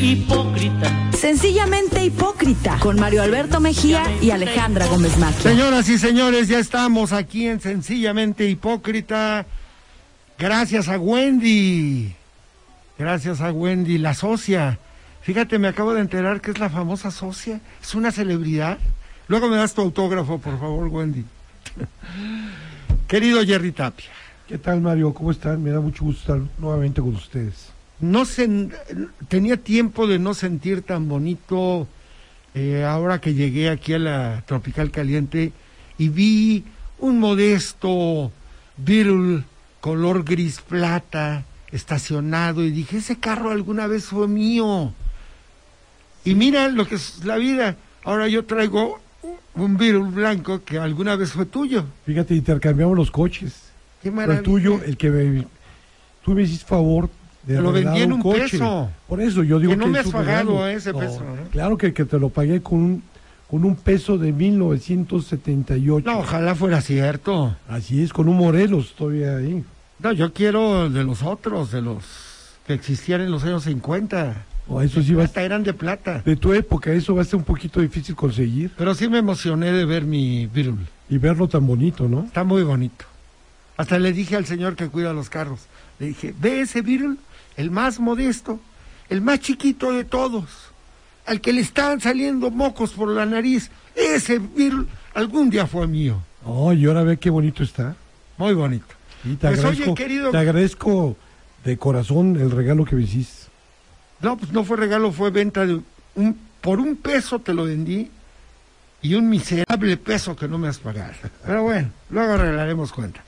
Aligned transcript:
hipócrita. 0.00 1.10
Sencillamente 1.12 2.04
hipócrita, 2.04 2.78
con 2.78 2.98
Mario 3.00 3.22
Alberto 3.22 3.60
Mejía 3.60 4.04
y 4.20 4.30
Alejandra 4.30 4.86
Gómez 4.86 5.16
Maquia. 5.18 5.50
Señoras 5.50 5.88
y 5.88 5.98
señores, 5.98 6.48
ya 6.48 6.58
estamos 6.58 7.12
aquí 7.12 7.46
en 7.46 7.60
Sencillamente 7.60 8.48
Hipócrita. 8.48 9.46
Gracias 10.38 10.88
a 10.88 10.98
Wendy. 10.98 12.14
Gracias 12.98 13.40
a 13.40 13.52
Wendy, 13.52 13.98
la 13.98 14.14
socia. 14.14 14.78
Fíjate, 15.22 15.58
me 15.58 15.68
acabo 15.68 15.94
de 15.94 16.00
enterar 16.00 16.40
que 16.40 16.50
es 16.50 16.58
la 16.58 16.70
famosa 16.70 17.10
socia. 17.10 17.60
Es 17.82 17.94
una 17.94 18.12
celebridad. 18.12 18.78
Luego 19.28 19.48
me 19.48 19.56
das 19.56 19.74
tu 19.74 19.80
autógrafo, 19.80 20.38
por 20.38 20.58
favor, 20.58 20.88
Wendy. 20.88 21.24
Querido 23.08 23.44
Jerry 23.44 23.72
Tapia. 23.72 24.10
¿Qué 24.46 24.58
tal, 24.58 24.80
Mario? 24.80 25.12
¿Cómo 25.12 25.30
están? 25.30 25.62
Me 25.62 25.70
da 25.70 25.80
mucho 25.80 26.04
gusto 26.04 26.20
estar 26.20 26.48
nuevamente 26.58 27.00
con 27.00 27.14
ustedes. 27.16 27.75
No 28.00 28.24
se, 28.24 28.68
tenía 29.28 29.56
tiempo 29.56 30.06
de 30.06 30.18
no 30.18 30.34
sentir 30.34 30.82
tan 30.82 31.08
bonito 31.08 31.88
eh, 32.54 32.84
ahora 32.84 33.20
que 33.20 33.34
llegué 33.34 33.70
aquí 33.70 33.94
a 33.94 33.98
la 33.98 34.42
Tropical 34.46 34.90
Caliente 34.90 35.52
y 35.98 36.08
vi 36.08 36.64
un 36.98 37.18
modesto 37.18 38.30
Beetle 38.76 39.44
color 39.80 40.24
gris 40.24 40.60
plata 40.60 41.44
estacionado 41.70 42.64
y 42.64 42.70
dije, 42.70 42.98
ese 42.98 43.16
carro 43.18 43.50
alguna 43.50 43.86
vez 43.86 44.06
fue 44.06 44.28
mío. 44.28 44.92
Y 46.24 46.34
mira 46.34 46.68
lo 46.68 46.86
que 46.86 46.96
es 46.96 47.24
la 47.24 47.36
vida. 47.36 47.76
Ahora 48.04 48.28
yo 48.28 48.44
traigo 48.44 49.00
un 49.54 49.76
Beetle 49.76 50.10
blanco 50.10 50.62
que 50.64 50.78
alguna 50.78 51.16
vez 51.16 51.32
fue 51.32 51.46
tuyo. 51.46 51.86
Fíjate, 52.04 52.34
intercambiamos 52.34 52.96
los 52.96 53.10
coches. 53.10 53.70
Qué 54.02 54.10
maravilla. 54.10 54.38
el 54.38 54.44
tuyo, 54.44 54.80
el 54.84 54.96
que 54.96 55.10
me, 55.10 55.46
tú 56.22 56.32
me 56.32 56.42
hiciste 56.42 56.66
favor 56.66 57.08
de 57.46 57.60
Lo 57.60 57.72
vendí 57.72 58.02
en 58.02 58.12
un 58.12 58.22
peso. 58.22 58.90
Por 59.08 59.20
eso 59.20 59.42
yo 59.42 59.58
digo 59.58 59.70
Que 59.72 59.76
no 59.76 59.86
me 59.86 60.00
has 60.00 60.10
pagado, 60.10 60.66
eh, 60.68 60.74
ese 60.74 60.92
peso, 60.92 61.20
¿no? 61.20 61.48
Claro 61.50 61.76
que, 61.78 61.92
que 61.94 62.04
te 62.04 62.18
lo 62.18 62.28
pagué 62.28 62.60
con 62.60 62.78
un, 62.78 63.02
con 63.48 63.64
un 63.64 63.76
peso 63.76 64.18
de 64.18 64.32
1978. 64.32 66.10
No, 66.10 66.18
ojalá 66.20 66.54
fuera 66.54 66.80
cierto. 66.80 67.56
Así 67.68 68.02
es, 68.02 68.12
con 68.12 68.28
un 68.28 68.36
Morelos 68.36 68.94
todavía 68.96 69.36
ahí. 69.36 69.64
No, 69.98 70.12
yo 70.12 70.32
quiero 70.32 70.90
de 70.90 71.04
los 71.04 71.22
otros, 71.22 71.70
de 71.72 71.82
los 71.82 72.04
que 72.66 72.74
existían 72.74 73.20
en 73.20 73.30
los 73.30 73.44
años 73.44 73.64
50. 73.64 74.44
O 74.68 74.82
eso 74.82 75.00
sí 75.00 75.14
va 75.14 75.22
a 75.22 75.24
Hasta 75.26 75.42
eran 75.42 75.62
de 75.62 75.72
plata. 75.72 76.22
de 76.24 76.34
tu 76.34 76.52
época, 76.52 76.90
eso 76.92 77.14
va 77.14 77.22
a 77.22 77.24
ser 77.24 77.36
un 77.36 77.44
poquito 77.44 77.80
difícil 77.80 78.16
conseguir 78.16 78.72
Pero 78.76 78.94
sí 78.96 79.08
me 79.08 79.18
emocioné 79.18 79.70
de 79.70 79.84
ver 79.84 80.04
mi 80.04 80.46
Beetle. 80.48 80.74
y 81.08 81.18
verlo 81.18 81.46
tan 81.46 81.64
bonito, 81.64 82.08
¿no? 82.08 82.24
Está 82.24 82.42
muy 82.42 82.64
bonito. 82.64 83.04
Hasta 83.76 83.98
le 84.00 84.12
dije 84.12 84.34
al 84.34 84.44
señor 84.46 84.74
que 84.74 84.88
cuida 84.88 85.12
los 85.12 85.30
carros, 85.30 85.60
le 86.00 86.06
dije, 86.08 86.34
ve 86.40 86.62
ese 86.62 86.82
Beetle, 86.82 87.14
el 87.56 87.70
más 87.70 87.98
modesto, 88.00 88.60
el 89.08 89.20
más 89.20 89.40
chiquito 89.40 89.92
de 89.92 90.04
todos, 90.04 90.44
al 91.26 91.40
que 91.40 91.52
le 91.52 91.60
están 91.60 92.00
saliendo 92.00 92.50
mocos 92.50 92.92
por 92.92 93.08
la 93.08 93.26
nariz. 93.26 93.70
Ese 93.94 94.38
Beetle 94.38 94.84
algún 95.14 95.50
día 95.50 95.66
fue 95.66 95.86
mío. 95.86 96.22
Oh, 96.44 96.72
y 96.72 96.84
ahora 96.86 97.02
ve 97.02 97.16
qué 97.16 97.30
bonito 97.30 97.62
está. 97.62 97.96
Muy 98.38 98.54
bonito. 98.54 98.86
Y 99.24 99.34
te 99.36 99.48
Pues, 99.48 99.58
oye, 99.60 99.68
agradezco, 99.68 99.94
querido- 99.94 100.30
te 100.30 100.38
agradezco 100.38 101.16
de 101.64 101.76
corazón 101.78 102.36
el 102.36 102.50
regalo 102.50 102.84
que 102.84 102.94
me 102.96 103.02
hiciste. 103.02 103.46
No, 104.20 104.36
pues 104.36 104.52
no 104.52 104.62
fue 104.64 104.76
regalo, 104.76 105.10
fue 105.12 105.30
venta 105.30 105.66
de 105.66 105.80
un, 106.14 106.38
por 106.60 106.78
un 106.80 106.96
peso 106.96 107.38
te 107.40 107.52
lo 107.52 107.64
vendí 107.64 108.10
y 109.02 109.14
un 109.14 109.28
miserable 109.28 109.96
peso 109.96 110.34
que 110.36 110.46
no 110.48 110.58
me 110.58 110.68
has 110.68 110.78
pagado. 110.78 111.12
Pero 111.44 111.62
bueno, 111.64 111.90
luego 112.10 112.32
arreglaremos 112.34 112.92
cuentas. 112.92 113.22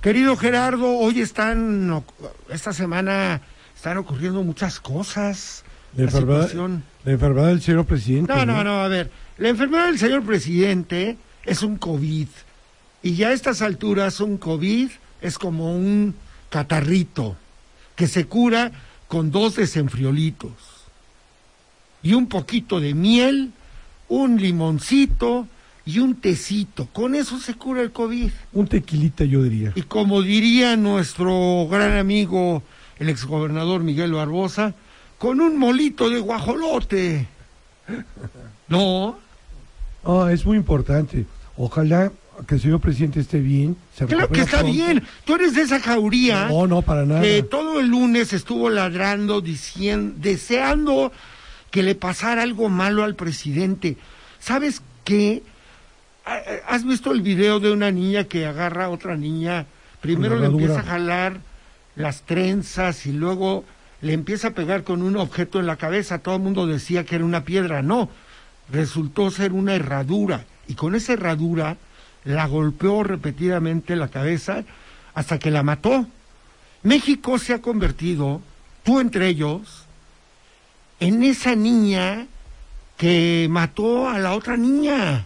Querido 0.00 0.36
Gerardo, 0.36 0.96
hoy 0.96 1.20
están, 1.20 2.04
esta 2.50 2.72
semana 2.72 3.40
están 3.74 3.96
ocurriendo 3.98 4.42
muchas 4.44 4.78
cosas. 4.78 5.64
La 5.96 6.04
enfermedad, 6.04 6.42
situación- 6.42 6.84
la 7.04 7.12
enfermedad 7.12 7.48
del 7.48 7.62
señor 7.62 7.84
presidente. 7.84 8.32
No, 8.32 8.46
no, 8.46 8.62
no, 8.62 8.82
a 8.82 8.88
ver, 8.88 9.10
la 9.38 9.48
enfermedad 9.48 9.86
del 9.86 9.98
señor 9.98 10.22
presidente 10.22 11.16
es 11.44 11.62
un 11.62 11.76
COVID 11.78 12.28
y 13.02 13.14
ya 13.14 13.28
a 13.28 13.32
estas 13.32 13.62
alturas 13.62 14.20
un 14.20 14.36
COVID 14.38 14.90
es 15.20 15.38
como 15.38 15.74
un 15.74 16.14
catarrito 16.50 17.36
que 17.96 18.06
se 18.06 18.26
cura 18.26 18.70
con 19.08 19.30
dos 19.30 19.56
desenfriolitos 19.56 20.52
y 22.02 22.12
un 22.14 22.28
poquito 22.28 22.78
de 22.80 22.94
miel, 22.94 23.52
un 24.08 24.40
limoncito 24.40 25.48
y 25.88 26.00
un 26.00 26.14
tecito. 26.16 26.86
Con 26.92 27.14
eso 27.14 27.38
se 27.38 27.54
cura 27.54 27.80
el 27.80 27.92
COVID. 27.92 28.30
Un 28.52 28.66
tequilita, 28.68 29.24
yo 29.24 29.42
diría. 29.42 29.72
Y 29.74 29.82
como 29.82 30.20
diría 30.20 30.76
nuestro 30.76 31.66
gran 31.70 31.96
amigo, 31.96 32.62
el 32.98 33.08
exgobernador 33.08 33.82
Miguel 33.82 34.12
Barbosa, 34.12 34.74
con 35.16 35.40
un 35.40 35.56
molito 35.56 36.10
de 36.10 36.20
guajolote. 36.20 37.26
No, 38.68 39.16
Ah, 40.04 40.28
es 40.30 40.44
muy 40.44 40.56
importante. 40.58 41.24
Ojalá 41.56 42.12
que 42.46 42.54
el 42.56 42.60
señor 42.60 42.80
presidente 42.80 43.18
esté 43.20 43.40
bien. 43.40 43.76
se 43.96 44.04
claro 44.06 44.28
que 44.28 44.40
está 44.42 44.58
pronto. 44.58 44.72
bien. 44.72 45.02
Tú 45.24 45.34
eres 45.34 45.54
de 45.54 45.62
esa 45.62 45.80
jauría 45.80 46.48
No, 46.48 46.66
no, 46.66 46.82
para 46.82 47.04
nada. 47.06 47.20
que 47.22 47.42
todo 47.42 47.80
el 47.80 47.88
lunes 47.88 48.32
estuvo 48.34 48.68
ladrando, 48.70 49.40
diciendo, 49.40 50.14
deseando 50.18 51.12
que 51.70 51.82
le 51.82 51.94
pasara 51.94 52.42
algo 52.42 52.68
malo 52.68 53.04
al 53.04 53.14
presidente. 53.16 53.96
¿Sabes 54.38 54.82
qué? 55.04 55.42
Ah, 56.30 56.42
ah, 56.46 56.74
¿Has 56.74 56.84
visto 56.84 57.10
el 57.12 57.22
video 57.22 57.58
de 57.58 57.72
una 57.72 57.90
niña 57.90 58.24
que 58.24 58.44
agarra 58.44 58.84
a 58.84 58.90
otra 58.90 59.16
niña? 59.16 59.64
Primero 60.02 60.38
le 60.38 60.44
empieza 60.44 60.80
a 60.80 60.82
jalar 60.82 61.40
las 61.96 62.20
trenzas 62.20 63.06
y 63.06 63.12
luego 63.12 63.64
le 64.02 64.12
empieza 64.12 64.48
a 64.48 64.50
pegar 64.50 64.84
con 64.84 65.00
un 65.00 65.16
objeto 65.16 65.58
en 65.58 65.66
la 65.66 65.76
cabeza. 65.76 66.18
Todo 66.18 66.36
el 66.36 66.42
mundo 66.42 66.66
decía 66.66 67.06
que 67.06 67.14
era 67.14 67.24
una 67.24 67.44
piedra. 67.44 67.80
No, 67.80 68.10
resultó 68.70 69.30
ser 69.30 69.54
una 69.54 69.74
herradura. 69.74 70.44
Y 70.66 70.74
con 70.74 70.94
esa 70.94 71.14
herradura 71.14 71.78
la 72.24 72.46
golpeó 72.46 73.04
repetidamente 73.04 73.96
la 73.96 74.08
cabeza 74.08 74.64
hasta 75.14 75.38
que 75.38 75.50
la 75.50 75.62
mató. 75.62 76.06
México 76.82 77.38
se 77.38 77.54
ha 77.54 77.62
convertido, 77.62 78.42
tú 78.82 79.00
entre 79.00 79.28
ellos, 79.28 79.86
en 81.00 81.22
esa 81.22 81.54
niña 81.54 82.26
que 82.98 83.46
mató 83.48 84.10
a 84.10 84.18
la 84.18 84.34
otra 84.34 84.58
niña. 84.58 85.24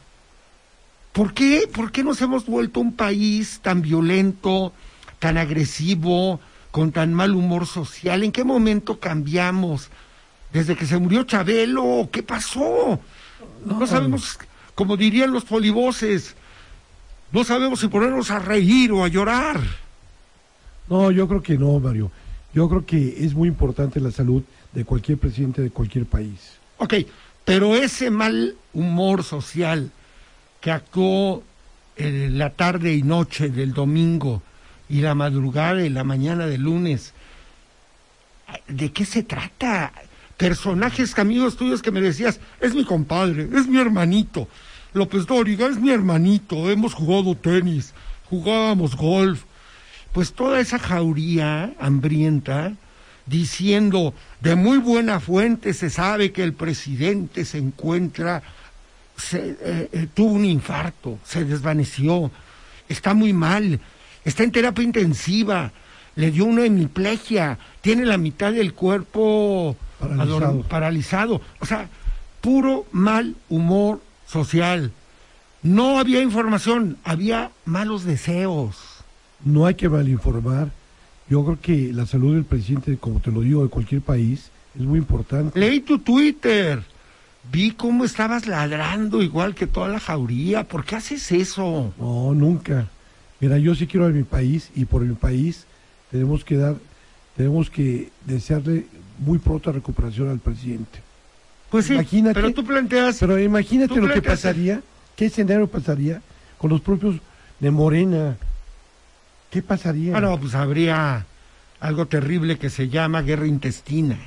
¿Por 1.12 1.34
qué? 1.34 1.68
¿Por 1.72 1.92
qué 1.92 2.02
nos 2.02 2.20
hemos 2.22 2.46
vuelto 2.46 2.80
un 2.80 2.94
país 2.94 3.60
tan 3.62 3.82
violento, 3.82 4.72
tan 5.18 5.36
agresivo, 5.36 6.40
con 6.70 6.90
tan 6.90 7.12
mal 7.12 7.34
humor 7.34 7.66
social? 7.66 8.22
¿En 8.22 8.32
qué 8.32 8.44
momento 8.44 8.98
cambiamos? 8.98 9.90
¿Desde 10.52 10.74
que 10.74 10.86
se 10.86 10.98
murió 10.98 11.24
Chabelo? 11.24 12.08
¿Qué 12.10 12.22
pasó? 12.22 12.98
No 13.64 13.86
sabemos, 13.86 14.38
como 14.74 14.96
dirían 14.96 15.32
los 15.32 15.44
polivoces, 15.44 16.34
no 17.30 17.44
sabemos 17.44 17.80
si 17.80 17.88
ponernos 17.88 18.30
a 18.30 18.38
reír 18.38 18.92
o 18.92 19.04
a 19.04 19.08
llorar. 19.08 19.60
No, 20.88 21.10
yo 21.10 21.28
creo 21.28 21.42
que 21.42 21.58
no, 21.58 21.78
Mario. 21.78 22.10
Yo 22.54 22.68
creo 22.68 22.84
que 22.84 23.24
es 23.24 23.34
muy 23.34 23.48
importante 23.48 24.00
la 24.00 24.10
salud 24.10 24.42
de 24.72 24.84
cualquier 24.84 25.18
presidente 25.18 25.62
de 25.62 25.70
cualquier 25.70 26.06
país. 26.06 26.52
Ok, 26.78 26.94
pero 27.44 27.76
ese 27.76 28.10
mal 28.10 28.56
humor 28.72 29.24
social 29.24 29.90
que 30.62 30.70
actuó 30.70 31.42
la 31.98 32.50
tarde 32.50 32.94
y 32.94 33.02
noche 33.02 33.50
del 33.50 33.74
domingo 33.74 34.42
y 34.88 35.00
la 35.00 35.14
madrugada 35.14 35.84
y 35.84 35.90
la 35.90 36.04
mañana 36.04 36.46
del 36.46 36.62
lunes, 36.62 37.12
¿de 38.68 38.92
qué 38.92 39.04
se 39.04 39.24
trata? 39.24 39.92
Personajes 40.36 41.18
amigos 41.18 41.56
tuyos 41.56 41.82
que 41.82 41.90
me 41.90 42.00
decías, 42.00 42.40
es 42.60 42.74
mi 42.74 42.84
compadre, 42.84 43.48
es 43.52 43.66
mi 43.66 43.78
hermanito. 43.78 44.48
López 44.94 45.26
Dóriga 45.26 45.66
es 45.66 45.78
mi 45.78 45.90
hermanito, 45.90 46.70
hemos 46.70 46.94
jugado 46.94 47.34
tenis, 47.34 47.92
jugábamos 48.30 48.96
golf. 48.96 49.44
Pues 50.12 50.32
toda 50.32 50.60
esa 50.60 50.78
jauría 50.78 51.72
hambrienta 51.80 52.74
diciendo 53.26 54.14
de 54.40 54.54
muy 54.54 54.78
buena 54.78 55.18
fuente 55.20 55.74
se 55.74 55.90
sabe 55.90 56.32
que 56.32 56.44
el 56.44 56.52
presidente 56.52 57.44
se 57.44 57.58
encuentra, 57.58 58.42
se, 59.16 59.56
eh, 59.60 59.88
eh, 59.92 60.08
tuvo 60.12 60.32
un 60.32 60.44
infarto, 60.44 61.18
se 61.24 61.44
desvaneció, 61.44 62.30
está 62.88 63.14
muy 63.14 63.32
mal, 63.32 63.80
está 64.24 64.42
en 64.42 64.52
terapia 64.52 64.84
intensiva, 64.84 65.72
le 66.16 66.30
dio 66.30 66.44
una 66.44 66.64
hemiplegia, 66.64 67.58
tiene 67.80 68.04
la 68.04 68.18
mitad 68.18 68.52
del 68.52 68.74
cuerpo 68.74 69.76
Paralizado. 69.98 70.62
paralizado. 70.62 71.40
O 71.60 71.66
sea, 71.66 71.88
puro 72.40 72.86
mal 72.92 73.34
humor 73.48 74.00
social. 74.26 74.92
No 75.62 75.98
había 75.98 76.20
información, 76.20 76.98
había 77.04 77.50
malos 77.64 78.04
deseos. 78.04 78.76
No 79.44 79.66
hay 79.66 79.74
que 79.74 79.88
malinformar. 79.88 80.70
Yo 81.28 81.44
creo 81.44 81.60
que 81.60 81.92
la 81.92 82.04
salud 82.04 82.34
del 82.34 82.44
presidente, 82.44 82.96
como 82.98 83.20
te 83.20 83.30
lo 83.30 83.40
digo, 83.40 83.62
de 83.62 83.70
cualquier 83.70 84.02
país, 84.02 84.50
es 84.74 84.82
muy 84.82 84.98
importante. 84.98 85.58
Leí 85.58 85.80
tu 85.80 85.98
Twitter. 85.98 86.82
Vi 87.50 87.72
cómo 87.72 88.04
estabas 88.04 88.46
ladrando 88.46 89.22
igual 89.22 89.54
que 89.54 89.66
toda 89.66 89.88
la 89.88 89.98
jauría. 90.00 90.64
¿Por 90.64 90.84
qué 90.84 90.96
haces 90.96 91.30
eso? 91.32 91.92
No, 91.98 92.34
nunca. 92.34 92.86
Mira, 93.40 93.58
yo 93.58 93.74
sí 93.74 93.86
quiero 93.86 94.06
a 94.06 94.10
mi 94.10 94.22
país 94.22 94.70
y 94.74 94.84
por 94.84 95.02
mi 95.02 95.14
país 95.14 95.66
tenemos 96.10 96.44
que 96.44 96.56
dar, 96.56 96.76
tenemos 97.36 97.68
que 97.68 98.10
desearle 98.24 98.86
muy 99.18 99.38
pronta 99.38 99.72
recuperación 99.72 100.28
al 100.30 100.38
presidente. 100.38 101.00
Pues 101.70 101.86
sí, 101.86 101.94
Imagínate- 101.94 102.34
pero 102.34 102.52
tú 102.52 102.64
planteas... 102.64 103.16
Pero 103.18 103.38
imagínate 103.38 103.96
lo 103.96 104.08
que 104.12 104.22
pasaría, 104.22 104.80
qué 105.16 105.26
escenario 105.26 105.66
pasaría 105.66 106.20
con 106.58 106.70
los 106.70 106.80
propios 106.80 107.16
de 107.58 107.70
Morena. 107.70 108.36
¿Qué 109.50 109.62
pasaría? 109.62 110.16
Ah, 110.16 110.20
no, 110.20 110.38
pues 110.38 110.54
habría 110.54 111.26
algo 111.80 112.06
terrible 112.06 112.58
que 112.58 112.70
se 112.70 112.88
llama 112.88 113.22
guerra 113.22 113.46
intestina. 113.46 114.18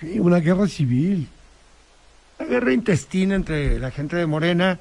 Sí, 0.00 0.18
Una 0.20 0.38
guerra 0.38 0.68
civil. 0.68 1.26
La 2.40 2.46
guerra 2.46 2.72
intestina 2.72 3.34
entre 3.34 3.78
la 3.78 3.90
gente 3.90 4.16
de 4.16 4.26
Morena. 4.26 4.78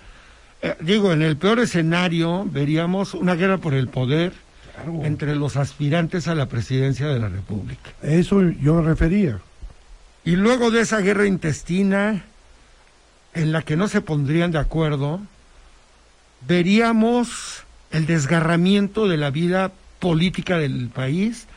eh, 0.62 0.76
digo, 0.80 1.12
en 1.14 1.22
el 1.22 1.38
peor 1.38 1.60
escenario 1.60 2.46
veríamos 2.46 3.14
una 3.14 3.36
guerra 3.36 3.58
por 3.60 3.74
el 3.74 3.88
poder 3.90 4.34
Claro. 4.76 5.04
entre 5.06 5.36
los 5.36 5.58
aspirantes 5.58 6.28
a 6.30 6.36
la 6.36 6.48
presidencia 6.48 7.08
de 7.08 7.20
la 7.20 7.28
República. 7.30 7.92
Eso 8.02 8.42
yo 8.62 8.76
me 8.76 8.82
refería. 8.88 9.40
Y 10.24 10.38
luego 10.38 10.72
de 10.72 10.82
esa 10.82 11.00
guerra 11.00 11.26
intestina, 11.28 12.24
en 13.34 13.52
la 13.52 13.62
que 13.62 13.76
no 13.76 13.88
se 13.90 14.00
pondrían 14.02 14.52
de 14.52 14.60
acuerdo, 14.60 15.20
veríamos 16.48 17.64
el 17.92 18.06
desgarramiento 18.06 19.08
de 19.08 19.18
la 19.18 19.32
vida 19.32 19.72
política 20.00 20.58
del 20.58 20.88
país, 20.90 21.48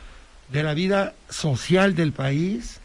de 0.51 0.63
la 0.63 0.73
vida 0.73 1.13
social 1.29 1.95
del 1.95 2.11
país, 2.11 2.79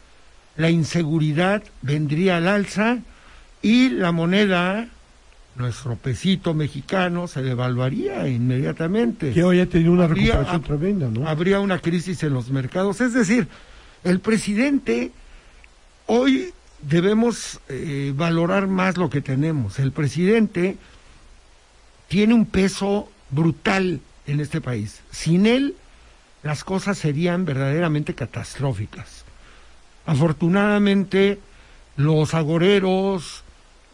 la 0.59 0.69
inseguridad 0.71 1.63
vendría 1.83 2.37
al 2.37 2.49
alza 2.49 2.99
y 3.63 3.89
la 3.91 4.11
moneda, 4.13 4.89
nuestro 5.57 5.95
pesito 5.97 6.53
mexicano, 6.53 7.29
se 7.29 7.43
devaluaría 7.43 8.27
inmediatamente 8.29 9.33
Que 9.33 9.45
hoy 9.45 9.61
ha 9.61 9.67
tenido 9.67 9.93
una 9.93 10.05
Habría- 10.05 10.35
recuperación 10.35 10.63
tremenda, 10.63 11.09
¿no? 11.09 11.29
habría 11.29 11.61
una 11.61 11.79
crisis 11.79 12.23
en 12.25 12.35
los 12.35 12.51
mercados. 12.51 13.01
Es 13.01 13.15
decir, 13.15 13.47
el 14.03 14.19
presidente, 14.19 15.13
hoy 16.07 16.51
debemos 16.83 17.61
eh, 17.69 18.13
valorar 18.17 18.67
más 18.67 18.97
lo 18.97 19.11
que 19.11 19.21
tenemos. 19.21 19.79
El 19.79 19.93
presidente 19.93 20.77
tiene 22.09 22.35
un 22.35 22.47
peso 22.47 23.09
brutal 23.31 24.01
en 24.27 24.41
este 24.41 24.61
país. 24.61 25.01
Sin 25.13 25.47
él, 25.47 25.77
las 26.43 26.65
cosas 26.65 26.99
serían 26.99 27.45
verdaderamente 27.45 28.15
catastróficas. 28.15 29.25
Afortunadamente, 30.09 31.39
los 31.97 32.33
agoreros 32.33 33.45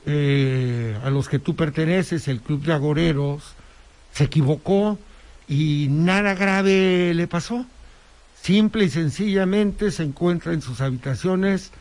eh, 0.07 0.97
a 1.05 1.11
los 1.11 1.29
que 1.29 1.41
tú 1.41 1.57
perteneces, 1.57 2.29
el 2.29 2.41
Club 2.41 2.63
de 2.63 2.73
Agoreros, 2.73 3.55
se 4.13 4.25
equivocó 4.25 4.97
y 5.49 5.89
nada 5.91 6.35
grave 6.35 7.13
le 7.15 7.27
pasó. 7.27 7.67
Simple 8.41 8.85
y 8.85 8.91
sencillamente 8.91 9.91
se 9.91 10.05
encuentra 10.05 10.53
en 10.53 10.63
sus 10.63 10.81
habitaciones 10.81 11.73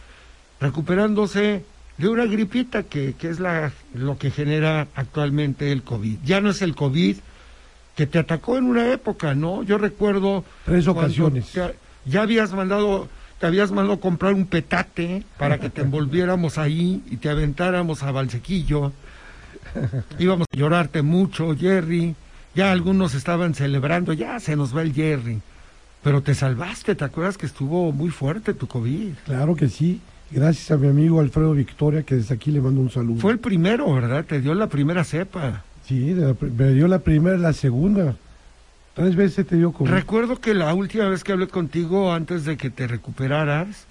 recuperándose 0.59 1.63
de 1.97 2.07
una 2.07 2.25
gripita 2.25 2.83
que, 2.83 3.13
que 3.13 3.29
es 3.29 3.39
la, 3.39 3.71
lo 3.93 4.17
que 4.17 4.31
genera 4.31 4.87
actualmente 4.95 5.71
el 5.71 5.83
COVID. 5.83 6.17
Ya 6.23 6.41
no 6.41 6.49
es 6.49 6.61
el 6.63 6.73
COVID 6.73 7.17
que 7.95 8.07
te 8.07 8.17
atacó 8.17 8.57
en 8.57 8.63
una 8.63 8.91
época, 8.91 9.35
¿no? 9.35 9.61
Yo 9.61 9.77
recuerdo... 9.77 10.43
Tres 10.65 10.87
ocasiones. 10.87 11.51
te- 11.51 11.75
ya 12.05 12.23
habías 12.23 12.51
mandado, 12.53 13.07
te 13.43 13.47
habías 13.47 13.73
mandado 13.73 13.99
comprar 13.99 14.33
un 14.35 14.45
petate 14.45 15.25
para 15.37 15.59
que 15.59 15.69
te 15.69 15.81
envolviéramos 15.87 16.57
ahí 16.57 17.03
y 17.11 17.17
te 17.17 17.27
aventáramos 17.27 18.01
a 18.01 18.09
Valsequillo. 18.09 18.93
Íbamos 20.17 20.47
a 20.49 20.55
llorarte 20.55 21.01
mucho, 21.01 21.53
Jerry. 21.53 22.15
Ya 22.55 22.71
algunos 22.71 23.15
estaban 23.15 23.53
celebrando, 23.53 24.13
ya 24.13 24.39
se 24.39 24.55
nos 24.55 24.73
va 24.73 24.81
el 24.81 24.93
Jerry. 24.93 25.41
Pero 26.03 26.21
te 26.21 26.35
salvaste, 26.35 26.95
¿te 26.95 27.03
acuerdas 27.03 27.37
que 27.37 27.45
estuvo 27.45 27.91
muy 27.91 28.11
fuerte 28.11 28.53
tu 28.53 28.65
COVID? 28.65 29.11
Claro 29.25 29.57
que 29.57 29.67
sí. 29.67 29.99
Gracias 30.31 30.71
a 30.71 30.77
mi 30.77 30.87
amigo 30.87 31.19
Alfredo 31.19 31.51
Victoria, 31.51 32.03
que 32.03 32.15
desde 32.15 32.35
aquí 32.35 32.49
le 32.49 32.61
mando 32.61 32.79
un 32.79 32.91
saludo. 32.91 33.19
Fue 33.19 33.33
el 33.33 33.39
primero, 33.39 33.93
¿verdad? 33.93 34.23
Te 34.23 34.39
dio 34.39 34.53
la 34.53 34.67
primera 34.67 35.03
cepa. 35.03 35.65
Sí, 35.85 36.13
la 36.13 36.33
me 36.39 36.69
dio 36.69 36.87
la 36.87 36.99
primera 36.99 37.35
y 37.35 37.41
la 37.41 37.51
segunda. 37.51 38.15
Tres 38.93 39.15
veces 39.15 39.47
te 39.47 39.55
dio 39.55 39.71
COVID. 39.71 39.89
Recuerdo 39.89 40.39
que 40.39 40.53
la 40.53 40.73
última 40.73 41.09
vez 41.09 41.23
que 41.23 41.31
hablé 41.31 41.47
contigo, 41.47 42.13
antes 42.13 42.45
de 42.45 42.57
que 42.57 42.69
te 42.69 42.87
recuperaras, 42.87 43.85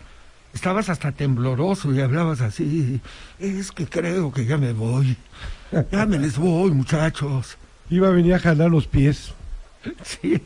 estabas 0.54 0.88
hasta 0.88 1.12
tembloroso 1.12 1.93
y 1.93 2.00
hablabas 2.00 2.40
así. 2.40 3.00
Es 3.38 3.72
que 3.72 3.87
creo 3.87 4.32
que 4.32 4.44
ya 4.44 4.58
me 4.58 4.72
voy. 4.72 5.16
Ya 5.90 6.06
me 6.06 6.19
les 6.19 6.38
voy, 6.38 6.70
muchachos. 6.70 7.56
Iba 7.90 8.08
a 8.08 8.12
venir 8.12 8.34
a 8.34 8.38
jalar 8.38 8.70
los 8.70 8.87
pies. 8.87 9.34
Sí. 10.04 10.40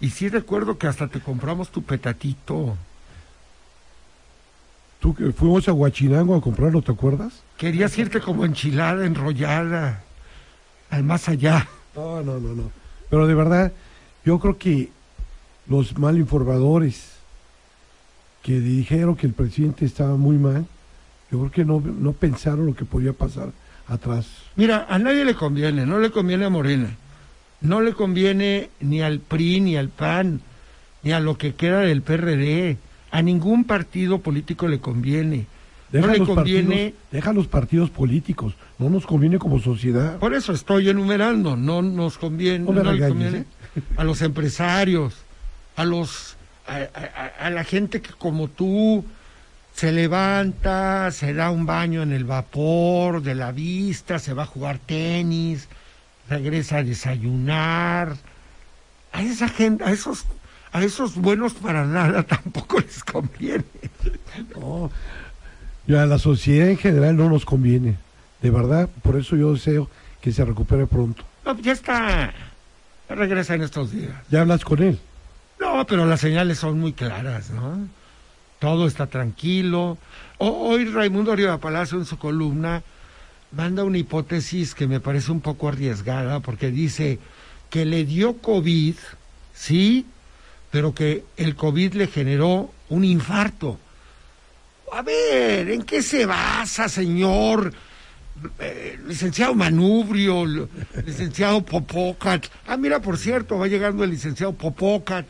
Y 0.00 0.10
sí 0.10 0.28
recuerdo 0.28 0.78
que 0.78 0.88
hasta 0.88 1.06
te 1.06 1.20
compramos 1.20 1.70
tu 1.70 1.82
petatito. 1.82 2.76
Tú 4.98 5.14
que 5.14 5.32
fuimos 5.32 5.68
a 5.68 5.72
Huachinango 5.72 6.34
a 6.34 6.40
comprarlo, 6.40 6.82
¿te 6.82 6.90
acuerdas? 6.90 7.42
Querías 7.56 7.96
irte 7.96 8.20
como 8.20 8.44
enchilada, 8.44 9.06
enrollada, 9.06 10.02
al 10.90 11.04
más 11.04 11.28
allá. 11.28 11.68
No, 11.94 12.22
no, 12.22 12.40
no, 12.40 12.54
no. 12.54 12.79
Pero 13.10 13.26
de 13.26 13.34
verdad, 13.34 13.72
yo 14.24 14.38
creo 14.38 14.56
que 14.56 14.90
los 15.66 15.98
mal 15.98 16.16
informadores 16.16 17.10
que 18.42 18.60
dijeron 18.60 19.16
que 19.16 19.26
el 19.26 19.34
presidente 19.34 19.84
estaba 19.84 20.16
muy 20.16 20.36
mal, 20.36 20.66
yo 21.30 21.38
creo 21.38 21.50
que 21.50 21.64
no, 21.64 21.80
no 21.80 22.12
pensaron 22.12 22.66
lo 22.66 22.74
que 22.74 22.84
podía 22.84 23.12
pasar 23.12 23.50
atrás. 23.86 24.26
Mira, 24.56 24.86
a 24.88 24.98
nadie 24.98 25.24
le 25.24 25.34
conviene, 25.34 25.84
no 25.84 25.98
le 25.98 26.10
conviene 26.10 26.44
a 26.46 26.50
Morena, 26.50 26.96
no 27.60 27.80
le 27.80 27.92
conviene 27.92 28.70
ni 28.80 29.02
al 29.02 29.20
PRI, 29.20 29.60
ni 29.60 29.76
al 29.76 29.88
PAN, 29.88 30.40
ni 31.02 31.12
a 31.12 31.20
lo 31.20 31.36
que 31.36 31.54
queda 31.54 31.80
del 31.80 32.02
PRD, 32.02 32.78
a 33.10 33.22
ningún 33.22 33.64
partido 33.64 34.18
político 34.18 34.68
le 34.68 34.80
conviene. 34.80 35.46
Deja, 35.92 36.06
no 36.06 36.12
le 36.12 36.18
los 36.20 36.28
conviene, 36.28 36.68
partidos, 36.68 36.92
deja 37.10 37.32
los 37.32 37.46
partidos 37.48 37.90
políticos, 37.90 38.54
no 38.78 38.88
nos 38.90 39.06
conviene 39.06 39.38
como 39.38 39.58
sociedad. 39.60 40.18
por 40.18 40.34
eso 40.34 40.52
estoy 40.52 40.88
enumerando, 40.88 41.56
no 41.56 41.82
nos 41.82 42.16
conviene, 42.18 42.60
No 42.64 42.72
no 42.72 42.92
¿eh? 42.92 43.44
a 43.96 44.04
los 44.04 44.22
empresarios, 44.22 45.14
a 45.76 45.84
los 45.84 46.36
a, 46.66 46.76
a- 46.76 47.46
a 47.46 47.50
la 47.50 47.64
gente 47.64 48.00
que 48.00 48.12
como 48.12 48.46
tú 48.48 49.04
se 49.74 49.90
levanta, 49.92 51.10
se 51.10 51.32
da 51.34 51.50
un 51.50 51.66
baño 51.66 52.02
en 52.02 52.12
el 52.12 52.24
vapor 52.24 53.22
de 53.22 53.34
la 53.34 53.50
vista, 53.50 54.18
se 54.18 54.34
va 54.34 54.42
a 54.44 54.46
jugar 54.46 54.78
tenis, 54.78 55.68
regresa 56.28 56.78
a 56.78 56.82
desayunar. 56.84 58.16
A 59.12 59.22
esa 59.22 59.48
gente, 59.48 59.82
a 59.84 59.90
esos, 59.90 60.24
a 60.72 60.82
esos 60.84 61.16
buenos 61.16 61.54
para 61.54 61.84
nada 61.86 62.22
tampoco 62.26 62.78
les 62.78 63.02
conviene. 63.02 63.64
No, 64.54 64.90
y 65.90 65.96
a 65.96 66.06
la 66.06 66.18
sociedad 66.18 66.68
en 66.68 66.76
general 66.76 67.16
no 67.16 67.28
nos 67.28 67.44
conviene. 67.44 67.96
De 68.40 68.50
verdad, 68.50 68.88
por 69.02 69.16
eso 69.16 69.34
yo 69.34 69.52
deseo 69.52 69.90
que 70.20 70.30
se 70.30 70.44
recupere 70.44 70.86
pronto. 70.86 71.24
No, 71.44 71.58
ya 71.58 71.72
está, 71.72 72.32
regresa 73.08 73.56
en 73.56 73.62
estos 73.62 73.90
días. 73.90 74.12
Ya 74.30 74.42
hablas 74.42 74.64
con 74.64 74.80
él. 74.82 75.00
No, 75.58 75.84
pero 75.88 76.06
las 76.06 76.20
señales 76.20 76.58
son 76.58 76.78
muy 76.78 76.92
claras, 76.92 77.50
¿no? 77.50 77.88
Todo 78.60 78.86
está 78.86 79.08
tranquilo. 79.08 79.98
Hoy 80.38 80.84
Raimundo 80.84 81.32
Arriba 81.32 81.58
Palacio 81.58 81.98
en 81.98 82.04
su 82.04 82.18
columna 82.18 82.84
manda 83.50 83.82
una 83.82 83.98
hipótesis 83.98 84.76
que 84.76 84.86
me 84.86 85.00
parece 85.00 85.32
un 85.32 85.40
poco 85.40 85.68
arriesgada 85.68 86.38
porque 86.38 86.70
dice 86.70 87.18
que 87.68 87.84
le 87.84 88.04
dio 88.04 88.36
COVID, 88.36 88.94
sí, 89.54 90.06
pero 90.70 90.94
que 90.94 91.24
el 91.36 91.56
COVID 91.56 91.94
le 91.94 92.06
generó 92.06 92.70
un 92.90 93.04
infarto. 93.04 93.76
A 94.92 95.02
ver, 95.02 95.70
¿en 95.70 95.82
qué 95.82 96.02
se 96.02 96.26
basa, 96.26 96.88
señor? 96.88 97.72
Eh, 98.58 98.98
licenciado 99.06 99.54
Manubrio, 99.54 100.68
licenciado 101.04 101.62
Popócat. 101.64 102.46
Ah, 102.66 102.76
mira, 102.76 103.00
por 103.00 103.18
cierto, 103.18 103.58
va 103.58 103.66
llegando 103.66 104.02
el 104.02 104.10
licenciado 104.10 104.52
Popócat, 104.54 105.26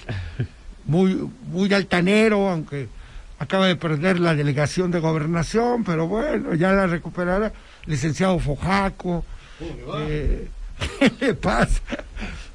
muy, 0.87 1.29
muy 1.49 1.73
altanero, 1.75 2.49
aunque 2.49 2.89
acaba 3.39 3.67
de 3.67 3.77
perder 3.77 4.21
la 4.21 4.35
delegación 4.35 4.91
de 4.91 5.01
gobernación, 5.01 5.83
pero 5.83 6.07
bueno, 6.07 6.55
ya 6.55 6.73
la 6.73 6.87
recuperará. 6.87 7.53
Licenciado 7.87 8.39
Fojaco. 8.39 9.25
eh, 9.99 10.49
¿Qué 10.99 11.13
le 11.27 11.35
pasa? 11.35 11.83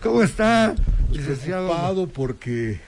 ¿Cómo 0.01 0.23
está, 0.23 0.73
licenciado? 1.11 1.67
Preocupado 1.67 2.07
porque 2.07 2.79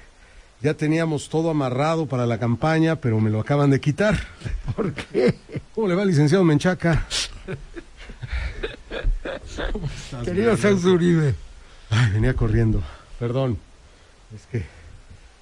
ya 0.61 0.73
teníamos 0.73 1.29
todo 1.29 1.49
amarrado 1.49 2.05
para 2.07 2.25
la 2.25 2.39
campaña, 2.39 2.95
pero 2.95 3.19
me 3.19 3.29
lo 3.29 3.39
acaban 3.39 3.69
de 3.69 3.79
quitar. 3.79 4.17
¿Por 4.75 4.93
qué? 4.93 5.35
¿Cómo 5.75 5.87
le 5.87 5.95
va, 5.95 6.05
licenciado 6.05 6.43
Menchaca? 6.43 7.05
Querido 10.23 10.57
Zeus 10.57 10.83
Uribe. 10.85 11.35
Ay, 11.89 12.11
venía 12.11 12.33
corriendo. 12.33 12.81
Perdón. 13.19 13.57
Es 14.35 14.45
que. 14.51 14.65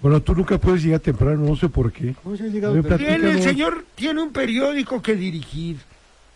Bueno, 0.01 0.21
tú 0.21 0.35
nunca 0.35 0.57
puedes 0.57 0.83
llegar 0.83 0.99
temprano, 0.99 1.37
no 1.37 1.55
sé 1.55 1.69
por 1.69 1.91
qué. 1.91 2.15
¿Cómo 2.21 2.35
se 2.35 2.43
ha 2.43 2.47
llegado? 2.47 2.81
Tiene, 2.97 3.31
el 3.31 3.41
señor 3.41 3.85
tiene 3.95 4.21
un 4.21 4.31
periódico 4.31 5.01
que 5.01 5.15
dirigir. 5.15 5.77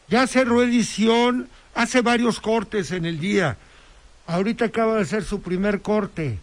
Ya 0.07 0.25
cerró 0.25 0.63
edición, 0.63 1.49
hace 1.75 2.01
varios 2.01 2.39
cortes 2.39 2.91
en 2.91 3.05
el 3.05 3.19
día. 3.19 3.57
Ahorita 4.25 4.65
acaba 4.65 4.95
de 4.95 5.01
hacer 5.01 5.23
su 5.23 5.41
primer 5.41 5.81
corte. 5.81 6.39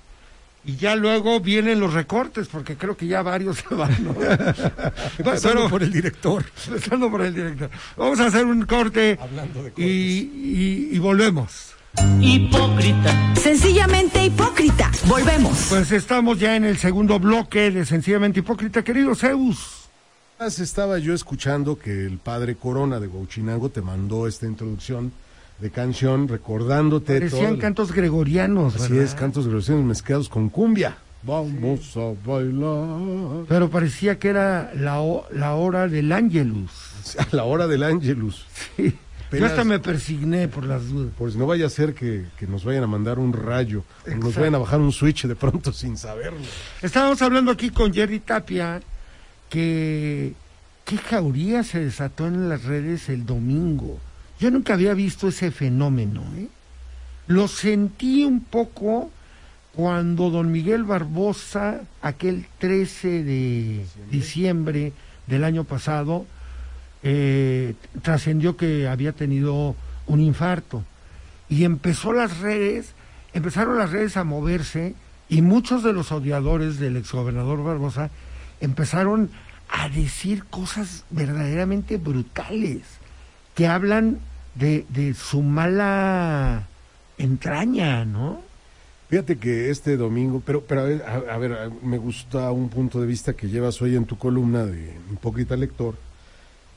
Y 0.66 0.76
ya 0.76 0.96
luego 0.96 1.40
vienen 1.40 1.78
los 1.80 1.92
recortes, 1.94 2.48
porque 2.48 2.76
creo 2.76 2.96
que 2.96 3.06
ya 3.06 3.22
varios 3.22 3.58
se 3.68 3.74
van. 3.74 3.96
¿no? 4.04 4.10
Empezando 5.18 5.60
Pero- 5.60 5.68
por 5.70 5.82
el 5.82 5.92
director. 5.92 6.44
Empezando 6.66 7.10
por 7.10 7.22
el 7.22 7.34
director. 7.34 7.70
Vamos 7.96 8.20
a 8.20 8.26
hacer 8.26 8.44
un 8.44 8.66
corte 8.66 9.18
Hablando 9.20 9.62
de 9.62 9.72
y, 9.76 9.84
y- 9.84 10.88
y 10.92 10.98
volvemos. 10.98 11.72
Hipócrita. 12.20 13.34
Sencillamente 13.36 14.24
hipócrita. 14.24 14.90
Volvemos. 15.06 15.66
Pues 15.70 15.90
estamos 15.92 16.38
ya 16.38 16.54
en 16.56 16.64
el 16.64 16.76
segundo 16.76 17.18
bloque 17.18 17.70
de 17.70 17.86
Sencillamente 17.86 18.40
Hipócrita, 18.40 18.82
querido 18.84 19.14
Zeus. 19.14 19.88
Estaba 20.38 20.98
yo 20.98 21.14
escuchando 21.14 21.78
que 21.78 22.04
el 22.04 22.18
padre 22.18 22.56
Corona 22.56 23.00
de 23.00 23.06
Huachinango 23.06 23.70
te 23.70 23.80
mandó 23.80 24.26
esta 24.26 24.44
introducción 24.44 25.10
de 25.60 25.70
canción 25.70 26.28
recordándote 26.28 27.20
Decían 27.20 27.52
todo. 27.52 27.58
cantos 27.58 27.92
gregorianos, 27.92 28.76
Así 28.76 28.92
¿verdad? 28.92 29.04
es, 29.06 29.14
cantos 29.14 29.48
groseros 29.48 29.84
mezclados 29.84 30.28
con 30.28 30.48
cumbia. 30.48 30.98
Vamos 31.22 31.96
a 31.96 32.12
bailar. 32.24 33.46
Pero 33.48 33.68
parecía 33.70 34.18
que 34.18 34.28
era 34.28 34.72
la, 34.74 35.02
la 35.32 35.54
hora 35.54 35.88
del 35.88 36.12
Ángelus. 36.12 36.70
A 37.18 37.34
la 37.34 37.44
hora 37.44 37.66
del 37.66 37.82
Ángelus. 37.82 38.46
Sí. 38.76 38.94
Yo 39.32 39.44
hasta 39.44 39.64
me 39.64 39.80
persigné 39.80 40.46
por 40.46 40.64
las 40.64 40.88
dudas. 40.88 41.12
Por 41.18 41.32
si 41.32 41.38
no 41.38 41.46
vaya 41.46 41.66
a 41.66 41.70
ser 41.70 41.94
que, 41.94 42.26
que 42.38 42.46
nos 42.46 42.64
vayan 42.64 42.84
a 42.84 42.86
mandar 42.86 43.18
un 43.18 43.32
rayo, 43.32 43.82
o 44.06 44.14
nos 44.14 44.36
vayan 44.36 44.54
a 44.54 44.58
bajar 44.58 44.80
un 44.80 44.92
switch 44.92 45.26
de 45.26 45.34
pronto 45.34 45.72
sin 45.72 45.96
saberlo. 45.96 46.38
Estábamos 46.80 47.20
hablando 47.22 47.50
aquí 47.50 47.70
con 47.70 47.92
Jerry 47.92 48.20
Tapia 48.20 48.80
que 49.48 50.32
qué 50.84 50.96
jauría 50.98 51.64
se 51.64 51.80
desató 51.80 52.28
en 52.28 52.48
las 52.48 52.64
redes 52.64 53.08
el 53.08 53.26
domingo. 53.26 53.98
Yo 54.38 54.50
nunca 54.50 54.74
había 54.74 54.94
visto 54.94 55.28
ese 55.28 55.50
fenómeno. 55.50 56.22
¿eh? 56.36 56.48
Lo 57.26 57.48
sentí 57.48 58.24
un 58.24 58.40
poco 58.40 59.10
cuando 59.74 60.30
don 60.30 60.52
Miguel 60.52 60.84
Barbosa, 60.84 61.80
aquel 62.02 62.46
13 62.58 63.24
de 63.24 63.86
diciembre 64.10 64.92
del 65.26 65.44
año 65.44 65.64
pasado, 65.64 66.26
eh, 67.02 67.74
trascendió 68.02 68.56
que 68.56 68.88
había 68.88 69.12
tenido 69.12 69.74
un 70.06 70.20
infarto. 70.20 70.84
Y 71.48 71.64
empezó 71.64 72.12
las 72.12 72.38
redes, 72.38 72.92
empezaron 73.32 73.78
las 73.78 73.90
redes 73.90 74.16
a 74.16 74.24
moverse 74.24 74.94
y 75.28 75.42
muchos 75.42 75.82
de 75.82 75.92
los 75.92 76.12
odiadores 76.12 76.78
del 76.78 76.96
exgobernador 76.96 77.62
Barbosa 77.62 78.10
empezaron 78.60 79.30
a 79.68 79.88
decir 79.88 80.44
cosas 80.44 81.04
verdaderamente 81.10 81.96
brutales 81.96 82.82
que 83.56 83.66
hablan 83.66 84.20
de, 84.54 84.86
de 84.90 85.14
su 85.14 85.42
mala 85.42 86.68
entraña, 87.18 88.04
¿no? 88.04 88.40
Fíjate 89.08 89.38
que 89.38 89.70
este 89.70 89.96
domingo, 89.96 90.42
pero, 90.44 90.60
pero 90.62 90.82
a 90.82 90.84
ver, 90.84 91.02
a, 91.02 91.34
a 91.34 91.38
ver, 91.38 91.70
me 91.82 91.96
gusta 91.96 92.52
un 92.52 92.68
punto 92.68 93.00
de 93.00 93.06
vista 93.06 93.32
que 93.32 93.48
llevas 93.48 93.80
hoy 93.80 93.96
en 93.96 94.04
tu 94.04 94.18
columna 94.18 94.64
de 94.66 94.94
Hipócrita 95.12 95.56
Lector, 95.56 95.94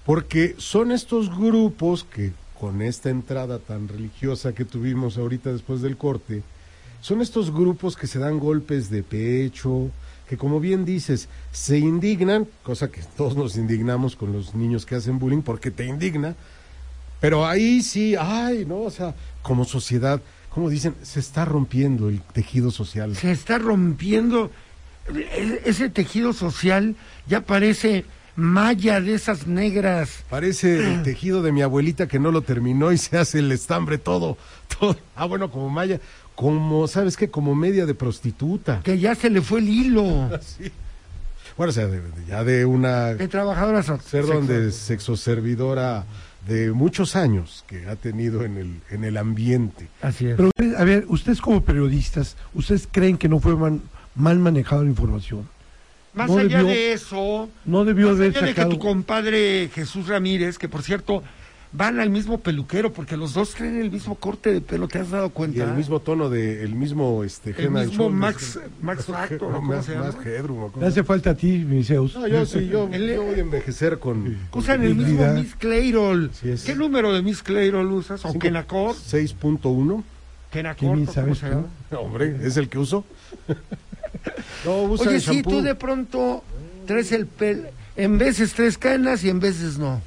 porque 0.06 0.56
son 0.58 0.92
estos 0.92 1.30
grupos 1.36 2.06
que 2.06 2.32
con 2.58 2.82
esta 2.82 3.10
entrada 3.10 3.60
tan 3.60 3.88
religiosa 3.88 4.54
que 4.54 4.66
tuvimos 4.66 5.18
ahorita 5.18 5.52
después 5.52 5.82
del 5.82 5.98
corte, 5.98 6.44
son 7.02 7.22
estos 7.22 7.54
grupos 7.54 7.98
que 7.98 8.08
se 8.08 8.20
dan 8.20 8.40
golpes 8.40 8.90
de 8.90 9.04
pecho, 9.04 9.90
que 10.30 10.38
como 10.38 10.60
bien 10.60 10.86
dices, 10.86 11.28
se 11.52 11.78
indignan, 11.78 12.48
cosa 12.64 12.90
que 12.90 13.02
todos 13.18 13.36
nos 13.36 13.58
indignamos 13.58 14.16
con 14.16 14.32
los 14.32 14.56
niños 14.56 14.86
que 14.86 14.96
hacen 14.96 15.20
bullying 15.20 15.42
porque 15.42 15.72
te 15.72 15.86
indigna, 15.86 16.36
pero 17.20 17.46
ahí 17.46 17.82
sí, 17.82 18.16
ay, 18.20 18.66
no, 18.66 18.80
o 18.82 18.92
sea, 18.92 19.14
como 19.42 19.66
sociedad, 19.66 20.22
como 20.50 20.70
dicen, 20.70 20.96
se 21.04 21.20
está 21.20 21.46
rompiendo 21.46 22.10
el 22.10 22.22
tejido 22.22 22.72
social. 22.72 23.16
Se 23.16 23.32
está 23.32 23.58
rompiendo 23.58 24.52
ese 25.66 25.90
tejido 25.90 26.34
social, 26.34 26.96
ya 27.28 27.42
parece 27.42 28.06
malla 28.36 29.02
de 29.02 29.16
esas 29.16 29.48
negras. 29.48 30.24
Parece 30.30 30.78
el 30.94 31.04
tejido 31.04 31.42
de 31.42 31.52
mi 31.52 31.62
abuelita 31.62 32.08
que 32.08 32.20
no 32.20 32.32
lo 32.32 32.42
terminó 32.42 32.92
y 32.92 32.98
se 32.98 33.18
hace 33.18 33.40
el 33.40 33.52
estambre 33.52 33.98
todo, 33.98 34.38
todo. 34.80 34.96
Ah, 35.16 35.26
bueno, 35.26 35.52
como 35.52 35.70
malla, 35.70 36.00
como, 36.36 36.88
¿sabes 36.88 37.18
qué? 37.18 37.30
Como 37.30 37.54
media 37.56 37.86
de 37.86 37.96
prostituta. 37.96 38.82
que 38.84 38.98
ya 38.98 39.14
se 39.16 39.30
le 39.30 39.42
fue 39.42 39.60
el 39.60 39.68
hilo 39.70 40.30
Sí. 40.42 40.72
Bueno, 41.58 41.72
o 41.72 41.74
sea, 41.74 41.88
de- 41.88 42.00
de- 42.00 42.26
ya 42.30 42.44
de 42.46 42.66
una 42.66 43.08
de 43.16 43.28
trabajadoras 43.28 43.88
ser 44.06 44.26
donde 44.26 44.72
sexoservidora 44.72 46.06
de 46.50 46.72
muchos 46.72 47.16
años 47.16 47.64
que 47.68 47.88
ha 47.88 47.96
tenido 47.96 48.44
en 48.44 48.58
el, 48.58 48.82
en 48.90 49.04
el 49.04 49.18
ambiente. 49.18 49.88
Así 50.02 50.26
es. 50.28 50.36
Pero, 50.36 50.50
ustedes- 50.50 50.76
a 50.80 50.84
ver, 50.84 51.06
ustedes 51.08 51.40
como 51.42 51.62
periodistas, 51.64 52.36
¿ustedes 52.54 52.88
creen 52.92 53.18
que 53.18 53.30
no 53.30 53.40
fue 53.40 53.56
man- 53.56 53.82
mal 54.16 54.40
manejada 54.40 54.84
la 54.84 54.90
información? 54.90 55.48
Más 56.14 56.28
no 56.30 56.40
allá 56.40 56.58
debió- 56.58 56.68
de 56.68 56.94
eso, 56.94 57.50
No 57.66 57.86
debió 57.86 58.08
más 58.08 58.16
haber 58.18 58.36
allá 58.36 58.48
de 58.48 58.54
que 58.56 58.66
tu 58.66 58.80
compadre 58.80 59.70
Jesús 59.74 60.08
Ramírez, 60.08 60.58
que 60.58 60.68
por 60.68 60.82
cierto 60.82 61.22
van 61.72 62.00
al 62.00 62.10
mismo 62.10 62.40
peluquero, 62.40 62.92
porque 62.94 63.16
los 63.16 63.34
dos 63.34 63.52
traen 63.54 63.80
el 63.80 63.92
mismo 63.92 64.16
corte 64.16 64.52
de 64.52 64.60
pelo, 64.62 64.88
¿te 64.88 64.98
has 65.00 65.12
dado 65.12 65.28
Y 65.28 65.30
cuenta? 65.30 65.64
el 65.66 65.74
mismo 65.76 66.00
tono 66.00 66.30
de, 66.30 66.64
el 66.64 66.74
mismo 66.74 67.24
este 67.24 67.52
El 67.52 67.70
mismo. 67.72 68.10
Max, 68.10 68.60
Max 68.82 69.06
Factor, 69.06 69.44
¿o 69.52 69.56
¿cómo 69.58 69.76
más, 69.76 69.86
se 69.86 69.94
llama? 69.94 70.12
hace 70.88 71.04
falta 71.04 71.30
a 71.32 71.36
ti, 71.36 71.64
Zeus. 71.84 72.16
No, 72.16 72.28
yo 72.28 72.46
sí, 72.46 72.68
yo, 72.68 72.90
El- 72.92 73.08
yo 73.14 73.24
voy 73.24 73.36
a 73.36 73.40
envejecer 73.42 74.00
con... 74.00 74.38
con 74.50 74.62
Usan 74.64 74.84
el 74.84 74.96
mismo. 74.96 75.34
Miss 75.34 75.56
es. 76.44 76.64
¿Qué 76.64 76.76
número 76.76 77.14
de 77.14 77.22
Miss 77.22 77.44
Clayrol 77.44 77.92
usas? 77.92 78.26
¿O 78.26 78.34
Kenacor? 78.40 78.96
6.1. 78.96 80.04
Kenacor, 80.52 80.90
¿cómo 80.90 81.12
sabes 81.12 81.38
se 81.38 81.50
llama? 81.50 81.68
No, 81.92 82.00
hombre, 82.00 82.36
es 82.44 82.58
el 82.58 82.70
que 82.70 82.80
uso. 82.80 83.06
no, 84.66 84.84
usa 84.84 85.08
Oye, 85.08 85.16
el 85.18 85.22
sí, 85.22 85.32
shampoo. 85.36 85.52
tú 85.52 85.62
de 85.62 85.76
pronto 85.76 86.44
traes 86.88 87.12
el 87.12 87.28
pelo, 87.28 87.68
en 87.96 88.18
veces 88.18 88.54
tres 88.54 88.78
canas 88.80 89.24
y 89.24 89.30
en 89.30 89.40
veces 89.40 89.78
no. 89.78 90.02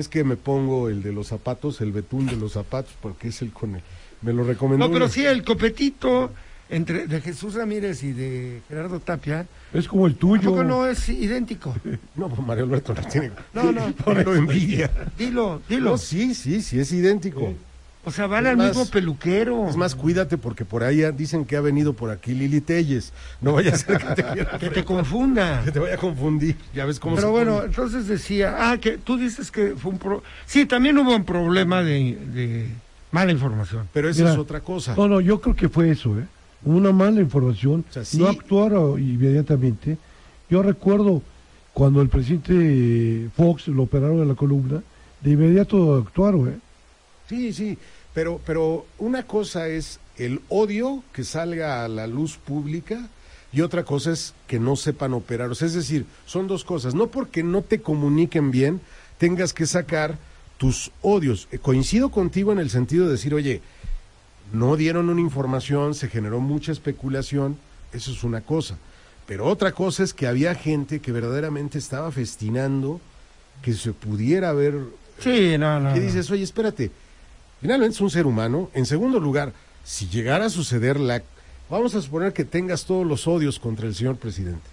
Es 0.00 0.08
que 0.08 0.24
me 0.24 0.36
pongo 0.36 0.88
el 0.88 1.02
de 1.02 1.12
los 1.12 1.26
zapatos, 1.28 1.80
el 1.82 1.92
betún 1.92 2.24
de 2.26 2.36
los 2.36 2.52
zapatos, 2.52 2.92
porque 3.02 3.28
es 3.28 3.42
el 3.42 3.52
con 3.52 3.74
el... 3.76 3.82
Me 4.22 4.32
lo 4.32 4.44
recomendó. 4.44 4.86
No, 4.86 4.90
pero 4.92 5.04
una- 5.04 5.12
sí, 5.12 5.24
el 5.26 5.44
copetito 5.44 6.30
entre 6.70 7.06
de 7.06 7.20
Jesús 7.20 7.54
Ramírez 7.54 8.02
y 8.02 8.12
de 8.12 8.62
Gerardo 8.68 8.98
Tapia, 9.00 9.46
Es 9.74 9.86
como 9.88 10.06
el 10.06 10.14
tuyo. 10.14 10.40
tampoco 10.42 10.64
no 10.64 10.86
es 10.86 11.06
idéntico. 11.08 11.74
No, 12.16 12.28
pues 12.28 12.46
Mario 12.46 12.64
Alberto 12.64 12.94
no 12.94 13.02
tiene... 13.08 13.30
No, 13.52 13.70
no. 13.72 13.92
Pero 14.06 14.34
envidia. 14.34 14.90
Dilo, 15.18 15.60
dilo. 15.68 15.90
No, 15.90 15.98
sí, 15.98 16.34
sí, 16.34 16.62
sí, 16.62 16.78
es 16.80 16.90
idéntico. 16.92 17.52
O 18.02 18.10
sea, 18.10 18.26
van 18.26 18.46
Es 18.46 18.50
al 18.52 18.56
más- 18.56 18.68
mismo 18.68 18.86
peluquero. 18.86 19.68
Es 19.68 19.76
más, 19.76 19.94
cuídate 19.94 20.38
porque 20.38 20.64
por 20.64 20.82
ahí 20.84 20.98
ya 20.98 21.12
dicen 21.12 21.44
que 21.44 21.56
ha 21.56 21.60
venido 21.60 21.92
por 21.92 22.10
aquí 22.10 22.32
Lili 22.32 22.62
Telles. 22.62 23.12
No 23.42 23.52
vaya 23.52 23.74
a 23.74 23.76
ser 23.76 23.98
que 23.98 24.14
te, 24.14 24.24
quiera- 24.24 24.58
que 24.58 24.70
te 24.70 24.84
confunda. 24.84 25.62
que 25.64 25.70
te 25.72 25.78
vaya 25.80 25.94
a 25.94 25.98
confundir. 25.98 26.56
Ya 26.74 26.86
ves 26.86 26.98
cómo 26.98 27.16
Pero 27.16 27.28
se 27.28 27.32
bueno, 27.32 27.54
pone. 27.56 27.66
entonces 27.66 28.06
decía, 28.08 28.56
ah, 28.70 28.78
que 28.78 28.96
tú 28.96 29.18
dices 29.18 29.50
que 29.50 29.74
fue 29.76 29.92
un 29.92 29.98
pro... 29.98 30.22
Sí, 30.46 30.64
también 30.64 30.96
hubo 30.96 31.14
un 31.14 31.24
problema 31.24 31.82
de, 31.82 32.16
de 32.32 32.68
mala 33.12 33.32
información. 33.32 33.86
Pero 33.92 34.08
esa 34.08 34.22
Mira, 34.22 34.32
es 34.32 34.38
otra 34.38 34.60
cosa. 34.60 34.94
No, 34.96 35.06
no, 35.06 35.20
yo 35.20 35.40
creo 35.42 35.54
que 35.54 35.68
fue 35.68 35.90
eso, 35.90 36.18
¿eh? 36.18 36.24
Una 36.64 36.92
mala 36.92 37.20
información, 37.20 37.84
O 37.88 37.92
sea, 37.92 38.04
sí. 38.04 38.18
no 38.18 38.28
actuaron 38.28 38.98
inmediatamente. 39.00 39.98
Yo 40.48 40.62
recuerdo 40.62 41.22
cuando 41.74 42.00
el 42.02 42.08
presidente 42.08 43.28
Fox 43.36 43.68
lo 43.68 43.82
operaron 43.84 44.20
en 44.22 44.28
la 44.28 44.34
columna, 44.34 44.82
de 45.20 45.30
inmediato 45.30 45.96
actuaron, 45.98 46.48
¿eh? 46.48 46.58
Sí, 47.30 47.52
sí, 47.52 47.78
pero, 48.12 48.40
pero 48.44 48.86
una 48.98 49.22
cosa 49.22 49.68
es 49.68 50.00
el 50.16 50.40
odio 50.48 51.04
que 51.12 51.22
salga 51.22 51.84
a 51.84 51.88
la 51.88 52.08
luz 52.08 52.36
pública 52.38 53.08
y 53.52 53.60
otra 53.60 53.84
cosa 53.84 54.10
es 54.10 54.34
que 54.48 54.58
no 54.58 54.74
sepan 54.74 55.14
operar. 55.14 55.48
O 55.48 55.54
sea, 55.54 55.68
es 55.68 55.74
decir, 55.74 56.06
son 56.26 56.48
dos 56.48 56.64
cosas. 56.64 56.92
No 56.92 57.06
porque 57.06 57.44
no 57.44 57.62
te 57.62 57.80
comuniquen 57.82 58.50
bien 58.50 58.80
tengas 59.18 59.52
que 59.52 59.66
sacar 59.66 60.18
tus 60.58 60.90
odios. 61.02 61.46
Eh, 61.52 61.58
Coincido 61.58 62.10
contigo 62.10 62.50
en 62.50 62.58
el 62.58 62.68
sentido 62.68 63.04
de 63.06 63.12
decir, 63.12 63.32
oye, 63.32 63.60
no 64.52 64.74
dieron 64.74 65.08
una 65.08 65.20
información, 65.20 65.94
se 65.94 66.08
generó 66.08 66.40
mucha 66.40 66.72
especulación, 66.72 67.58
eso 67.92 68.10
es 68.10 68.24
una 68.24 68.40
cosa. 68.40 68.76
Pero 69.26 69.46
otra 69.46 69.70
cosa 69.70 70.02
es 70.02 70.14
que 70.14 70.26
había 70.26 70.56
gente 70.56 70.98
que 70.98 71.12
verdaderamente 71.12 71.78
estaba 71.78 72.10
festinando 72.10 73.00
que 73.62 73.72
se 73.74 73.92
pudiera 73.92 74.52
ver 74.52 74.74
Sí, 75.20 75.56
no, 75.58 75.78
no. 75.78 75.92
¿Qué 75.92 76.00
no. 76.00 76.06
dices? 76.06 76.30
Oye, 76.30 76.42
espérate. 76.42 76.90
Finalmente 77.60 77.94
es 77.94 78.00
un 78.00 78.10
ser 78.10 78.26
humano. 78.26 78.70
En 78.74 78.86
segundo 78.86 79.20
lugar, 79.20 79.52
si 79.84 80.08
llegara 80.08 80.46
a 80.46 80.50
suceder 80.50 80.98
la... 80.98 81.22
Vamos 81.68 81.94
a 81.94 82.02
suponer 82.02 82.32
que 82.32 82.44
tengas 82.44 82.84
todos 82.84 83.06
los 83.06 83.28
odios 83.28 83.58
contra 83.58 83.86
el 83.86 83.94
señor 83.94 84.16
presidente. 84.16 84.68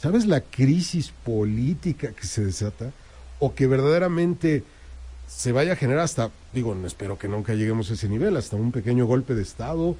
¿Sabes 0.00 0.26
la 0.26 0.40
crisis 0.40 1.12
política 1.24 2.12
que 2.12 2.26
se 2.26 2.44
desata? 2.44 2.92
O 3.38 3.54
que 3.54 3.66
verdaderamente 3.66 4.62
se 5.26 5.52
vaya 5.52 5.72
a 5.72 5.76
generar 5.76 6.04
hasta, 6.04 6.30
digo, 6.52 6.74
no 6.74 6.86
espero 6.86 7.18
que 7.18 7.28
nunca 7.28 7.54
lleguemos 7.54 7.90
a 7.90 7.94
ese 7.94 8.08
nivel, 8.08 8.36
hasta 8.36 8.56
un 8.56 8.72
pequeño 8.72 9.06
golpe 9.06 9.34
de 9.34 9.42
Estado. 9.42 9.96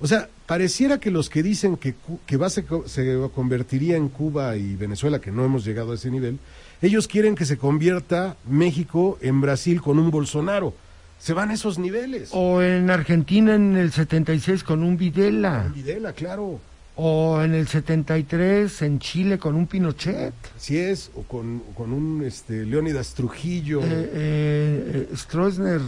O 0.00 0.06
sea, 0.06 0.28
pareciera 0.46 1.00
que 1.00 1.10
los 1.10 1.28
que 1.28 1.42
dicen 1.42 1.76
que, 1.76 1.94
que 2.26 2.36
va, 2.36 2.50
se, 2.50 2.64
se 2.86 3.28
convertiría 3.34 3.96
en 3.96 4.08
Cuba 4.08 4.56
y 4.56 4.76
Venezuela, 4.76 5.20
que 5.20 5.32
no 5.32 5.44
hemos 5.44 5.64
llegado 5.64 5.92
a 5.92 5.94
ese 5.96 6.10
nivel, 6.10 6.38
ellos 6.80 7.08
quieren 7.08 7.34
que 7.34 7.44
se 7.44 7.58
convierta 7.58 8.36
México 8.48 9.18
en 9.20 9.40
Brasil 9.40 9.82
con 9.82 9.98
un 9.98 10.10
Bolsonaro. 10.10 10.74
Se 11.18 11.32
van 11.32 11.50
a 11.50 11.54
esos 11.54 11.78
niveles. 11.78 12.30
O 12.32 12.62
en 12.62 12.90
Argentina 12.90 13.54
en 13.54 13.76
el 13.76 13.92
76 13.92 14.62
con 14.64 14.82
un 14.82 14.96
Videla. 14.96 15.70
Videla, 15.74 16.12
claro. 16.12 16.60
O 16.96 17.40
en 17.42 17.54
el 17.54 17.68
73 17.68 18.82
en 18.82 18.98
Chile 18.98 19.38
con 19.38 19.54
un 19.54 19.66
Pinochet. 19.66 20.32
Así 20.56 20.78
es, 20.78 21.10
o 21.14 21.22
con, 21.22 21.60
con 21.74 21.92
un 21.92 22.24
este, 22.24 22.64
Leónidas 22.64 23.14
Trujillo. 23.14 23.80
Eh, 23.82 23.86
eh, 23.88 25.08
eh, 25.12 25.16
Stroessner. 25.16 25.80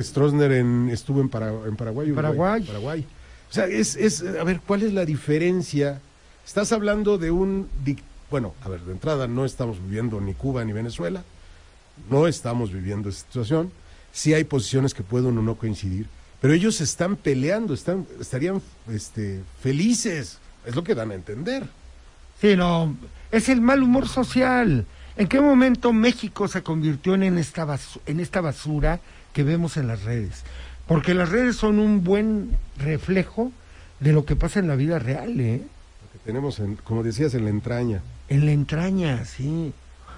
Stroessner 0.00 0.52
en, 0.52 0.88
estuvo 0.90 1.20
en, 1.20 1.28
Para- 1.28 1.50
en 1.66 1.76
Paraguay. 1.76 2.10
Uruguay, 2.10 2.14
Paraguay. 2.14 2.62
Paraguay. 2.62 3.06
O 3.50 3.52
sea, 3.54 3.66
es, 3.66 3.94
es, 3.96 4.22
a 4.22 4.42
ver, 4.44 4.60
¿cuál 4.66 4.82
es 4.82 4.92
la 4.92 5.04
diferencia? 5.04 6.00
Estás 6.46 6.72
hablando 6.72 7.18
de 7.18 7.30
un, 7.30 7.68
bueno, 8.30 8.54
a 8.62 8.68
ver, 8.68 8.80
de 8.80 8.92
entrada 8.92 9.28
no 9.28 9.44
estamos 9.44 9.80
viviendo 9.82 10.20
ni 10.20 10.34
Cuba 10.34 10.64
ni 10.64 10.72
Venezuela, 10.72 11.22
no 12.10 12.26
estamos 12.26 12.72
viviendo 12.72 13.08
esa 13.08 13.20
situación, 13.20 13.70
sí 14.14 14.32
hay 14.32 14.44
posiciones 14.44 14.94
que 14.94 15.02
pueden 15.02 15.36
o 15.36 15.42
no 15.42 15.56
coincidir, 15.56 16.06
pero 16.40 16.54
ellos 16.54 16.80
están 16.80 17.16
peleando, 17.16 17.74
están, 17.74 18.06
estarían 18.20 18.62
este, 18.88 19.42
felices, 19.62 20.38
es 20.64 20.74
lo 20.74 20.82
que 20.84 20.94
dan 20.94 21.10
a 21.10 21.14
entender. 21.14 21.66
Sí, 22.40 22.56
no, 22.56 22.96
es 23.30 23.48
el 23.50 23.60
mal 23.60 23.82
humor 23.82 24.08
social. 24.08 24.86
¿En 25.16 25.28
qué 25.28 25.40
momento 25.40 25.92
México 25.92 26.48
se 26.48 26.62
convirtió 26.62 27.14
en 27.14 27.38
esta, 27.38 27.64
basu- 27.66 28.00
en 28.06 28.20
esta 28.20 28.40
basura 28.40 29.00
que 29.32 29.42
vemos 29.42 29.76
en 29.76 29.86
las 29.88 30.02
redes? 30.04 30.42
Porque 30.86 31.14
las 31.14 31.28
redes 31.30 31.56
son 31.56 31.78
un 31.78 32.02
buen 32.04 32.56
reflejo 32.78 33.52
de 34.00 34.12
lo 34.12 34.24
que 34.24 34.36
pasa 34.36 34.58
en 34.60 34.68
la 34.68 34.76
vida 34.76 34.98
real, 34.98 35.38
¿eh? 35.40 35.62
Lo 36.02 36.12
que 36.12 36.18
tenemos, 36.24 36.58
en, 36.58 36.76
como 36.76 37.02
decías, 37.02 37.32
en 37.34 37.44
la 37.44 37.50
entraña. 37.50 38.02
En 38.28 38.44
la 38.44 38.52
entraña, 38.52 39.24
sí. 39.24 39.72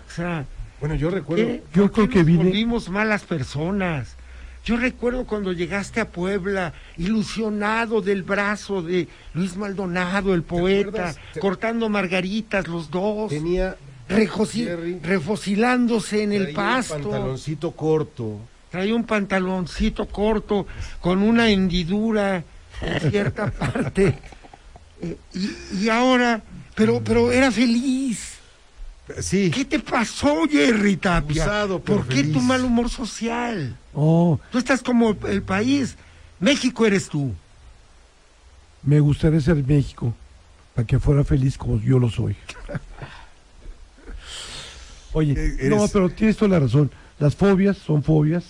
O 0.08 0.10
sea, 0.14 0.46
Bueno, 0.80 0.94
yo 0.94 1.10
recuerdo... 1.10 1.44
¿qué? 1.44 1.62
yo 1.74 1.82
¿Por 1.84 1.92
creo 1.92 2.08
que 2.08 2.22
vine- 2.24 2.44
volvimos 2.44 2.88
malas 2.88 3.22
personas. 3.24 4.16
Yo 4.64 4.76
recuerdo 4.76 5.24
cuando 5.26 5.52
llegaste 5.52 6.00
a 6.00 6.08
Puebla, 6.10 6.72
ilusionado 6.96 8.00
del 8.02 8.24
brazo 8.24 8.82
de 8.82 9.06
Luis 9.32 9.56
Maldonado, 9.56 10.34
el 10.34 10.42
poeta, 10.42 11.14
cortando 11.40 11.88
margaritas 11.88 12.66
los 12.66 12.90
dos. 12.90 13.30
Tenía 13.30 13.76
Jerry, 14.08 14.98
refocilándose 15.02 16.22
en 16.24 16.32
el 16.32 16.52
traía 16.52 16.58
un 16.58 16.64
pasto. 16.74 16.94
pantaloncito 16.98 17.70
corto. 17.72 18.40
Traía 18.70 18.94
un 18.94 19.04
pantaloncito 19.04 20.06
corto 20.06 20.66
con 21.00 21.22
una 21.22 21.48
hendidura 21.48 22.42
en 22.82 23.10
cierta 23.10 23.50
parte. 23.52 24.18
Eh, 25.00 25.16
y, 25.32 25.84
y 25.84 25.88
ahora, 25.88 26.42
pero, 26.74 27.00
pero 27.04 27.30
era 27.30 27.52
feliz. 27.52 28.35
Sí, 29.20 29.50
¿Qué 29.52 29.64
te 29.64 29.78
pasó, 29.78 30.48
Jerry 30.50 30.96
Tapia? 30.96 31.44
Abusado, 31.44 31.80
pero 31.80 31.98
¿Por 31.98 32.08
qué 32.08 32.24
tu 32.24 32.40
mal 32.40 32.64
humor 32.64 32.90
social? 32.90 33.76
Oh, 33.94 34.38
Tú 34.50 34.58
estás 34.58 34.82
como 34.82 35.10
el, 35.10 35.18
el 35.28 35.42
país. 35.42 35.96
México 36.40 36.84
eres 36.86 37.08
tú. 37.08 37.32
me 38.82 39.00
gustaría 39.00 39.40
ser 39.40 39.56
México 39.64 40.12
para 40.74 40.86
que 40.86 40.98
fuera 40.98 41.24
feliz 41.24 41.56
como 41.56 41.80
yo 41.80 41.98
lo 41.98 42.10
soy. 42.10 42.36
Oye, 45.12 45.32
Eh, 45.32 45.56
eres- 45.60 45.78
no, 45.78 45.88
pero 45.88 46.10
tienes 46.10 46.36
toda 46.36 46.50
la 46.50 46.60
razón. 46.60 46.90
Las 47.18 47.34
fobias 47.34 47.76
son 47.78 48.02
fobias 48.02 48.44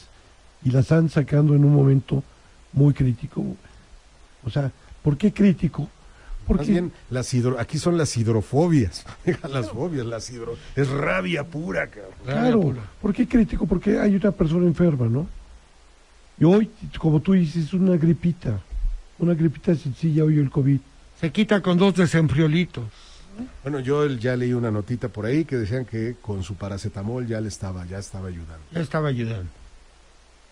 y 0.65 0.71
las 0.71 0.83
están 0.83 1.09
sacando 1.11 1.55
en 1.55 1.65
un 1.65 1.75
momento 1.75 2.25
muy 2.73 2.93
crítico. 2.95 3.45
O 4.45 4.51
sea, 4.51 4.71
¿por 5.03 5.17
qué 5.17 5.33
crítico? 5.33 5.89
Más 6.49 6.67
bien 6.67 6.93
las 7.11 7.33
hidro, 7.35 7.59
aquí 7.59 7.79
son 7.79 7.99
las 7.99 8.17
hidrofobias. 8.17 9.05
Deja 9.25 9.49
las 9.49 9.71
fobias, 9.71 10.07
las 10.07 10.31
hidro. 10.31 10.57
Es 10.75 10.89
rabia 10.89 11.45
pura, 11.45 11.87
cabrón. 11.89 12.13
Claro, 12.25 12.75
¿por 13.01 13.15
qué 13.15 13.27
crítico? 13.27 13.67
Porque 13.67 13.99
hay 13.99 14.17
una 14.17 14.33
persona 14.33 14.67
enferma, 14.67 15.07
¿no? 15.07 15.27
Y 16.39 16.45
hoy, 16.45 16.71
como 16.99 17.21
tú 17.21 17.33
dices, 17.33 17.73
una 17.73 17.97
gripita, 17.97 18.61
una 19.19 19.35
gripita 19.35 19.75
sencilla, 19.75 20.25
hoy 20.25 20.39
el 20.39 20.51
COVID. 20.51 20.79
Se 21.21 21.33
quita 21.33 21.63
con 21.63 21.79
dos 21.79 21.95
desenfriolitos. 21.95 22.85
Bueno, 23.63 23.81
yo 23.81 24.07
ya 24.07 24.37
leí 24.37 24.53
una 24.53 24.71
notita 24.71 25.09
por 25.09 25.27
ahí 25.27 25.45
que 25.45 25.57
decían 25.57 25.85
que 25.85 26.17
con 26.21 26.43
su 26.43 26.55
paracetamol 26.55 27.27
ya 27.27 27.41
le 27.41 27.49
estaba, 27.49 27.85
ya 27.87 27.99
estaba 27.99 28.29
ayudando. 28.29 28.65
Ya 28.73 28.81
estaba 28.81 29.09
ayudando. 29.09 29.51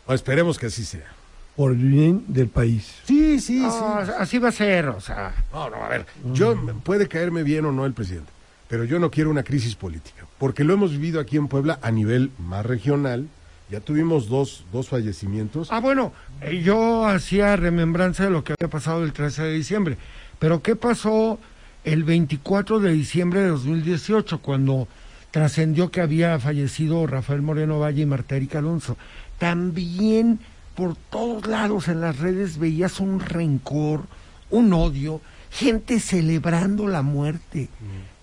Bueno, 0.07 0.17
esperemos 0.17 0.59
que 0.59 0.67
así 0.67 0.85
sea. 0.85 1.11
Por 1.57 1.73
el 1.73 1.79
bien 1.79 2.25
del 2.27 2.49
país. 2.49 2.97
Sí, 3.05 3.39
sí, 3.39 3.61
No, 3.61 3.99
así 4.19 4.39
va 4.39 4.49
a 4.49 4.53
ser, 4.53 4.89
o 4.89 5.01
sea. 5.01 5.33
No, 5.53 5.71
no, 5.71 5.77
a 5.77 5.89
ver, 5.89 6.07
yo 6.33 6.57
puede 6.83 7.07
caerme 7.07 7.45
bien 7.45 7.65
o 7.65 7.73
no 7.73 7.87
el 7.87 7.93
presidente, 7.93 8.31
pero 8.69 8.85
yo 8.85 8.99
no 8.99 9.11
quiero 9.11 9.31
una 9.31 9.45
crisis 9.45 9.77
política, 9.77 10.27
porque 10.39 10.65
lo 10.65 10.75
hemos 10.75 10.91
vivido 10.91 11.21
aquí 11.21 11.37
en 11.37 11.47
Puebla 11.47 11.79
a 11.81 11.91
nivel 11.91 12.31
más 12.39 12.67
regional. 12.67 13.29
Ya 13.71 13.81
tuvimos 13.81 14.29
dos, 14.29 14.65
dos 14.73 14.89
fallecimientos. 14.89 15.69
Ah, 15.71 15.81
bueno, 15.81 16.13
eh, 16.43 16.61
yo 16.63 17.07
hacía 17.07 17.57
remembranza 17.57 18.25
de 18.25 18.31
lo 18.31 18.45
que 18.45 18.53
había 18.53 18.71
pasado 18.71 19.05
el 19.05 19.13
13 19.13 19.43
de 19.45 19.53
diciembre. 19.53 19.97
Pero 20.39 20.61
¿qué 20.61 20.77
pasó 20.77 21.39
el 21.85 22.05
24 22.05 22.81
de 22.81 22.93
diciembre 22.93 23.41
de 23.41 23.49
2018 23.49 24.41
cuando 24.41 24.87
trascendió 25.31 25.91
que 25.91 26.03
había 26.03 26.39
fallecido 26.39 27.07
Rafael 27.07 27.41
Moreno 27.43 27.79
Valle 27.79 28.03
y 28.03 28.07
Marta 28.07 28.37
Erika 28.37 28.59
Alonso? 28.59 28.99
También 29.39 30.41
por 30.75 30.97
todos 31.11 31.47
lados 31.47 31.89
en 31.89 32.01
las 32.01 32.19
redes 32.19 32.59
veías 32.59 33.01
un 33.01 33.21
rencor, 33.21 34.03
un 34.51 34.73
odio, 34.73 35.21
gente 35.51 36.01
celebrando 36.01 36.89
la 36.89 37.03
muerte. 37.03 37.69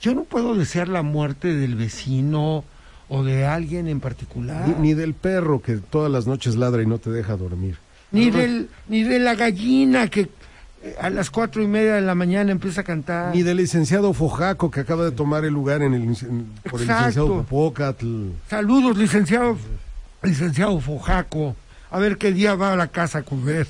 Yo 0.01 0.13
no 0.15 0.23
puedo 0.23 0.55
desear 0.55 0.87
la 0.87 1.01
muerte 1.03 1.53
del 1.55 1.75
vecino 1.75 2.63
o 3.09 3.23
de 3.23 3.45
alguien 3.45 3.87
en 3.87 3.99
particular. 3.99 4.67
Ni, 4.67 4.75
ni 4.89 4.93
del 4.93 5.13
perro 5.13 5.61
que 5.61 5.77
todas 5.77 6.11
las 6.11 6.27
noches 6.27 6.55
ladra 6.55 6.81
y 6.81 6.85
no 6.87 6.97
te 6.97 7.09
deja 7.11 7.35
dormir. 7.37 7.77
ni 8.11 8.29
No, 8.31 8.37
del 8.37 8.69
ni 8.89 9.03
de 9.03 9.19
la 9.19 9.35
gallina 9.35 10.07
que 10.07 10.29
eh, 10.83 10.95
a 10.99 11.09
las 11.09 11.29
cuatro 11.29 11.61
y 11.61 11.67
media 11.67 11.93
de 11.95 12.01
la 12.01 12.15
mañana 12.15 12.51
empieza 12.51 12.81
a 12.81 12.83
cantar 12.83 13.35
Ni 13.35 13.43
del 13.43 13.57
licenciado 13.57 14.11
Fojaco 14.13 14.71
que 14.71 14.79
acaba 14.79 15.05
de 15.05 15.11
tomar 15.11 15.45
el 15.45 15.53
lugar 15.53 15.81
en 15.83 15.93
el, 15.93 16.01
en- 16.03 16.47
por 16.69 16.81
el 16.81 16.87
licenciado 16.87 17.27
Popocatl. 17.43 18.29
saludos 18.49 18.97
licenciado 18.97 19.57
licenciado 20.23 20.79
Fojaco 20.79 21.55
a 21.91 21.99
ver 21.99 22.17
qué 22.17 22.31
día 22.31 22.55
va 22.55 22.73
a 22.73 22.75
la 22.75 22.87
casa 22.87 23.19
a 23.19 23.23
comer 23.23 23.67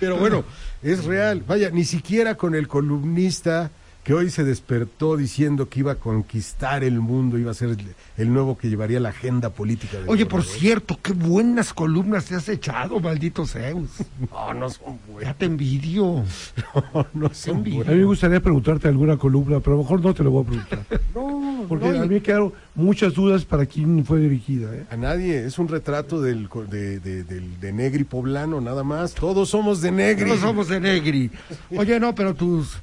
Pero 0.00 0.16
bueno, 0.16 0.44
es 0.82 1.04
real. 1.04 1.44
Vaya, 1.46 1.70
ni 1.70 1.84
siquiera 1.84 2.34
con 2.34 2.56
el 2.56 2.66
columnista 2.66 3.70
que 4.04 4.14
hoy 4.14 4.30
se 4.30 4.42
despertó 4.42 5.16
diciendo 5.16 5.68
que 5.68 5.78
iba 5.80 5.92
a 5.92 5.94
conquistar 5.94 6.82
el 6.82 6.98
mundo, 7.00 7.38
iba 7.38 7.52
a 7.52 7.54
ser 7.54 7.76
el, 8.16 8.32
nuevo 8.32 8.58
que 8.58 8.68
llevaría 8.68 8.98
la 8.98 9.10
agenda 9.10 9.50
política. 9.50 9.98
del 9.98 10.08
oye 10.08 10.26
por 10.26 10.42
cierto 10.42 10.98
qué 11.00 11.12
buenas 11.12 11.72
columnas 11.72 12.24
te 12.24 12.34
has 12.34 12.48
echado 12.48 12.98
maldito 12.98 13.46
Zeus 13.46 13.90
No, 14.32 14.54
no 14.54 14.70
son 14.70 14.94
ya 15.06 15.12
buenas. 15.12 15.36
te 15.38 15.44
envidio 15.44 16.24
No, 16.94 17.06
no 17.14 17.30
son 17.32 17.58
envidia. 17.58 17.82
A 17.82 17.90
mí 17.92 17.98
me 17.98 18.04
gustaría 18.04 18.40
preguntarte 18.40 18.88
alguna 18.88 19.16
columna, 19.16 19.60
pero 19.60 19.74
a 19.74 19.76
lo 19.78 19.82
mejor 19.84 20.02
no 20.02 20.14
te 20.14 20.24
lo 20.24 20.30
voy 20.32 20.42
a 20.42 20.46
preguntar. 20.46 20.84
No, 21.14 21.66
Porque 21.68 21.92
no, 21.92 21.98
a 22.02 22.06
mí 22.06 22.14
me 22.14 22.22
quedaron 22.22 22.52
muchas 22.74 23.14
dudas 23.14 23.44
para 23.44 23.66
quién 23.66 24.04
fue 24.04 24.18
dirigida. 24.18 24.74
¿eh? 24.74 24.84
A 24.90 24.96
nadie, 24.96 25.44
es 25.44 25.58
un 25.58 25.68
retrato 25.68 26.20
del, 26.22 26.48
co- 26.48 26.64
de, 26.64 26.98
de, 27.00 27.22
de 27.22 27.72
Negri 27.72 28.02
poblano, 28.04 28.60
nada 28.60 28.82
más. 28.82 29.14
Todos 29.14 29.50
somos 29.50 29.80
de 29.80 29.92
Negri. 29.92 30.28
no 30.28 30.36
somos 30.38 30.68
de 30.68 30.80
Negri 30.80 31.30
oye 31.76 32.00
no 32.00 32.14
pero 32.14 32.34
tus 32.34 32.76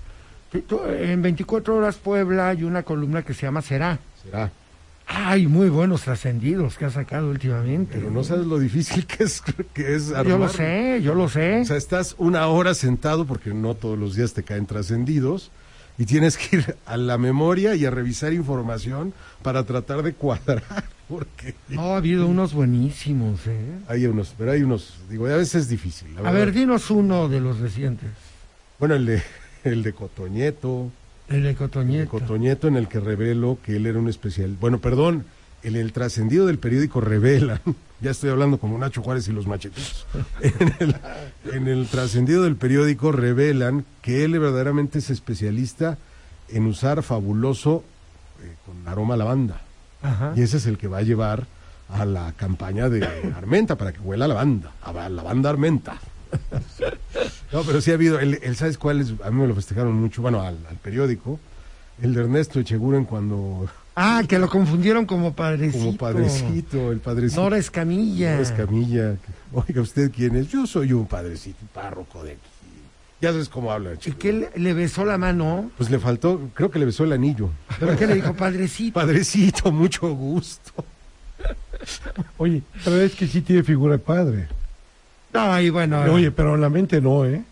en 0.51 1.21
24 1.21 1.75
horas 1.75 1.97
Puebla 1.97 2.49
hay 2.49 2.63
una 2.63 2.83
columna 2.83 3.23
que 3.23 3.33
se 3.33 3.43
llama 3.45 3.61
Será 3.61 3.99
Será. 4.23 4.51
Ay, 5.11 5.47
muy 5.47 5.69
buenos 5.69 6.03
trascendidos 6.03 6.77
que 6.77 6.85
ha 6.85 6.91
sacado 6.91 7.31
últimamente. 7.31 7.97
Pero 7.97 8.11
no 8.11 8.23
sabes 8.23 8.45
lo 8.45 8.59
difícil 8.59 9.07
que 9.07 9.23
es, 9.23 9.41
que 9.73 9.95
es 9.95 10.09
Yo 10.09 10.23
lo 10.23 10.33
armar. 10.33 10.49
sé, 10.51 11.01
yo 11.01 11.15
lo 11.15 11.27
sé. 11.27 11.61
O 11.61 11.65
sea, 11.65 11.77
estás 11.77 12.13
una 12.19 12.45
hora 12.47 12.75
sentado, 12.75 13.25
porque 13.25 13.51
no 13.51 13.73
todos 13.73 13.97
los 13.97 14.15
días 14.15 14.33
te 14.35 14.43
caen 14.43 14.67
trascendidos, 14.67 15.49
y 15.97 16.05
tienes 16.05 16.37
que 16.37 16.57
ir 16.57 16.75
a 16.85 16.95
la 16.95 17.17
memoria 17.17 17.73
y 17.73 17.85
a 17.85 17.91
revisar 17.91 18.33
información 18.33 19.13
para 19.41 19.63
tratar 19.63 20.03
de 20.03 20.13
cuadrar, 20.13 20.83
porque 21.09 21.55
No, 21.69 21.93
ha 21.93 21.97
habido 21.97 22.27
unos 22.27 22.53
buenísimos, 22.53 23.47
¿eh? 23.47 23.79
hay 23.87 24.05
unos, 24.05 24.35
pero 24.37 24.51
hay 24.51 24.61
unos, 24.61 24.93
digo, 25.09 25.25
a 25.25 25.35
veces 25.37 25.63
es 25.63 25.69
difícil. 25.69 26.13
la 26.21 26.29
A 26.29 26.31
ver, 26.31 26.51
dinos 26.53 26.91
uno 26.91 27.27
de 27.27 27.39
los 27.39 27.59
recientes. 27.59 28.09
Bueno, 28.77 28.93
el 28.93 29.07
de, 29.07 29.23
el 29.63 29.83
de 29.83 29.93
Cotoñeto, 29.93 30.91
El 31.27 31.33
de 31.33 31.37
el 31.37 31.43
de 31.43 31.55
Cotoñeto. 31.55 32.09
Cotoñeto 32.09 32.67
en 32.67 32.75
el 32.75 32.87
que 32.87 32.99
reveló 32.99 33.57
que 33.63 33.75
él 33.75 33.85
era 33.85 33.99
un 33.99 34.09
especial. 34.09 34.57
Bueno, 34.59 34.79
perdón, 34.79 35.25
en 35.63 35.75
el 35.75 35.91
trascendido 35.91 36.47
del 36.47 36.59
periódico 36.59 37.01
revela, 37.01 37.61
ya 38.01 38.11
estoy 38.11 38.29
hablando 38.29 38.57
como 38.59 38.77
Nacho 38.77 39.01
Juárez 39.01 39.27
y 39.27 39.31
los 39.31 39.47
macheteros, 39.47 40.05
en 40.41 40.73
el, 40.79 40.95
en 41.53 41.67
el 41.67 41.87
trascendido 41.87 42.43
del 42.43 42.55
periódico 42.55 43.11
revelan 43.11 43.85
que 44.01 44.23
él 44.23 44.39
verdaderamente 44.39 44.99
es 44.99 45.09
especialista 45.09 45.97
en 46.49 46.65
usar 46.65 47.03
fabuloso 47.03 47.83
eh, 48.41 48.55
con 48.65 48.87
aroma 48.87 49.13
a 49.15 49.17
lavanda. 49.17 49.61
Ajá. 50.01 50.33
Y 50.35 50.41
ese 50.41 50.57
es 50.57 50.65
el 50.65 50.77
que 50.77 50.87
va 50.87 50.99
a 50.99 51.03
llevar 51.03 51.45
a 51.89 52.05
la 52.05 52.31
campaña 52.33 52.87
de 52.87 53.05
Armenta 53.35 53.75
para 53.75 53.91
que 53.91 53.99
huela 53.99 54.25
a 54.25 54.27
lavanda, 54.29 54.71
a 54.81 55.09
lavanda 55.09 55.49
Armenta. 55.49 55.99
No, 57.51 57.63
pero 57.63 57.81
sí 57.81 57.91
ha 57.91 57.95
habido, 57.95 58.19
el, 58.19 58.39
el- 58.43 58.55
¿sabes 58.55 58.77
cuál 58.77 59.01
es? 59.01 59.13
A 59.23 59.31
mí 59.31 59.41
me 59.41 59.47
lo 59.47 59.55
festejaron 59.55 59.93
mucho, 59.93 60.21
bueno, 60.21 60.41
al, 60.41 60.57
al 60.69 60.75
periódico, 60.77 61.39
el 62.01 62.13
de 62.13 62.21
Ernesto 62.21 62.59
Echeguren 62.59 63.05
cuando, 63.05 63.67
Ah, 63.95 64.23
que 64.27 64.39
lo 64.39 64.47
confundieron 64.49 65.05
como 65.05 65.33
padrecito. 65.33 65.77
como 65.83 65.97
padrecito, 65.97 66.91
el 66.91 66.99
padrecito. 66.99 67.41
Nora 67.41 67.57
Escamilla. 67.57 68.31
Nora 68.31 68.41
Escamilla. 68.43 69.15
Oiga, 69.51 69.81
¿usted 69.81 70.11
quién 70.11 70.35
es? 70.37 70.47
Yo 70.49 70.65
soy 70.67 70.93
un 70.93 71.05
padrecito, 71.05 71.57
párroco 71.73 72.23
de 72.23 72.31
aquí. 72.33 72.39
Ya 73.21 73.31
sabes 73.31 73.49
cómo 73.49 73.69
habla, 73.73 73.95
¿Y 73.95 73.97
chico. 73.97 74.17
que 74.17 74.31
le, 74.31 74.49
le 74.55 74.73
besó 74.73 75.03
la 75.03 75.17
mano? 75.17 75.69
Pues 75.77 75.89
le 75.89 75.99
faltó, 75.99 76.39
creo 76.53 76.71
que 76.71 76.79
le 76.79 76.85
besó 76.85 77.03
el 77.03 77.11
anillo. 77.11 77.49
¿Pero 77.77 77.97
qué 77.97 78.07
le 78.07 78.15
dijo, 78.15 78.33
padrecito? 78.33 78.93
Padrecito, 78.97 79.71
mucho 79.73 80.07
gusto. 80.15 80.71
Oye, 82.37 82.61
pero 82.85 83.01
es 83.01 83.15
que 83.15 83.27
sí 83.27 83.41
tiene 83.41 83.63
figura 83.63 83.93
de 83.93 83.99
padre. 83.99 84.47
Ay, 85.33 85.69
bueno. 85.69 86.01
Oye, 86.11 86.31
pero 86.31 86.55
en 86.55 86.61
la 86.61 86.69
mente 86.69 86.99
no, 87.01 87.25
¿eh? 87.25 87.43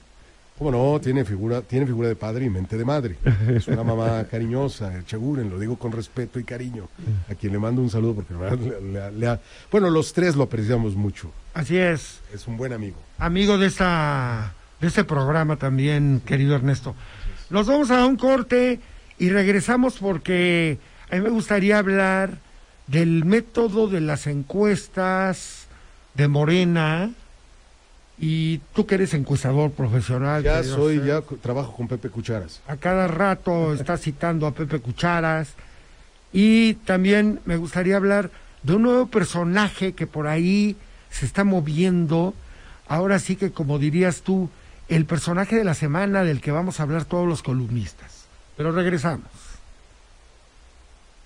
¿Cómo 0.58 0.72
no? 0.72 1.00
Tiene 1.00 1.24
figura, 1.24 1.62
tiene 1.62 1.86
figura 1.86 2.08
de 2.08 2.16
padre 2.16 2.46
y 2.46 2.50
mente 2.50 2.78
de 2.78 2.84
madre. 2.86 3.16
Es 3.48 3.68
una 3.68 3.84
mamá 3.84 4.24
cariñosa, 4.32 4.92
Cheguren, 5.06 5.52
lo 5.52 5.60
digo 5.60 5.78
con 5.78 5.92
respeto 5.92 6.40
y 6.40 6.44
cariño. 6.44 6.88
A 7.30 7.36
quien 7.36 7.54
le 7.54 7.60
mando 7.60 7.80
un 7.82 7.92
saludo 7.92 8.16
porque 8.16 8.34
le- 8.34 8.82
le- 8.82 9.12
le 9.12 9.28
ha- 9.28 9.40
bueno, 9.72 9.92
los 9.92 10.13
tres 10.13 10.36
lo 10.36 10.44
apreciamos 10.44 10.96
mucho. 10.96 11.32
Así 11.54 11.78
es. 11.78 12.22
Es 12.34 12.48
un 12.48 12.58
buen 12.58 12.74
amigo. 12.74 12.98
amigo 13.20 13.58
de 13.60 13.68
esta 13.68 14.54
de 14.82 14.88
este 14.88 15.04
programa 15.04 15.58
también, 15.58 16.22
querido 16.26 16.56
Ernesto. 16.56 16.96
Nos 17.52 17.68
vamos 17.68 17.92
a 17.92 18.06
un 18.08 18.16
corte 18.18 18.80
y 19.20 19.30
regresamos 19.30 19.98
porque 20.00 20.80
a 21.12 21.16
mí 21.16 21.22
me 21.22 21.30
gustaría 21.30 21.78
hablar 21.78 22.40
del 22.88 23.26
método 23.26 23.88
de 23.88 24.02
las 24.02 24.26
encuestas 24.28 25.68
de 26.16 26.28
Morena 26.28 27.12
y 28.19 28.60
tú 28.73 28.86
que 28.86 28.95
eres 28.95 29.13
encuestador 29.13 29.71
profesional. 29.71 30.43
Ya 30.43 30.63
soy, 30.63 31.06
ya 31.06 31.21
trabajo 31.41 31.75
con 31.75 31.88
Pepe 31.88 32.10
Cucharas. 32.10 32.62
A 32.67 32.77
cada 32.77 33.08
rato 33.08 33.73
está 33.80 33.97
citando 33.97 34.47
a 34.47 34.51
Pepe 34.51 34.80
Cucharas 34.80 35.53
y 36.34 36.75
también 36.86 37.39
me 37.45 37.58
gustaría 37.58 37.95
hablar 37.95 38.32
de 38.63 38.73
un 38.73 38.84
nuevo 38.84 39.08
personaje 39.08 39.93
que 39.93 40.08
por 40.08 40.27
ahí 40.27 40.75
se 41.10 41.25
está 41.25 41.43
moviendo. 41.43 42.34
Ahora 42.88 43.19
sí 43.19 43.36
que, 43.36 43.51
como 43.51 43.80
dirías 43.80 44.21
tú, 44.21 44.49
el 44.89 45.06
personaje 45.06 45.56
de 45.56 45.63
la 45.63 45.73
semana 45.73 46.23
del 46.23 46.41
que 46.41 46.51
vamos 46.51 46.80
a 46.80 46.84
hablar 46.84 47.06
todos 47.06 47.27
los 47.27 47.43
columnistas. 47.43 48.25
Pero 48.56 48.71
regresamos. 48.71 49.46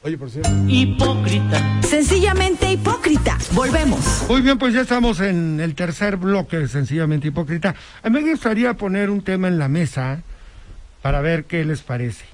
Oye, 0.03 0.17
por 0.17 0.31
cierto, 0.31 0.49
hipócrita, 0.67 1.79
Sencillamente 1.83 2.71
hipócrita. 2.71 3.37
Volvemos. 3.51 4.25
Muy 4.27 4.41
bien, 4.41 4.57
pues 4.57 4.73
ya 4.73 4.81
estamos 4.81 5.19
en 5.19 5.59
el 5.59 5.75
tercer 5.75 6.17
bloque 6.17 6.57
de 6.57 6.67
Sencillamente 6.67 7.27
Hipócrita. 7.27 7.75
A 8.01 8.09
mí 8.09 8.19
me 8.19 8.31
gustaría 8.31 8.73
poner 8.73 9.11
un 9.11 9.21
tema 9.21 9.47
en 9.47 9.59
la 9.59 9.67
mesa 9.67 10.23
para 11.03 11.21
ver 11.21 11.45
qué 11.45 11.63
les 11.65 11.83
parece. 11.83 12.25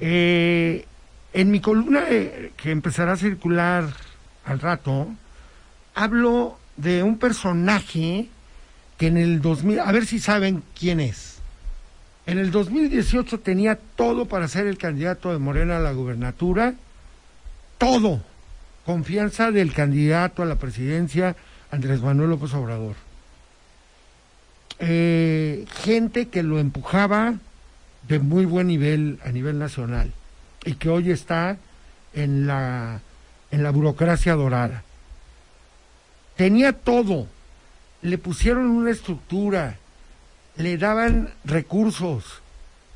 Eh, 0.00 0.84
en 1.32 1.50
mi 1.50 1.60
columna 1.60 2.04
eh, 2.10 2.52
que 2.58 2.70
empezará 2.70 3.12
a 3.12 3.16
circular 3.16 3.84
al 4.44 4.60
rato, 4.60 5.08
hablo 5.94 6.58
de 6.76 7.02
un 7.02 7.16
personaje 7.16 8.28
que 8.98 9.06
en 9.06 9.16
el 9.16 9.40
2000, 9.40 9.80
a 9.80 9.92
ver 9.92 10.04
si 10.04 10.18
saben 10.18 10.62
quién 10.78 11.00
es. 11.00 11.31
En 12.26 12.38
el 12.38 12.50
2018 12.50 13.40
tenía 13.40 13.76
todo 13.96 14.26
para 14.26 14.48
ser 14.48 14.66
el 14.66 14.78
candidato 14.78 15.32
de 15.32 15.38
Morena 15.38 15.78
a 15.78 15.80
la 15.80 15.92
gubernatura, 15.92 16.74
todo 17.78 18.22
confianza 18.86 19.50
del 19.50 19.72
candidato 19.72 20.42
a 20.42 20.46
la 20.46 20.56
presidencia 20.56 21.36
Andrés 21.70 22.00
Manuel 22.00 22.30
López 22.30 22.52
Obrador. 22.54 22.94
Eh, 24.78 25.64
gente 25.82 26.28
que 26.28 26.42
lo 26.42 26.58
empujaba 26.58 27.34
de 28.08 28.18
muy 28.18 28.44
buen 28.44 28.66
nivel 28.66 29.18
a 29.24 29.30
nivel 29.30 29.58
nacional 29.58 30.12
y 30.64 30.74
que 30.74 30.88
hoy 30.88 31.10
está 31.10 31.56
en 32.14 32.46
la 32.46 33.00
en 33.52 33.62
la 33.62 33.70
burocracia 33.70 34.34
dorada. 34.34 34.82
Tenía 36.36 36.72
todo, 36.72 37.28
le 38.00 38.18
pusieron 38.18 38.66
una 38.66 38.90
estructura, 38.90 39.76
le 40.56 40.76
daban 40.78 41.30
recursos, 41.44 42.42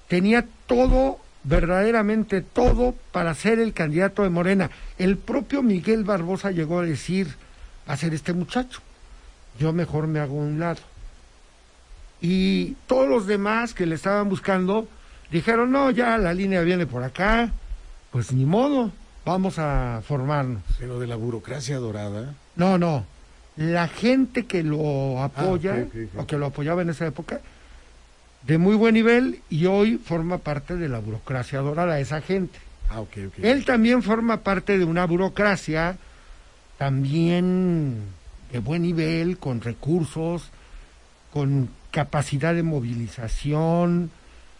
tenía 0.08 0.46
todo, 0.66 1.18
verdaderamente 1.44 2.42
todo, 2.42 2.94
para 3.12 3.34
ser 3.34 3.58
el 3.58 3.72
candidato 3.72 4.22
de 4.22 4.30
Morena. 4.30 4.70
El 4.98 5.16
propio 5.16 5.62
Miguel 5.62 6.04
Barbosa 6.04 6.50
llegó 6.50 6.80
a 6.80 6.84
decir, 6.84 7.34
a 7.86 7.96
ser 7.96 8.14
este 8.14 8.32
muchacho, 8.32 8.80
yo 9.58 9.72
mejor 9.72 10.06
me 10.06 10.20
hago 10.20 10.34
un 10.34 10.60
lado. 10.60 10.80
Y 12.20 12.72
todos 12.86 13.08
los 13.08 13.26
demás 13.26 13.74
que 13.74 13.86
le 13.86 13.94
estaban 13.94 14.28
buscando 14.28 14.88
dijeron, 15.30 15.70
no, 15.70 15.90
ya 15.90 16.18
la 16.18 16.34
línea 16.34 16.62
viene 16.62 16.86
por 16.86 17.02
acá, 17.02 17.52
pues 18.10 18.32
ni 18.32 18.44
modo, 18.44 18.90
vamos 19.24 19.58
a 19.58 20.02
formarnos. 20.06 20.62
pero 20.78 20.98
de 20.98 21.06
la 21.06 21.16
burocracia 21.16 21.78
dorada. 21.78 22.34
No, 22.54 22.78
no. 22.78 23.04
La 23.56 23.88
gente 23.88 24.44
que 24.44 24.62
lo 24.62 25.22
apoya, 25.22 25.72
ok, 25.74 25.94
ok. 26.14 26.20
o 26.20 26.26
que 26.26 26.36
lo 26.36 26.46
apoyaba 26.46 26.82
en 26.82 26.90
esa 26.90 27.06
época, 27.06 27.40
de 28.46 28.58
muy 28.58 28.76
buen 28.76 28.94
nivel 28.94 29.40
y 29.50 29.66
hoy 29.66 29.96
forma 29.98 30.38
parte 30.38 30.76
de 30.76 30.88
la 30.88 30.98
burocracia 30.98 31.60
dorada, 31.60 31.98
esa 31.98 32.20
gente. 32.20 32.58
Ah. 32.90 33.02
Él 33.42 33.64
también 33.64 34.02
forma 34.02 34.38
parte 34.38 34.78
de 34.78 34.84
una 34.84 35.06
burocracia 35.06 35.96
también 36.78 38.02
de 38.52 38.58
buen 38.58 38.82
nivel, 38.82 39.38
con 39.38 39.60
recursos, 39.60 40.50
con 41.32 41.70
capacidad 41.90 42.54
de 42.54 42.62
movilización, 42.62 44.10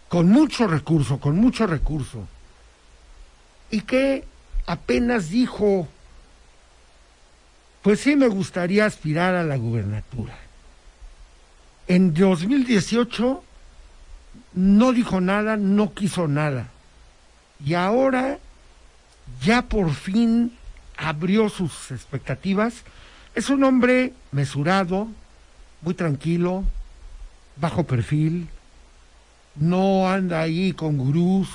con 0.09 0.29
mucho 0.29 0.67
recurso, 0.67 1.19
con 1.21 1.37
mucho 1.37 1.67
recurso. 1.67 2.27
Y 3.71 3.83
que 3.83 4.25
apenas 4.67 5.31
dijo, 5.31 5.89
pues 7.87 8.01
sí 8.01 8.17
me 8.17 8.27
gustaría 8.27 8.85
aspirar 8.85 9.37
a 9.37 9.45
la 9.45 9.55
gubernatura. 9.55 10.37
En 11.87 12.13
2018 12.15 13.45
no 14.55 14.93
dijo 14.93 15.21
nada, 15.21 15.57
no 15.57 15.95
quiso 15.95 16.27
nada. 16.27 16.67
Y 17.65 17.75
ahora 17.75 18.41
ya 19.41 19.63
por 19.63 19.95
fin 19.95 20.51
abrió 20.97 21.49
sus 21.49 21.93
expectativas. 21.93 22.83
Es 23.37 23.51
un 23.51 23.63
hombre 23.63 24.15
mesurado, 24.33 25.07
muy 25.81 25.95
tranquilo, 25.95 26.65
bajo 27.55 27.85
perfil, 27.85 28.49
no 29.55 30.11
anda 30.11 30.41
ahí 30.41 30.73
con 30.73 30.99
gurús 30.99 31.49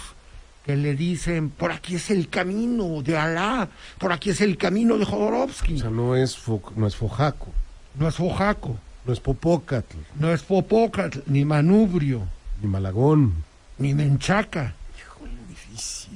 que 0.71 0.77
le 0.77 0.95
dicen, 0.95 1.49
por 1.49 1.73
aquí 1.73 1.95
es 1.95 2.09
el 2.11 2.29
camino 2.29 3.01
de 3.01 3.17
Alá, 3.17 3.67
por 3.97 4.13
aquí 4.13 4.29
es 4.29 4.39
el 4.39 4.55
camino 4.57 4.97
de 4.97 5.03
Jodorowsky. 5.03 5.75
O 5.75 5.79
sea, 5.79 5.89
no 5.89 6.15
es, 6.15 6.37
fo- 6.37 6.61
no 6.77 6.87
es 6.87 6.95
Fojaco, 6.95 7.47
no 7.95 8.07
es 8.07 8.17
Oaxaco, 8.21 8.77
no 9.05 9.11
es 9.11 9.19
Popocatl, 9.19 9.97
no 10.17 10.31
es 10.31 10.41
Popocatl, 10.43 11.19
ni 11.25 11.43
Manubrio, 11.43 12.25
ni 12.61 12.67
Malagón. 12.69 13.33
ni 13.79 13.93
Menchaca. 13.93 14.73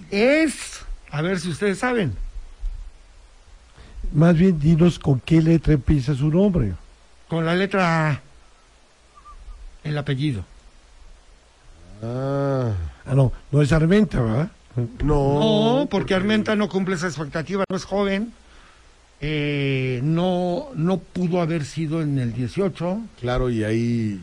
Es, 0.10 0.80
a 1.12 1.22
ver 1.22 1.38
si 1.40 1.50
ustedes 1.50 1.80
saben, 1.80 2.16
Más 4.14 4.38
bien 4.38 4.58
dinos 4.58 5.00
con 5.00 5.20
qué 5.20 5.42
letra 5.42 5.74
empieza 5.74 6.16
su 6.16 6.30
nombre. 6.30 6.76
con 7.28 7.46
la 7.46 7.56
letra 7.56 8.10
A, 8.12 8.22
el 9.84 9.98
apellido. 9.98 10.46
Ah, 12.02 12.72
Ah, 13.08 13.14
no, 13.16 13.32
no 13.52 13.62
es 13.62 13.72
Armenta, 13.72 14.22
¿verdad? 14.22 14.52
no. 15.04 15.80
No, 15.84 15.88
porque 15.90 16.14
Armenta 16.16 16.56
no 16.56 16.68
cumple 16.70 16.96
esa 16.96 17.08
expectativa, 17.08 17.64
no 17.70 17.76
es 17.78 17.86
joven, 17.86 18.34
eh, 19.22 20.02
no, 20.04 20.68
no 20.76 20.98
pudo 20.98 21.42
haber 21.42 21.64
sido 21.66 22.02
en 22.02 22.20
el 22.20 22.34
18, 22.34 23.00
Claro, 23.22 23.50
y 23.50 23.64
ahí 23.64 24.20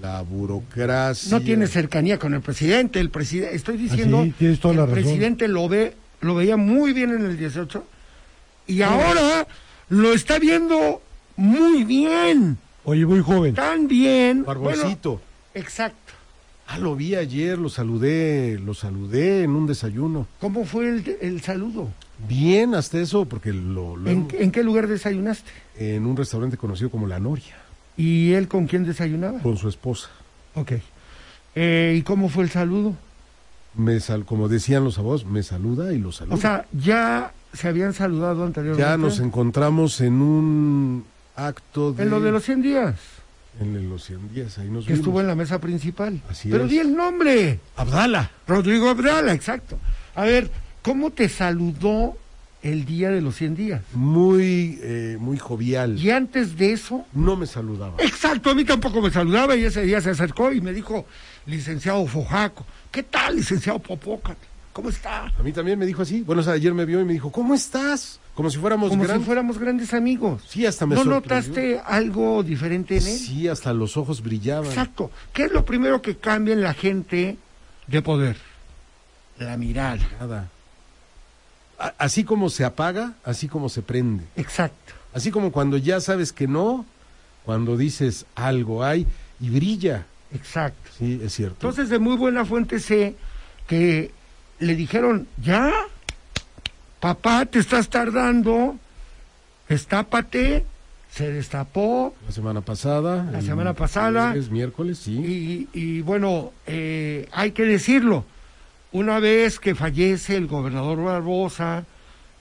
la 0.00 0.22
burocracia. 0.22 1.30
no 1.36 1.44
tiene 1.44 1.66
cercanía 1.66 2.18
con 2.18 2.34
el 2.34 2.40
presidente, 2.40 3.00
el 3.00 3.10
presidente, 3.10 3.54
estoy 3.56 3.76
diciendo, 3.76 4.20
Ah, 4.20 4.24
sí, 4.24 4.34
tienes 4.38 4.60
toda 4.60 4.72
el 4.74 4.80
la 4.80 4.86
razón. 4.86 5.02
presidente 5.02 5.48
lo 5.48 5.68
ve, 5.68 5.94
lo 6.20 6.34
veía 6.34 6.56
muy 6.56 6.92
bien 6.92 7.10
en 7.10 7.24
el 7.26 7.36
18 7.36 7.84
y 8.66 8.80
ahora 8.82 9.46
lo 9.90 10.12
está 10.14 10.38
viendo 10.38 11.02
muy 11.36 11.84
bien, 11.84 12.56
Oye, 12.84 13.04
muy 13.06 13.20
joven. 13.20 13.54
tan 13.54 13.88
bien. 13.88 14.44
Barboncito. 14.44 15.10
Bueno, 15.10 15.20
exacto. 15.54 16.03
Ah, 16.66 16.78
lo 16.78 16.96
vi 16.96 17.14
ayer, 17.14 17.58
lo 17.58 17.68
saludé, 17.68 18.58
lo 18.58 18.72
saludé 18.74 19.42
en 19.42 19.50
un 19.50 19.66
desayuno. 19.66 20.26
¿Cómo 20.40 20.64
fue 20.64 20.88
el, 20.88 21.16
el 21.20 21.40
saludo? 21.42 21.88
Bien, 22.28 22.74
hasta 22.74 22.98
eso, 22.98 23.26
porque 23.26 23.52
lo, 23.52 23.96
lo- 23.96 24.08
¿En, 24.10 24.28
en 24.32 24.50
qué 24.50 24.62
lugar 24.62 24.86
desayunaste? 24.88 25.50
en 25.76 26.06
un 26.06 26.16
restaurante 26.16 26.56
conocido 26.56 26.88
como 26.90 27.06
La 27.06 27.18
Noria, 27.18 27.56
¿Y 27.96 28.32
él 28.32 28.48
con 28.48 28.66
quién 28.66 28.84
desayunaba? 28.84 29.40
con 29.40 29.56
su 29.56 29.68
esposa. 29.68 30.08
Ok. 30.54 30.72
Eh, 31.54 31.96
¿Y 31.98 32.02
cómo 32.02 32.28
fue 32.28 32.44
el 32.44 32.50
saludo? 32.50 32.94
Me 33.76 33.98
sal, 34.00 34.24
como 34.24 34.48
decían 34.48 34.84
los 34.84 34.98
abogados, 34.98 35.26
me 35.26 35.42
saluda 35.42 35.92
y 35.92 35.98
lo 35.98 36.12
saluda. 36.12 36.34
O 36.34 36.38
sea, 36.38 36.64
ya 36.72 37.32
se 37.52 37.68
habían 37.68 37.92
saludado 37.92 38.44
anteriormente. 38.44 38.88
ya 38.88 38.96
nos 38.96 39.18
encontramos 39.20 40.00
en 40.00 40.14
un 40.22 41.04
acto 41.36 41.92
de... 41.92 42.04
En 42.04 42.10
lo 42.10 42.20
de 42.20 42.30
los 42.32 42.44
100 42.44 42.62
días, 42.62 42.94
En 43.60 43.88
los 43.88 44.04
100 44.04 44.34
días, 44.34 44.58
ahí 44.58 44.68
nos 44.68 44.84
que 44.84 44.92
vimos. 44.92 44.98
estuvo 45.06 45.20
en 45.20 45.26
la 45.28 45.34
mesa 45.34 45.60
principal. 45.60 46.20
Así 46.28 46.48
Pero 46.50 46.64
es. 46.64 46.70
di 46.70 46.78
el 46.78 46.94
nombre. 46.94 47.60
Abdala. 47.76 48.30
Rodrigo 48.46 48.88
Abdala, 48.88 49.32
exacto. 49.32 49.78
A 50.14 50.24
ver, 50.24 50.50
¿cómo 50.82 51.10
te 51.10 51.28
saludó 51.28 52.16
el 52.64 52.86
día 52.86 53.10
de 53.10 53.20
los 53.20 53.36
100 53.36 53.54
días. 53.56 53.82
Muy, 53.92 54.78
eh, 54.82 55.18
muy 55.20 55.36
jovial. 55.38 55.98
Y 55.98 56.10
antes 56.10 56.56
de 56.56 56.72
eso, 56.72 57.04
No 57.12 57.36
me 57.36 57.46
saludaba. 57.46 57.96
exacto, 58.02 58.50
a 58.50 58.54
mí 58.54 58.64
tampoco 58.64 59.02
me 59.02 59.10
saludaba 59.10 59.54
y 59.54 59.64
ese 59.64 59.82
día 59.82 60.00
se 60.00 60.10
acercó 60.10 60.50
y 60.50 60.62
me 60.62 60.72
dijo, 60.72 61.04
licenciado 61.44 62.06
Fojaco, 62.06 62.64
¿qué 62.90 63.02
tal, 63.02 63.36
licenciado 63.36 63.78
Popócat? 63.80 64.38
¿Cómo 64.74 64.88
está? 64.88 65.32
A 65.38 65.42
mí 65.44 65.52
también 65.52 65.78
me 65.78 65.86
dijo 65.86 66.02
así. 66.02 66.22
Bueno, 66.22 66.42
o 66.42 66.44
sea, 66.44 66.54
ayer 66.54 66.74
me 66.74 66.84
vio 66.84 67.00
y 67.00 67.04
me 67.04 67.12
dijo, 67.12 67.30
¿cómo 67.30 67.54
estás? 67.54 68.18
Como 68.34 68.50
si 68.50 68.58
fuéramos 68.58 68.90
Como 68.90 69.06
si 69.06 69.20
fuéramos 69.20 69.56
grandes 69.56 69.94
amigos. 69.94 70.42
Sí, 70.48 70.66
hasta 70.66 70.84
me 70.84 70.96
¿No 70.96 71.04
sorprendió. 71.04 71.36
notaste 71.36 71.80
algo 71.86 72.42
diferente 72.42 72.96
en 72.96 73.06
él? 73.06 73.16
Sí, 73.18 73.46
hasta 73.46 73.72
los 73.72 73.96
ojos 73.96 74.20
brillaban. 74.20 74.66
Exacto. 74.66 75.12
¿Qué 75.32 75.44
es 75.44 75.52
lo 75.52 75.64
primero 75.64 76.02
que 76.02 76.16
cambia 76.16 76.54
en 76.54 76.62
la 76.62 76.74
gente 76.74 77.36
de 77.86 78.02
poder? 78.02 78.36
La 79.38 79.56
mirada. 79.56 79.98
Nada. 80.18 80.50
Así 81.96 82.24
como 82.24 82.50
se 82.50 82.64
apaga, 82.64 83.14
así 83.24 83.46
como 83.46 83.68
se 83.68 83.80
prende. 83.80 84.24
Exacto. 84.34 84.92
Así 85.12 85.30
como 85.30 85.52
cuando 85.52 85.76
ya 85.76 86.00
sabes 86.00 86.32
que 86.32 86.48
no, 86.48 86.84
cuando 87.44 87.76
dices 87.76 88.26
algo 88.34 88.82
hay 88.82 89.06
y 89.40 89.50
brilla. 89.50 90.06
Exacto. 90.32 90.90
Sí, 90.98 91.20
es 91.22 91.32
cierto. 91.32 91.54
Entonces, 91.60 91.90
de 91.90 92.00
muy 92.00 92.16
buena 92.16 92.44
fuente 92.44 92.80
sé 92.80 93.14
que 93.68 94.10
le 94.58 94.74
dijeron, 94.74 95.26
ya, 95.42 95.72
papá, 97.00 97.46
te 97.46 97.58
estás 97.58 97.88
tardando, 97.88 98.76
destápate, 99.68 100.64
se 101.10 101.30
destapó, 101.30 102.14
la 102.26 102.32
semana 102.32 102.60
pasada. 102.60 103.28
La 103.30 103.40
semana 103.40 103.74
pasada. 103.74 104.30
jueves, 104.30 104.50
miércoles, 104.50 104.98
sí. 104.98 105.12
y, 105.12 105.68
y 105.78 106.00
bueno, 106.00 106.52
eh, 106.66 107.28
hay 107.32 107.52
que 107.52 107.64
decirlo, 107.64 108.24
una 108.92 109.20
vez 109.20 109.58
que 109.58 109.74
fallece 109.74 110.36
el 110.36 110.46
gobernador 110.46 111.02
Barbosa 111.02 111.84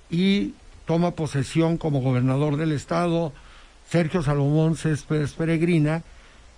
y 0.09 0.53
toma 0.85 1.11
posesión 1.11 1.77
como 1.77 2.01
gobernador 2.01 2.57
del 2.57 2.71
estado 2.71 3.33
Sergio 3.89 4.23
Salomón 4.23 4.75
Céspedes 4.75 5.33
Peregrina, 5.33 6.03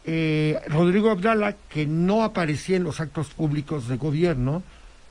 eh, 0.06 0.60
Rodrigo 0.68 1.10
Abdala, 1.12 1.56
que 1.70 1.86
no 1.86 2.24
aparecía 2.24 2.78
en 2.78 2.84
los 2.84 3.00
actos 3.00 3.28
públicos 3.30 3.88
de 3.88 3.98
gobierno, 3.98 4.63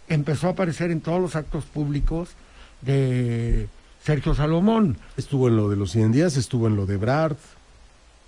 empezó 0.09 0.49
a 0.49 0.51
aparecer 0.51 0.91
en 0.91 1.01
todos 1.01 1.21
los 1.21 1.37
actos 1.37 1.65
públicos 1.65 2.31
de 2.83 3.69
Sergio 4.03 4.35
Salomón. 4.35 4.97
Estuvo 5.17 5.49
en 5.49 5.57
lo 5.57 5.69
de 5.69 5.77
los 5.77 5.93
100 5.93 6.13
días, 6.13 6.37
estuvo 6.37 6.67
en 6.67 6.77
lo 6.77 6.87
de 6.87 6.97
Brad. 6.97 7.37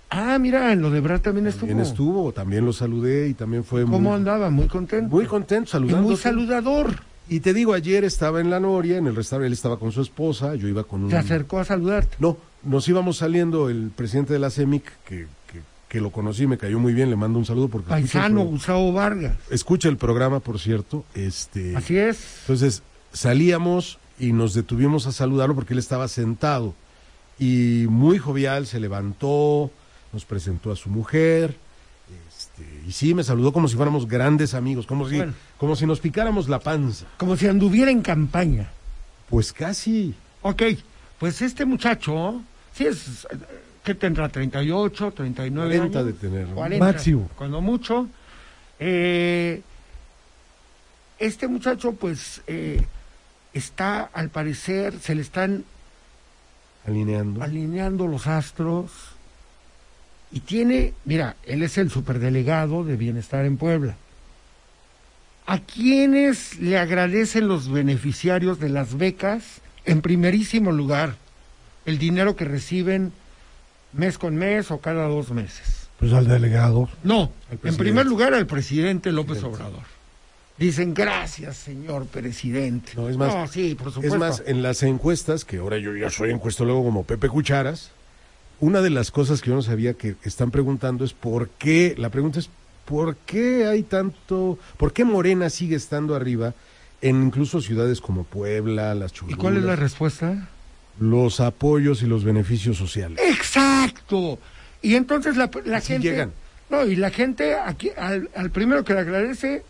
Ah, 0.09 0.37
mira, 0.39 0.71
en 0.71 0.81
lo 0.81 0.89
de 0.89 1.01
Brad 1.01 1.21
también 1.21 1.47
estuvo. 1.47 1.67
También 1.67 1.85
estuvo, 1.85 2.31
también 2.31 2.65
lo 2.65 2.73
saludé 2.73 3.27
y 3.27 3.33
también 3.33 3.63
fue 3.63 3.83
¿Cómo 3.83 3.99
muy, 3.99 4.13
andaba? 4.13 4.49
Muy 4.49 4.67
contento. 4.67 5.13
muy 5.13 5.25
contento 5.25 5.71
saludando. 5.71 6.07
muy 6.07 6.17
saludador. 6.17 7.01
Y 7.29 7.41
te 7.41 7.53
digo, 7.53 7.73
ayer 7.73 8.05
estaba 8.05 8.39
en 8.39 8.49
la 8.49 8.59
Noria, 8.59 8.97
en 8.97 9.07
el 9.07 9.15
restaurante, 9.15 9.47
él 9.47 9.53
estaba 9.53 9.77
con 9.77 9.91
su 9.91 10.01
esposa, 10.01 10.55
yo 10.55 10.69
iba 10.69 10.85
con 10.85 11.03
un... 11.03 11.09
Se 11.09 11.17
acercó 11.17 11.59
a 11.59 11.65
saludarte. 11.65 12.15
No, 12.19 12.37
nos 12.63 12.87
íbamos 12.87 13.17
saliendo 13.17 13.69
el 13.69 13.91
presidente 13.93 14.31
de 14.31 14.39
la 14.39 14.49
CEMIC, 14.49 14.83
que, 15.05 15.27
que, 15.87 16.01
lo 16.01 16.11
conocí, 16.11 16.47
me 16.47 16.57
cayó 16.57 16.79
muy 16.79 16.93
bien, 16.93 17.09
le 17.09 17.15
mando 17.15 17.39
un 17.39 17.45
saludo 17.45 17.67
porque 17.69 17.89
Paisano 17.89 18.43
Gustavo 18.43 18.91
Vargas. 18.93 19.35
escucha 19.49 19.89
el 19.89 19.97
programa, 19.97 20.39
por 20.39 20.59
cierto. 20.59 21.05
Este, 21.13 21.75
Así 21.75 21.97
es. 21.97 22.39
Entonces 22.41 22.83
salíamos 23.13 23.99
y 24.19 24.33
nos 24.33 24.53
detuvimos 24.53 25.07
a 25.07 25.11
saludarlo 25.11 25.55
porque 25.55 25.73
él 25.73 25.79
estaba 25.79 26.07
sentado 26.07 26.73
y 27.39 27.85
muy 27.89 28.17
jovial, 28.17 28.65
se 28.67 28.79
levantó, 28.79 29.71
nos 30.13 30.25
presentó 30.25 30.71
a 30.71 30.75
su 30.75 30.89
mujer. 30.89 31.55
Este, 32.29 32.63
y 32.87 32.91
sí, 32.91 33.13
me 33.13 33.23
saludó 33.23 33.51
como 33.53 33.67
si 33.67 33.75
fuéramos 33.75 34.07
grandes 34.07 34.53
amigos, 34.53 34.87
como 34.87 35.07
si, 35.07 35.17
Bueno. 35.17 35.33
como 35.57 35.75
si 35.75 35.85
nos 35.85 35.99
picáramos 35.99 36.49
la 36.49 36.59
panza. 36.59 37.05
Como 37.17 37.35
si 37.35 37.47
anduviera 37.47 37.91
en 37.91 38.01
campaña. 38.01 38.71
Pues 39.29 39.51
casi. 39.53 40.15
Ok, 40.41 40.63
pues 41.19 41.41
este 41.41 41.65
muchacho, 41.65 42.41
sí 42.73 42.85
es, 42.85 43.27
¿qué 43.87 43.95
tendrá? 43.95 44.29
¿38, 44.29 45.13
39 45.13 45.77
40 45.77 45.99
años? 45.99 46.05
de 46.05 46.13
tener, 46.13 46.49
¿no? 46.49 46.55
40, 46.55 46.85
Máximo. 46.85 47.29
Cuando 47.37 47.61
mucho. 47.61 48.09
Eh, 48.79 49.61
este 51.19 51.47
muchacho, 51.47 51.93
pues, 51.93 52.41
eh, 52.47 52.85
está, 53.53 54.01
al 54.01 54.29
parecer, 54.29 54.99
se 54.99 55.15
le 55.15 55.21
están 55.21 55.63
alineando. 56.85 57.41
alineando 57.41 58.07
los 58.07 58.27
astros 58.27 58.91
y 60.33 60.41
tiene, 60.41 60.93
mira, 61.05 61.37
él 61.45 61.63
es 61.63 61.77
el 61.77 61.89
superdelegado 61.89 62.83
de 62.83 62.97
Bienestar 62.97 63.45
en 63.45 63.55
Puebla. 63.55 63.95
¿A 65.45 65.59
quiénes 65.59 66.59
le 66.59 66.77
agradecen 66.77 67.47
los 67.47 67.71
beneficiarios 67.71 68.59
de 68.59 68.67
las 68.67 68.97
becas? 68.97 69.61
En 69.85 70.01
primerísimo 70.01 70.73
lugar, 70.73 71.15
el 71.85 71.97
dinero 71.97 72.35
que 72.35 72.43
reciben 72.43 73.13
mes 73.93 74.17
con 74.17 74.35
mes 74.35 74.71
o 74.71 74.79
cada 74.79 75.07
dos 75.07 75.31
meses. 75.31 75.87
Pues 75.99 76.13
al 76.13 76.27
delegado. 76.27 76.89
No, 77.03 77.31
Al 77.49 77.59
en 77.63 77.75
primer 77.77 78.05
lugar 78.05 78.33
al 78.33 78.45
presidente 78.45 79.11
López 79.11 79.39
Presidente. 79.39 79.57
Obrador. 79.63 79.83
Dicen, 80.57 80.93
gracias, 80.93 81.57
señor 81.57 82.05
presidente. 82.07 82.93
No, 82.95 83.09
es 83.09 83.17
más- 83.17 83.51
sí, 83.51 83.75
por 83.75 83.91
supuesto. 83.91 84.15
Es 84.15 84.19
más, 84.19 84.43
en 84.45 84.61
las 84.63 84.81
encuestas, 84.83 85.45
que 85.45 85.57
ahora 85.57 85.77
yo 85.77 85.95
ya 85.95 86.09
soy 86.09 86.31
encuestólogo 86.31 86.83
como 86.83 87.03
Pepe 87.03 87.29
Cucharas, 87.29 87.91
una 88.59 88.81
de 88.81 88.89
las 88.89 89.11
cosas 89.11 89.41
que 89.41 89.49
yo 89.51 89.55
no 89.55 89.61
sabía 89.61 89.93
que 89.93 90.15
están 90.23 90.49
preguntando 90.49 91.05
es 91.05 91.13
por 91.13 91.49
qué, 91.49 91.93
la 91.97 92.09
pregunta 92.09 92.39
es, 92.39 92.49
¿por 92.85 93.15
qué 93.17 93.67
hay 93.67 93.83
tanto, 93.83 94.57
por 94.77 94.93
qué 94.93 95.05
Morena 95.05 95.49
sigue 95.51 95.75
estando 95.75 96.15
arriba 96.15 96.55
en 97.01 97.21
incluso 97.23 97.61
ciudades 97.61 98.01
como 98.01 98.23
Puebla, 98.23 98.95
Las 98.95 99.11
¿Y 99.11 99.15
Cholulas? 99.15 99.39
cuál 99.39 99.57
es 99.57 99.63
la 99.63 99.75
respuesta? 99.75 100.49
Los 100.99 101.39
apoyos 101.39 102.01
y 102.01 102.07
los 102.07 102.23
beneficios 102.23 102.77
sociales. 102.77 103.19
Exacto. 103.23 104.39
Y 104.81 104.95
entonces 104.95 105.37
la, 105.37 105.49
la 105.65 105.77
Así 105.77 105.93
gente... 105.93 106.09
llegan. 106.09 106.31
No, 106.69 106.85
y 106.85 106.95
la 106.97 107.11
gente, 107.11 107.55
aquí, 107.55 107.91
al, 107.97 108.29
al 108.35 108.51
primero 108.51 108.83
que 108.83 108.93
le 108.93 108.99
agradece 108.99 109.63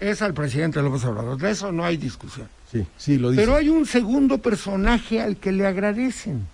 es 0.00 0.22
al 0.22 0.32
presidente 0.32 0.80
López 0.80 1.04
Obrador. 1.04 1.36
De 1.38 1.50
eso 1.50 1.70
no 1.70 1.84
hay 1.84 1.98
discusión. 1.98 2.48
sí, 2.72 2.86
sí, 2.96 3.18
lo 3.18 3.30
dice. 3.30 3.42
Pero 3.42 3.56
hay 3.56 3.68
un 3.68 3.84
segundo 3.84 4.38
personaje 4.38 5.20
al 5.20 5.36
que 5.36 5.52
le 5.52 5.66
agradecen. 5.66 6.46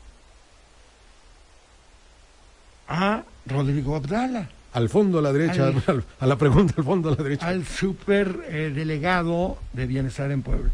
A 2.88 3.22
Rodrigo 3.46 3.96
Abdala, 3.96 4.48
Al 4.72 4.88
fondo 4.88 5.18
a 5.18 5.22
la 5.22 5.32
derecha, 5.32 5.66
Al- 5.68 5.82
al- 5.86 6.04
a 6.20 6.26
la 6.26 6.36
pregunta 6.36 6.74
al 6.76 6.84
fondo 6.84 7.08
a 7.10 7.16
la 7.16 7.22
derecha. 7.22 7.46
al 7.48 7.64
super 7.64 8.40
eh, 8.48 8.72
delegado 8.74 9.58
de 9.72 9.86
Bienestar 9.86 10.30
en 10.30 10.42
Puebla. 10.42 10.70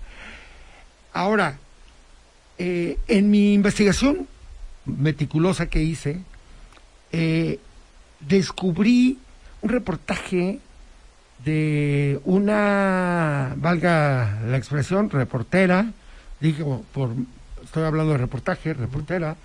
Ahora, 1.12 1.58
eh, 2.58 2.98
en 3.08 3.30
mi 3.30 3.54
investigación 3.54 4.26
meticulosa 4.84 5.66
que 5.66 5.82
hice, 5.82 6.20
eh, 7.12 7.58
descubrí 8.20 9.18
un 9.62 9.70
reportaje 9.70 10.58
de 11.44 12.20
una, 12.24 13.54
valga 13.56 14.40
la 14.46 14.56
expresión, 14.56 15.10
reportera, 15.10 15.92
digo, 16.40 16.84
por, 16.92 17.10
estoy 17.64 17.84
hablando 17.84 18.12
de 18.12 18.18
reportaje, 18.18 18.74
reportera, 18.74 19.36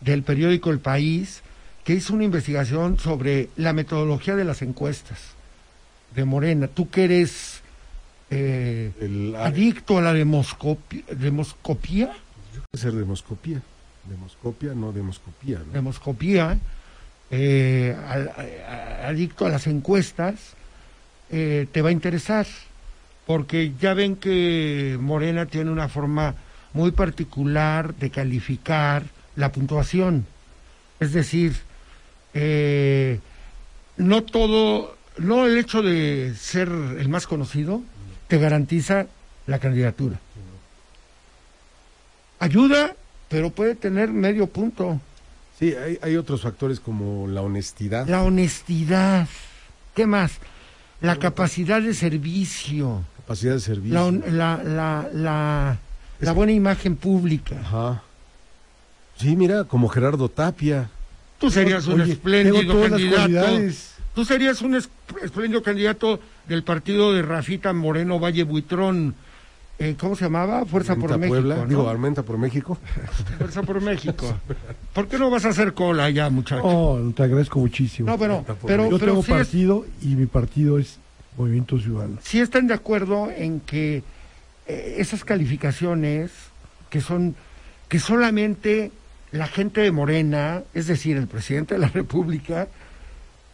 del 0.00 0.22
periódico 0.22 0.70
El 0.70 0.80
País, 0.80 1.42
que 1.84 1.94
hizo 1.94 2.14
una 2.14 2.24
investigación 2.24 2.98
sobre 2.98 3.48
la 3.56 3.72
metodología 3.72 4.36
de 4.36 4.44
las 4.44 4.62
encuestas 4.62 5.18
de 6.14 6.24
Morena. 6.24 6.68
Tú 6.68 6.90
que 6.90 7.04
eres 7.04 7.60
eh, 8.30 8.92
El, 9.00 9.34
adicto 9.36 9.98
a 9.98 10.02
la 10.02 10.14
demoscopi- 10.14 11.04
demoscopía, 11.06 12.12
Ser 12.74 12.94
demoscopía. 12.94 13.60
Demoscopia, 14.08 14.72
no 14.74 14.92
demoscopía. 14.92 15.60
demoscopía, 15.74 16.58
eh, 17.30 17.94
adicto 19.04 19.44
a 19.44 19.50
las 19.50 19.66
encuestas, 19.66 20.54
eh, 21.30 21.66
te 21.70 21.82
va 21.82 21.90
a 21.90 21.92
interesar, 21.92 22.46
porque 23.26 23.74
ya 23.78 23.92
ven 23.92 24.16
que 24.16 24.96
Morena 24.98 25.44
tiene 25.44 25.70
una 25.70 25.88
forma 25.88 26.34
muy 26.72 26.92
particular 26.92 27.94
de 27.94 28.08
calificar 28.08 29.04
la 29.36 29.52
puntuación. 29.52 30.24
Es 30.98 31.12
decir, 31.12 31.54
eh, 32.32 33.20
no 33.98 34.22
todo, 34.22 34.96
no 35.18 35.44
el 35.44 35.58
hecho 35.58 35.82
de 35.82 36.32
ser 36.38 36.68
el 36.70 37.10
más 37.10 37.26
conocido 37.26 37.82
te 38.28 38.38
garantiza 38.38 39.08
la 39.46 39.58
candidatura. 39.58 40.18
Ayuda, 42.42 42.96
pero 43.28 43.50
puede 43.50 43.76
tener 43.76 44.08
medio 44.10 44.48
punto. 44.48 45.00
Sí, 45.58 45.74
hay, 45.74 45.96
hay 46.02 46.16
otros 46.16 46.40
factores 46.42 46.80
como 46.80 47.28
la 47.28 47.40
honestidad. 47.40 48.08
La 48.08 48.22
honestidad. 48.24 49.28
¿Qué 49.94 50.06
más? 50.06 50.32
La 51.00 51.16
capacidad 51.16 51.80
de 51.80 51.94
servicio. 51.94 53.04
capacidad 53.18 53.54
de 53.54 53.60
servicio. 53.60 54.10
La, 54.10 54.10
la, 54.32 54.62
la, 54.64 55.08
la, 55.12 55.78
la 56.18 56.32
buena 56.32 56.50
imagen 56.52 56.96
pública. 56.96 57.60
Ajá. 57.60 58.02
Sí, 59.18 59.36
mira, 59.36 59.62
como 59.64 59.88
Gerardo 59.88 60.28
Tapia. 60.28 60.88
Tú 61.38 61.48
serías 61.48 61.86
un 61.86 62.00
Oye, 62.00 62.12
espléndido 62.14 62.80
candidato. 62.88 63.58
Tú 64.16 64.24
serías 64.24 64.62
un 64.62 64.74
es- 64.74 64.88
espléndido 65.22 65.62
candidato 65.62 66.18
del 66.48 66.64
partido 66.64 67.12
de 67.12 67.22
Rafita 67.22 67.72
Moreno 67.72 68.18
Valle 68.18 68.42
Buitrón. 68.42 69.14
Eh, 69.84 69.96
¿cómo 69.98 70.14
se 70.16 70.24
llamaba? 70.24 70.64
Fuerza 70.64 70.94
por 70.96 71.12
Aumenta 71.12 71.18
México. 71.18 71.34
Puebla, 71.34 71.56
¿no? 71.56 71.66
digo, 71.66 71.88
aumenta 71.88 72.22
por 72.22 72.38
México. 72.38 72.78
Fuerza 73.38 73.62
por 73.62 73.80
México. 73.80 74.34
¿Por 74.92 75.08
qué 75.08 75.18
no 75.18 75.30
vas 75.30 75.44
a 75.44 75.48
hacer 75.50 75.74
cola 75.74 76.08
ya, 76.10 76.30
muchacho? 76.30 76.62
Oh, 76.64 77.00
te 77.14 77.22
agradezco 77.24 77.58
muchísimo. 77.58 78.10
no, 78.10 78.18
pero, 78.18 78.44
Yo 78.46 78.56
pero 78.66 78.98
tengo 78.98 79.20
es- 79.20 79.26
partido 79.26 79.84
y 80.02 80.14
mi 80.16 80.26
partido 80.26 80.78
es 80.78 80.98
Movimiento 81.36 81.78
Ciudadano. 81.78 82.18
sí 82.22 82.40
están 82.40 82.66
de 82.66 82.74
acuerdo 82.74 83.30
en 83.34 83.60
que 83.60 84.02
eh, 84.66 84.96
esas 84.98 85.24
calificaciones 85.24 86.30
que 86.90 87.00
son 87.00 87.34
que 87.88 87.98
solamente 87.98 88.92
la 89.32 89.46
gente 89.46 89.80
de 89.80 89.90
Morena, 89.92 90.62
es 90.74 90.86
decir, 90.86 91.16
el 91.16 91.26
presidente 91.26 91.74
de 91.74 91.80
la 91.80 91.88
República 91.88 92.68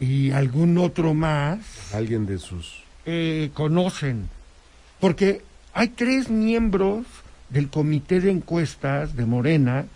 y 0.00 0.32
algún 0.32 0.76
otro 0.78 1.14
más, 1.14 1.58
Alguien 1.94 2.26
de 2.26 2.38
sus... 2.38 2.82
eh, 3.06 3.50
conocen. 3.54 4.28
Porque 5.00 5.42
hay 5.78 5.86
tres 5.86 6.28
miembros 6.28 7.06
del 7.50 7.68
comité 7.68 8.18
de 8.18 8.32
encuestas 8.32 9.14
de 9.14 9.26
Morena 9.26 9.86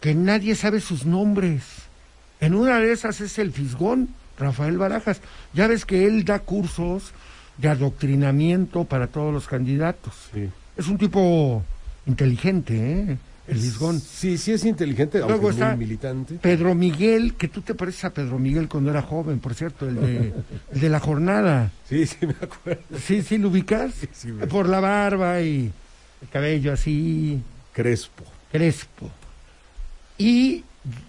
que 0.00 0.14
nadie 0.14 0.54
sabe 0.54 0.80
sus 0.80 1.06
nombres. 1.06 1.62
En 2.40 2.54
una 2.54 2.78
de 2.78 2.92
esas 2.92 3.22
es 3.22 3.38
el 3.38 3.52
Fisgón, 3.52 4.10
Rafael 4.38 4.76
Barajas. 4.76 5.22
Ya 5.54 5.66
ves 5.66 5.86
que 5.86 6.04
él 6.06 6.26
da 6.26 6.40
cursos 6.40 7.12
de 7.56 7.70
adoctrinamiento 7.70 8.84
para 8.84 9.06
todos 9.06 9.32
los 9.32 9.46
candidatos. 9.46 10.12
Sí. 10.34 10.50
Es 10.76 10.88
un 10.88 10.98
tipo 10.98 11.64
inteligente, 12.04 12.74
¿eh? 12.76 13.18
El 13.48 13.58
Fisgón. 13.58 14.00
Sí, 14.00 14.38
sí 14.38 14.52
es 14.52 14.64
inteligente, 14.64 15.18
Luego 15.18 15.32
aunque 15.34 15.48
está- 15.50 15.70
muy 15.70 15.78
militante. 15.84 16.34
Pedro 16.34 16.74
Miguel, 16.74 17.34
que 17.34 17.48
tú 17.48 17.60
te 17.60 17.74
pareces 17.74 18.04
a 18.04 18.10
Pedro 18.10 18.38
Miguel 18.38 18.68
cuando 18.68 18.90
era 18.90 19.02
joven, 19.02 19.40
por 19.40 19.54
cierto, 19.54 19.88
el 19.88 19.96
de, 19.96 20.32
el 20.72 20.80
de 20.80 20.88
la 20.88 21.00
jornada. 21.00 21.72
Sí, 21.88 22.06
sí, 22.06 22.26
me 22.26 22.34
acuerdo. 22.40 22.82
Sí, 23.04 23.22
sí, 23.22 23.38
lo 23.38 23.48
ubicas. 23.48 23.94
sí, 24.12 24.28
me- 24.32 24.46
Por 24.46 24.68
la 24.68 24.78
barba 24.80 25.40
y 25.40 25.72
el 26.22 26.28
cabello 26.28 26.72
así, 26.72 27.42
Crespo. 27.72 28.24
crespo. 28.52 29.10
Y 30.18 30.62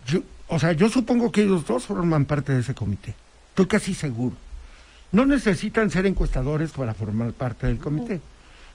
yo, 0.07 0.21
o 0.47 0.59
sea, 0.59 0.71
yo 0.73 0.89
supongo 0.89 1.31
que 1.31 1.43
ellos 1.43 1.65
dos 1.67 1.85
forman 1.85 2.25
parte 2.25 2.53
de 2.53 2.61
ese 2.61 2.73
comité. 2.73 3.13
Estoy 3.49 3.67
casi 3.67 3.93
seguro. 3.93 4.35
No 5.11 5.25
necesitan 5.27 5.91
ser 5.91 6.07
encuestadores 6.07 6.71
para 6.71 6.95
formar 6.95 7.31
parte 7.33 7.67
del 7.67 7.77
comité, 7.77 8.19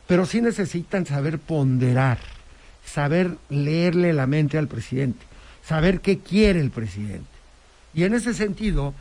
pero 0.06 0.24
sí 0.24 0.40
necesitan 0.40 1.04
saber 1.04 1.40
ponderar, 1.40 2.18
saber 2.84 3.36
leerle 3.48 4.12
la 4.12 4.26
mente 4.26 4.58
al 4.58 4.68
presidente, 4.68 5.24
saber 5.64 6.00
qué 6.00 6.18
quiere 6.18 6.60
el 6.60 6.70
presidente. 6.70 7.28
Y 7.94 8.04
en 8.04 8.14
ese 8.14 8.34
sentido, 8.34 8.94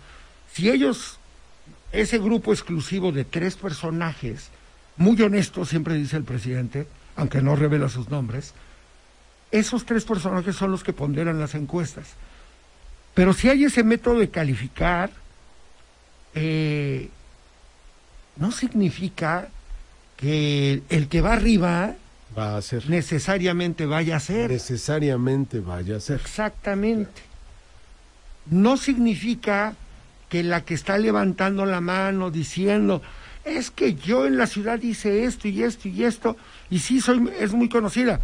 si 0.52 0.70
ellos, 0.70 1.20
ese 1.92 2.20
grupo 2.20 2.52
exclusivo 2.52 3.12
de 3.12 3.26
tres 3.26 3.56
personajes, 3.56 4.50
muy 4.98 5.22
honestos, 5.22 5.70
siempre 5.70 5.96
dice 5.96 6.18
el 6.18 6.24
presidente, 6.24 6.88
aunque 7.16 7.42
no 7.42 7.56
revela 7.56 7.90
sus 7.90 8.10
nombres, 8.10 8.54
esos 9.52 9.86
tres 9.86 10.04
personajes 10.04 10.56
son 10.56 10.72
los 10.72 10.84
que 10.84 10.94
ponderan 10.94 11.40
las 11.40 11.56
encuestas. 11.56 12.08
Pero 13.14 13.34
si 13.34 13.50
hay 13.50 13.64
ese 13.64 13.84
método 13.84 14.20
de 14.20 14.30
calificar, 14.30 15.10
eh, 16.36 17.10
no 18.36 18.52
significa 18.52 19.50
que 20.18 20.82
el 20.90 21.08
que 21.08 21.22
va 21.22 21.34
arriba 21.34 21.96
Va 22.38 22.58
a 22.58 22.62
ser. 22.62 22.88
necesariamente 22.90 23.86
vaya 23.86 24.18
a 24.18 24.20
ser. 24.20 24.52
Necesariamente 24.52 25.60
vaya 25.60 25.96
a 25.98 26.00
ser. 26.00 26.20
Exactamente. 26.22 27.22
No 28.50 28.78
significa 28.78 29.76
que 30.30 30.44
la 30.44 30.64
que 30.64 30.74
está 30.74 30.98
levantando 30.98 31.66
la 31.66 31.82
mano 31.82 32.30
diciendo, 32.32 33.02
es 33.44 33.72
que 33.72 33.96
yo 33.96 34.26
en 34.28 34.38
la 34.38 34.46
ciudad 34.46 34.82
hice 34.82 35.24
esto 35.24 35.48
y 35.48 35.64
esto 35.64 35.88
y 35.88 36.04
esto, 36.04 36.38
y 36.70 36.80
sí 36.80 37.00
soy, 37.02 37.30
es 37.40 37.54
muy 37.54 37.70
conocida, 37.70 38.20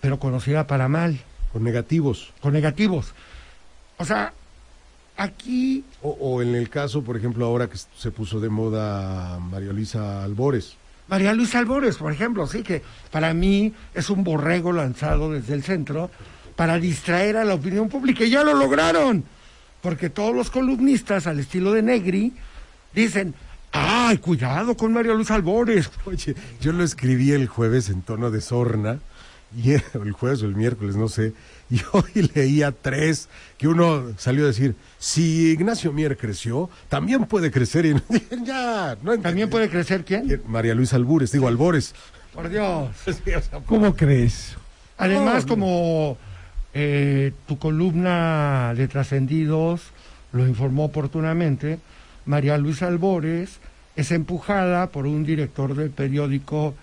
pero 0.00 0.18
conocida 0.18 0.66
para 0.66 0.88
mal, 0.88 1.18
Con 1.52 1.64
negativos. 1.64 2.32
con 2.40 2.52
negativos. 2.52 3.12
O 3.98 4.04
sea, 4.04 4.32
aquí 5.16 5.84
O, 6.02 6.10
o 6.20 6.42
en 6.42 6.54
el 6.54 6.68
caso, 6.70 7.02
por 7.02 7.16
ejemplo, 7.16 7.44
ahora 7.46 7.68
que 7.68 7.78
se 7.98 8.10
puso 8.10 8.40
de 8.40 8.48
moda 8.48 9.38
María 9.40 9.72
Luisa 9.72 10.22
Albores. 10.24 10.76
María 11.08 11.34
Luisa 11.34 11.58
Albores, 11.58 11.96
por 11.96 12.12
ejemplo, 12.12 12.46
sí 12.46 12.62
que 12.62 12.82
para 13.10 13.34
mí 13.34 13.72
es 13.94 14.10
un 14.10 14.24
borrego 14.24 14.72
lanzado 14.72 15.32
desde 15.32 15.54
el 15.54 15.62
centro 15.62 16.10
para 16.56 16.78
distraer 16.78 17.36
a 17.36 17.44
la 17.44 17.54
opinión 17.54 17.88
pública. 17.88 18.24
Y 18.24 18.30
ya 18.30 18.42
lo 18.42 18.54
lograron, 18.54 19.24
porque 19.82 20.08
todos 20.10 20.34
los 20.34 20.50
columnistas, 20.50 21.26
al 21.26 21.40
estilo 21.40 21.72
de 21.72 21.82
Negri, 21.82 22.32
dicen, 22.94 23.34
¡ay, 23.72 24.18
cuidado 24.18 24.76
con 24.76 24.92
María 24.92 25.14
Luisa 25.14 25.34
Albores! 25.34 25.90
Oye, 26.06 26.34
yo 26.60 26.72
lo 26.72 26.84
escribí 26.84 27.32
el 27.32 27.48
jueves 27.48 27.90
en 27.90 28.02
tono 28.02 28.30
de 28.30 28.40
sorna, 28.40 29.00
y 29.56 29.72
el 29.72 30.12
jueves 30.12 30.42
o 30.42 30.46
el 30.46 30.56
miércoles, 30.56 30.96
no 30.96 31.08
sé, 31.08 31.32
y 31.70 31.80
hoy 31.92 32.30
leía 32.34 32.72
tres, 32.72 33.28
que 33.58 33.68
uno 33.68 34.12
salió 34.16 34.44
a 34.44 34.48
decir, 34.48 34.74
si 34.98 35.50
Ignacio 35.52 35.92
Mier 35.92 36.16
creció, 36.16 36.70
también 36.88 37.24
puede 37.24 37.50
crecer, 37.50 37.86
y 37.86 37.94
ya, 38.44 38.96
no 39.02 39.18
¿También 39.18 39.50
puede 39.50 39.68
crecer 39.68 40.04
quién? 40.04 40.42
María 40.46 40.74
Luisa 40.74 40.96
Albures, 40.96 41.32
digo 41.32 41.48
Albores. 41.48 41.94
Por 42.32 42.48
Dios. 42.48 42.90
¿Cómo 43.66 43.94
crees? 43.94 44.56
Además, 44.98 45.46
como 45.46 46.18
eh, 46.72 47.32
tu 47.46 47.58
columna 47.58 48.74
de 48.76 48.88
trascendidos 48.88 49.82
lo 50.32 50.46
informó 50.46 50.84
oportunamente, 50.84 51.78
María 52.26 52.58
Luisa 52.58 52.88
Albores 52.88 53.60
es 53.96 54.10
empujada 54.10 54.88
por 54.88 55.06
un 55.06 55.24
director 55.24 55.74
del 55.74 55.90
periódico, 55.90 56.74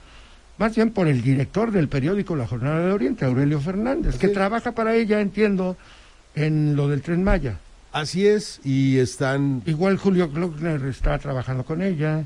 más 0.61 0.75
bien 0.75 0.91
por 0.91 1.07
el 1.07 1.23
director 1.23 1.71
del 1.71 1.87
periódico 1.87 2.35
La 2.35 2.45
Jornada 2.45 2.85
de 2.85 2.91
Oriente, 2.91 3.25
Aurelio 3.25 3.59
Fernández, 3.59 4.19
que 4.19 4.27
trabaja 4.27 4.73
para 4.73 4.93
ella, 4.93 5.19
entiendo, 5.19 5.75
en 6.35 6.75
lo 6.75 6.87
del 6.87 7.01
Tren 7.01 7.23
Maya. 7.23 7.57
Así 7.91 8.27
es, 8.27 8.61
y 8.63 8.99
están, 8.99 9.63
Igual 9.65 9.97
Julio 9.97 10.29
Glockner 10.29 10.85
está 10.85 11.17
trabajando 11.17 11.65
con 11.65 11.81
ella. 11.81 12.25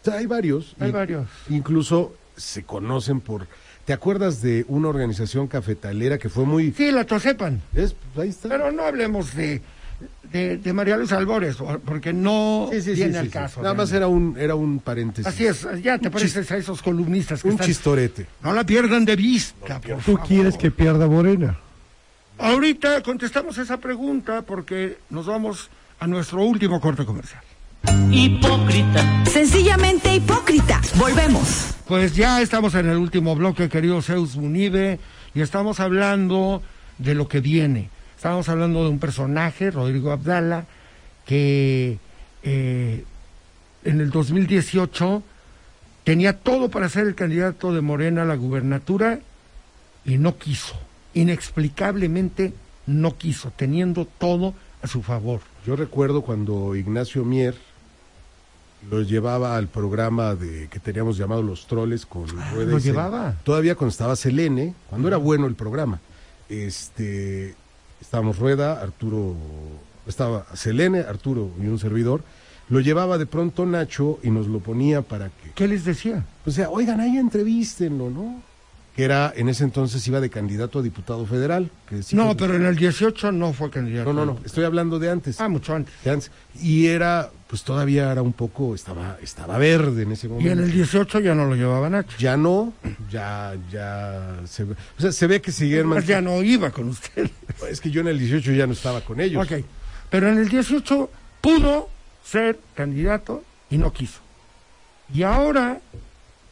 o 0.00 0.04
sea, 0.06 0.14
hay 0.14 0.24
varios. 0.24 0.74
Hay 0.80 0.92
varios. 0.92 1.28
Incluso 1.50 2.14
se 2.38 2.62
conocen 2.62 3.20
por, 3.20 3.48
¿te 3.84 3.92
acuerdas 3.92 4.40
de 4.40 4.64
una 4.68 4.88
organización 4.88 5.46
cafetalera 5.46 6.16
que 6.16 6.30
fue 6.30 6.46
muy... 6.46 6.72
Sí, 6.72 6.90
la 6.90 7.04
tosepan. 7.04 7.60
Pues 7.74 7.94
ahí 8.16 8.30
está. 8.30 8.48
Pero 8.48 8.72
no 8.72 8.82
hablemos 8.82 9.34
de, 9.34 9.60
de, 10.32 10.56
de 10.58 10.72
María 10.72 10.96
Luisa 10.96 11.16
Albores, 11.16 11.56
porque 11.84 12.12
no 12.12 12.68
Sí, 12.72 12.80
sí, 12.82 12.90
sí, 12.90 12.94
viene 12.96 13.12
sí, 13.12 13.18
al 13.18 13.24
sí. 13.26 13.30
caso. 13.30 13.62
Nada 13.62 13.74
más 13.74 13.92
era 13.92 14.08
un, 14.08 14.36
era 14.38 14.54
un 14.54 14.80
paréntesis. 14.80 15.26
Así 15.26 15.46
es, 15.46 15.66
ya 15.82 15.98
te 15.98 16.08
Un 16.08 16.12
pareces 16.12 16.50
a 16.50 16.56
esos 16.56 16.82
columnistas 16.82 17.42
que 17.42 17.48
Un 17.48 17.54
están... 17.54 17.66
chistorete. 17.68 18.26
No 18.42 18.52
la 18.52 18.64
pierdan 18.64 19.04
de 19.04 19.14
vista, 19.16 19.80
por 19.80 19.96
¿Tú 19.98 20.12
favor. 20.16 20.26
quieres 20.26 20.56
que 20.56 20.70
pierda 20.70 21.06
Morena? 21.06 21.58
Ahorita 22.38 23.00
contestamos 23.02 23.58
esa 23.58 23.76
pregunta 23.76 24.42
porque 24.42 24.98
nos 25.10 25.26
vamos 25.26 25.70
a 26.00 26.06
nuestro 26.08 26.42
último 26.42 26.80
corte 26.80 27.04
comercial. 27.04 27.42
hipócrita, 28.10 29.24
Sencillamente 29.26 30.14
hipócrita. 30.16 30.80
Volvemos. 30.96 31.74
Pues 31.86 32.16
ya 32.16 32.40
estamos 32.40 32.74
en 32.74 32.88
el 32.88 32.96
último 32.96 33.36
bloque, 33.36 33.68
querido 33.68 34.00
Zeus 34.02 34.36
Munive, 34.36 34.98
y 35.34 35.42
estamos 35.42 35.80
hablando 35.80 36.62
de 36.98 37.14
lo 37.14 37.28
que 37.28 37.40
viene. 37.40 37.90
Estamos 38.16 38.48
hablando 38.48 38.84
de 38.84 38.90
un 38.90 38.98
personaje, 38.98 39.70
Rodrigo 39.70 40.10
Abdala, 40.10 40.66
que 41.26 41.98
eh, 42.42 43.04
en 43.84 44.00
el 44.00 44.10
2018 44.10 45.22
tenía 46.04 46.38
todo 46.38 46.70
para 46.70 46.88
ser 46.88 47.06
el 47.06 47.14
candidato 47.14 47.72
de 47.72 47.80
Morena 47.80 48.22
a 48.22 48.26
la 48.26 48.36
gubernatura 48.36 49.20
y 50.04 50.18
no 50.18 50.36
quiso. 50.36 50.74
Inexplicablemente 51.14 52.52
no 52.86 53.16
quiso, 53.16 53.52
teniendo 53.56 54.06
todo 54.06 54.54
a 54.82 54.86
su 54.86 55.02
favor. 55.02 55.40
Yo 55.66 55.76
recuerdo 55.76 56.22
cuando 56.22 56.74
Ignacio 56.76 57.24
Mier 57.24 57.54
lo 58.90 59.00
llevaba 59.00 59.56
al 59.56 59.68
programa 59.68 60.34
de 60.34 60.68
que 60.68 60.78
teníamos 60.78 61.16
llamado 61.16 61.42
Los 61.42 61.66
Troles 61.66 62.04
con 62.04 62.28
Rueda 62.28 62.44
Ah, 62.50 62.54
¿lo 62.66 62.78
llevaba? 62.78 63.34
Todavía 63.44 63.74
cuando 63.74 63.90
estaba 63.90 64.14
Selene, 64.16 64.74
cuando 64.90 65.08
era 65.08 65.16
bueno 65.16 65.46
el 65.46 65.54
programa. 65.54 66.00
Este, 66.50 67.54
estábamos 68.14 68.38
Rueda, 68.38 68.80
Arturo, 68.80 69.34
estaba 70.06 70.46
Selene, 70.54 71.00
Arturo 71.00 71.50
y 71.60 71.66
un 71.66 71.80
servidor. 71.80 72.22
Lo 72.68 72.78
llevaba 72.78 73.18
de 73.18 73.26
pronto 73.26 73.66
Nacho 73.66 74.20
y 74.22 74.30
nos 74.30 74.46
lo 74.46 74.60
ponía 74.60 75.02
para 75.02 75.30
que, 75.30 75.50
¿Qué 75.52 75.66
les 75.66 75.84
decía? 75.84 76.24
o 76.46 76.50
sea, 76.52 76.70
oigan, 76.70 77.00
ahí 77.00 77.16
entrevístenlo, 77.16 78.10
¿no? 78.10 78.40
Que 78.94 79.02
era, 79.04 79.32
en 79.34 79.48
ese 79.48 79.64
entonces 79.64 80.06
iba 80.06 80.20
de 80.20 80.30
candidato 80.30 80.78
a 80.78 80.82
diputado 80.82 81.26
federal. 81.26 81.68
Que 81.88 82.02
sí 82.04 82.14
No, 82.14 82.36
pero 82.36 82.54
en 82.54 82.64
el 82.64 82.76
18 82.76 83.32
no 83.32 83.52
fue 83.52 83.68
candidato. 83.68 84.12
No, 84.12 84.24
no, 84.24 84.34
no, 84.34 84.40
estoy 84.44 84.62
hablando 84.64 85.00
de 85.00 85.10
antes. 85.10 85.40
Ah, 85.40 85.48
mucho 85.48 85.74
antes. 85.74 85.92
de 86.04 86.10
antes. 86.12 86.30
Y 86.62 86.86
era, 86.86 87.28
pues 87.48 87.64
todavía 87.64 88.12
era 88.12 88.22
un 88.22 88.32
poco, 88.32 88.72
estaba, 88.72 89.18
estaba 89.20 89.58
verde 89.58 90.02
en 90.02 90.12
ese 90.12 90.28
Y 90.28 90.30
momento. 90.30 90.52
en 90.52 90.58
el 90.60 90.70
18 90.70 91.18
ya 91.20 91.34
no 91.34 91.44
lo 91.46 91.56
llevaba 91.56 91.90
Nacho. 91.90 92.16
Ya 92.18 92.36
no, 92.36 92.72
ya, 93.10 93.54
ya 93.72 94.40
se 94.46 94.62
o 94.62 94.66
sea, 94.98 95.10
se 95.10 95.26
ve 95.26 95.40
que 95.42 95.50
siguen 95.50 95.80
Además, 95.86 96.06
ya 96.06 96.20
no 96.20 96.40
iba 96.42 96.70
con 96.70 96.88
usted. 96.90 97.28
Es 97.68 97.80
que 97.80 97.90
yo 97.90 98.00
en 98.00 98.08
el 98.08 98.18
18 98.18 98.52
ya 98.52 98.66
no 98.68 98.74
estaba 98.74 99.00
con 99.00 99.20
ellos. 99.20 99.44
ok. 99.44 99.64
Pero 100.08 100.28
en 100.28 100.38
el 100.38 100.48
18 100.48 101.10
pudo 101.40 101.88
ser 102.24 102.60
candidato 102.74 103.42
y 103.70 103.78
no 103.78 103.92
quiso. 103.92 104.20
Y 105.12 105.24
ahora 105.24 105.80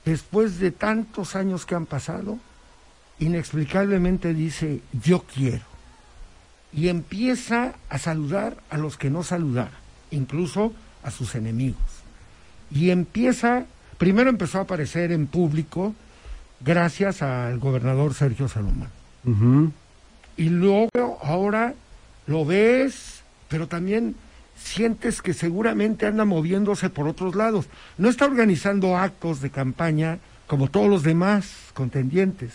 después 0.05 0.59
de 0.59 0.71
tantos 0.71 1.37
años 1.37 1.67
que 1.67 1.75
han 1.75 1.87
pasado, 1.87 2.39
inexplicablemente 3.19 4.35
dice, 4.35 4.81
yo 4.93 5.23
quiero. 5.23 5.65
Y 6.73 6.89
empieza 6.89 7.75
a 7.89 7.99
saludar 7.99 8.57
a 8.71 8.79
los 8.79 8.97
que 8.97 9.11
no 9.11 9.23
saludara, 9.23 9.79
incluso 10.11 10.73
a 11.03 11.11
sus 11.11 11.35
enemigos. 11.35 11.81
Y 12.71 12.91
empieza, 12.91 13.67
primero 13.99 14.31
empezó 14.31 14.59
a 14.59 14.63
aparecer 14.63 15.13
en 15.13 15.27
público 15.27 15.95
gracias 16.61 17.23
al 17.23 17.59
gobernador 17.59 18.15
Sergio 18.15 18.49
Salomón. 18.49 18.89
Y 20.37 20.49
luego 20.49 21.19
ahora 21.23 21.75
lo 22.27 22.45
ves, 22.45 23.23
pero 23.49 23.69
también 23.69 24.17
sientes 24.63 25.23
que 25.23 25.35
seguramente 25.35 26.07
anda 26.07 26.25
moviéndose 26.25 26.91
por 26.91 27.09
otros 27.09 27.35
lados. 27.35 27.67
No 27.99 28.09
está 28.09 28.25
organizando 28.27 28.97
actos 28.97 29.41
de 29.41 29.51
campaña 29.51 30.19
como 30.47 30.69
todos 30.69 30.89
los 30.89 31.03
demás 31.03 31.71
contendientes. 31.73 32.53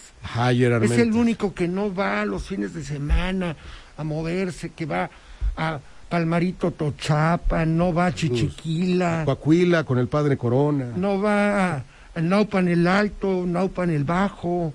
Es 0.84 0.91
el 0.99 1.14
único 1.14 1.53
que 1.53 1.68
no 1.68 1.93
va 1.93 2.26
los 2.26 2.47
fines 2.47 2.74
de 2.74 2.84
semana 2.84 3.55
a 3.97 4.03
moverse, 4.03 4.70
que 4.70 4.86
va 4.86 5.10
a 5.55 5.80
Palmarito 6.08 6.72
Tochapa, 6.72 7.66
no 7.66 7.93
va 7.93 8.08
a 8.08 8.14
Chichiquila, 8.14 9.26
Coahuila 9.26 9.84
con 9.84 9.97
el 9.97 10.08
padre 10.08 10.38
Corona. 10.38 10.91
no 10.95 11.20
va 11.20 11.78
a 11.78 11.84
Naupan 12.22 12.68
el 12.68 12.88
Alto, 12.88 13.45
Naupan 13.45 13.89
el 13.89 14.03
Bajo. 14.03 14.74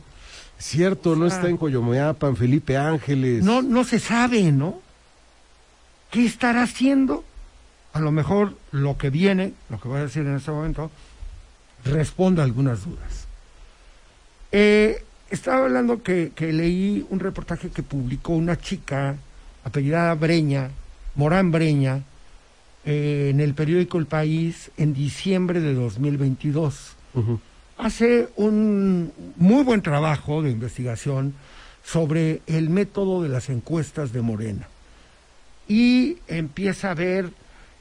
Cierto, 0.58 1.16
no 1.16 1.26
está 1.26 1.48
en 1.48 1.56
Coyomeapan, 1.56 2.36
Felipe 2.36 2.76
Ángeles. 2.76 3.42
No, 3.42 3.62
no 3.62 3.82
se 3.82 3.98
sabe, 3.98 4.52
¿no? 4.52 4.81
¿Qué 6.12 6.26
estará 6.26 6.62
haciendo? 6.62 7.24
A 7.94 8.00
lo 8.00 8.12
mejor 8.12 8.54
lo 8.70 8.98
que 8.98 9.08
viene, 9.08 9.54
lo 9.70 9.80
que 9.80 9.88
voy 9.88 9.98
a 9.98 10.02
decir 10.02 10.26
en 10.26 10.36
este 10.36 10.50
momento, 10.50 10.90
responde 11.86 12.42
a 12.42 12.44
algunas 12.44 12.84
dudas. 12.84 13.26
Eh, 14.52 15.02
estaba 15.30 15.64
hablando 15.64 16.02
que, 16.02 16.32
que 16.34 16.52
leí 16.52 17.06
un 17.08 17.18
reportaje 17.18 17.70
que 17.70 17.82
publicó 17.82 18.34
una 18.34 18.58
chica 18.58 19.16
apellidada 19.64 20.14
Breña, 20.14 20.68
Morán 21.14 21.50
Breña, 21.50 22.02
eh, 22.84 23.28
en 23.32 23.40
el 23.40 23.54
periódico 23.54 23.96
El 23.96 24.04
País 24.04 24.70
en 24.76 24.92
diciembre 24.92 25.60
de 25.60 25.72
2022 25.72 26.96
Ujú. 27.14 27.40
hace 27.78 28.28
un 28.36 29.12
muy 29.36 29.62
buen 29.64 29.80
trabajo 29.80 30.42
de 30.42 30.50
investigación 30.50 31.32
sobre 31.82 32.42
el 32.46 32.68
método 32.68 33.22
de 33.22 33.30
las 33.30 33.48
encuestas 33.48 34.12
de 34.12 34.20
Morena. 34.20 34.68
Y 35.68 36.18
empieza 36.28 36.90
a 36.90 36.94
ver 36.94 37.30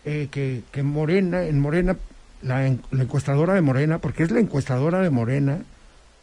eh, 0.05 0.27
que, 0.31 0.63
que 0.71 0.83
Morena, 0.83 1.43
en 1.43 1.59
Morena, 1.59 1.97
la, 2.41 2.65
en- 2.67 2.81
la 2.91 3.03
encuestadora 3.03 3.53
de 3.53 3.61
Morena, 3.61 3.99
porque 3.99 4.23
es 4.23 4.31
la 4.31 4.39
encuestadora 4.39 4.99
de 5.01 5.09
Morena 5.09 5.59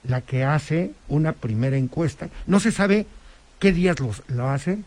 la 0.04 0.20
que 0.20 0.44
hace 0.44 0.92
una 1.08 1.32
primera 1.32 1.76
encuesta. 1.76 2.28
No 2.46 2.60
se 2.60 2.70
sabe 2.72 3.06
qué 3.58 3.72
días 3.72 3.98
los, 4.00 4.22
lo 4.28 4.48
hace, 4.48 4.78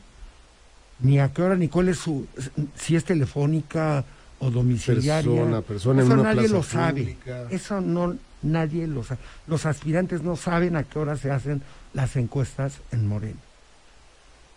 ni 0.99 1.19
a 1.19 1.29
qué 1.33 1.41
hora, 1.41 1.55
ni 1.55 1.67
cuál 1.67 1.89
es 1.89 1.97
su, 1.97 2.27
si 2.75 2.95
es 2.95 3.03
telefónica 3.05 4.03
o 4.39 4.49
domiciliaria. 4.49 5.21
Persona, 5.43 5.61
persona 5.61 6.01
en 6.01 6.07
Eso 6.07 6.13
una 6.13 6.23
nadie 6.23 6.39
plaza 6.49 6.55
lo 6.55 6.63
sabe. 6.63 7.17
Eso 7.51 7.81
no, 7.81 8.15
nadie 8.41 8.87
lo 8.87 9.03
sabe. 9.03 9.19
Los 9.47 9.65
aspirantes 9.65 10.23
no 10.23 10.35
saben 10.35 10.75
a 10.75 10.83
qué 10.83 10.97
hora 10.99 11.17
se 11.17 11.29
hacen 11.31 11.61
las 11.93 12.15
encuestas 12.15 12.79
en 12.91 13.07
Morena. 13.07 13.39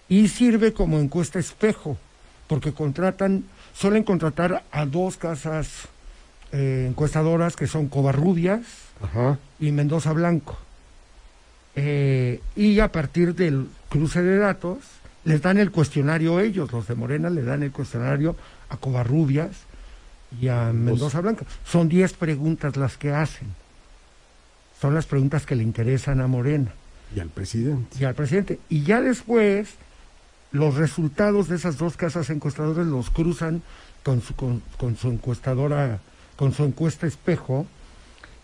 Y 0.08 0.28
sirve 0.28 0.72
como 0.72 0.98
encuesta 0.98 1.38
espejo, 1.38 1.96
porque 2.46 2.72
contratan, 2.72 3.44
suelen 3.74 4.02
contratar 4.04 4.64
a 4.70 4.84
dos 4.86 5.16
casas 5.16 5.68
eh, 6.52 6.86
encuestadoras 6.90 7.56
que 7.56 7.66
son 7.66 7.88
Covarrubias 7.88 8.60
Ajá. 9.02 9.38
y 9.58 9.72
Mendoza 9.72 10.12
Blanco. 10.12 10.58
Eh, 11.76 12.40
y 12.54 12.78
a 12.80 12.92
partir 12.92 13.34
del 13.34 13.66
cruce 13.88 14.22
de 14.22 14.38
datos, 14.38 14.78
les 15.24 15.40
dan 15.42 15.58
el 15.58 15.70
cuestionario 15.70 16.38
ellos, 16.38 16.70
los 16.70 16.86
de 16.86 16.94
Morena 16.94 17.30
le 17.30 17.42
dan 17.42 17.62
el 17.62 17.72
cuestionario 17.72 18.36
a 18.68 18.76
Covarrubias 18.76 19.50
y 20.40 20.48
a 20.48 20.72
Mendoza 20.72 21.20
Blanco. 21.20 21.46
Son 21.64 21.88
10 21.88 22.12
preguntas 22.14 22.76
las 22.76 22.96
que 22.96 23.10
hacen. 23.12 23.48
Son 24.80 24.94
las 24.94 25.06
preguntas 25.06 25.46
que 25.46 25.56
le 25.56 25.62
interesan 25.62 26.20
a 26.20 26.26
Morena 26.26 26.72
Y 27.16 27.20
al 27.20 27.28
presidente. 27.30 27.96
y 27.98 28.04
al 28.04 28.14
presidente. 28.14 28.58
Y 28.68 28.82
ya 28.82 29.00
después, 29.00 29.70
los 30.54 30.76
resultados 30.76 31.48
de 31.48 31.56
esas 31.56 31.78
dos 31.78 31.96
casas 31.96 32.30
encuestadoras 32.30 32.86
los 32.86 33.10
cruzan 33.10 33.60
con 34.04 34.22
su, 34.22 34.34
con, 34.34 34.96
su 34.96 35.08
encuestadora, 35.08 35.98
con 36.36 36.52
su 36.52 36.62
encuesta 36.62 37.08
espejo, 37.08 37.66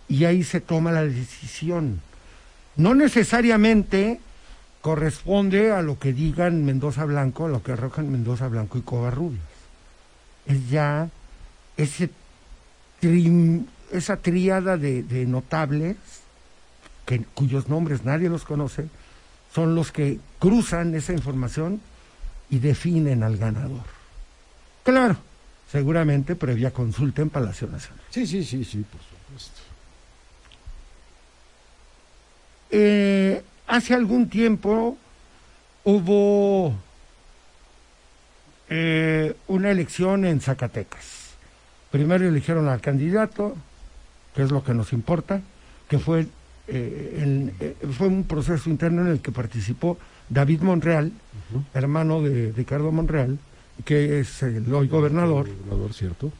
y 0.09 0.25
ahí 0.25 0.43
se 0.43 0.61
toma 0.61 0.91
la 0.91 1.05
decisión. 1.05 2.01
No 2.75 2.97
necesariamente 2.97 4.19
corresponde 4.81 5.71
a 5.71 5.83
lo 5.83 6.01
que 6.01 6.13
digan 6.13 6.65
Mendoza 6.65 7.05
Blanco, 7.05 7.47
a 7.47 7.49
lo 7.49 7.63
que 7.63 7.73
arrojan 7.73 8.11
Mendoza 8.11 8.49
Blanco 8.49 8.77
y 8.77 8.83
Covarrubias. 8.83 9.45
Es 10.47 10.69
ya 10.69 11.11
ese 11.77 12.11
trim- 12.99 13.67
esa 13.93 14.17
tríada 14.17 14.77
de, 14.77 15.05
de 15.05 15.27
notables 15.27 15.97
que, 17.07 17.23
cuyos 17.35 17.69
nombres 17.69 18.05
nadie 18.05 18.29
los 18.29 18.45
conoce, 18.45 18.89
son 19.55 19.77
los 19.77 19.93
que 19.93 20.19
cruzan 20.41 20.97
esa 20.97 21.13
información 21.13 21.81
y 22.51 22.59
definen 22.59 23.23
al 23.23 23.37
ganador. 23.37 23.85
Claro, 24.83 25.17
seguramente 25.71 26.35
previa 26.35 26.73
consulta 26.73 27.23
en 27.23 27.31
Palacio 27.31 27.69
Nacional. 27.69 28.05
Sí, 28.11 28.27
sí, 28.27 28.45
sí, 28.45 28.65
sí, 28.65 28.79
por 28.79 29.01
supuesto. 29.01 29.61
Eh, 32.71 33.43
hace 33.67 33.95
algún 33.95 34.29
tiempo 34.29 34.97
hubo 35.85 36.75
eh, 38.69 39.35
una 39.49 39.71
elección 39.71 40.25
en 40.25 40.41
Zacatecas. 40.41 41.31
Primero 41.91 42.27
eligieron 42.27 42.69
al 42.69 42.81
candidato, 42.81 43.57
que 44.35 44.43
es 44.43 44.51
lo 44.51 44.63
que 44.63 44.75
nos 44.75 44.93
importa, 44.93 45.41
que 45.89 45.99
fue, 45.99 46.27
eh, 46.69 47.85
fue 47.97 48.07
un 48.07 48.25
proceso 48.25 48.71
interno 48.71 49.03
en 49.03 49.09
el 49.09 49.21
que 49.21 49.33
participó 49.33 49.99
David 50.31 50.63
Monreal, 50.63 51.13
hermano 51.75 52.23
de 52.23 52.53
Ricardo 52.53 52.93
Monreal, 52.93 53.39
que 53.85 54.21
es 54.21 54.43
el 54.43 54.73
hoy 54.73 54.89
gobernador, 54.89 55.49
Gobernador, 55.49 55.93
cierto. 55.93 56.33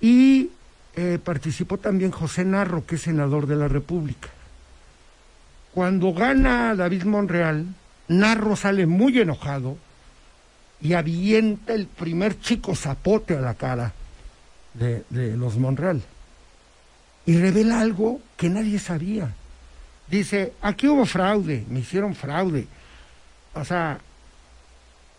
y 0.00 0.50
eh, 0.96 1.18
participó 1.22 1.78
también 1.78 2.10
José 2.10 2.44
Narro, 2.44 2.84
que 2.84 2.96
es 2.96 3.02
senador 3.02 3.46
de 3.46 3.54
la 3.56 3.68
República. 3.68 4.28
Cuando 5.72 6.12
gana 6.12 6.74
David 6.74 7.04
Monreal, 7.04 7.66
Narro 8.08 8.56
sale 8.56 8.86
muy 8.86 9.18
enojado 9.20 9.76
y 10.80 10.94
avienta 10.94 11.74
el 11.74 11.86
primer 11.86 12.40
chico 12.40 12.74
zapote 12.74 13.36
a 13.36 13.40
la 13.40 13.54
cara 13.54 13.92
de, 14.74 15.04
de 15.10 15.36
los 15.36 15.56
Monreal. 15.56 16.02
Y 17.26 17.36
revela 17.38 17.80
algo 17.80 18.20
que 18.36 18.48
nadie 18.48 18.80
sabía. 18.80 19.32
Dice, 20.08 20.54
aquí 20.62 20.88
hubo 20.88 21.06
fraude, 21.06 21.64
me 21.68 21.80
hicieron 21.80 22.16
fraude. 22.16 22.66
O 23.54 23.64
sea, 23.64 23.98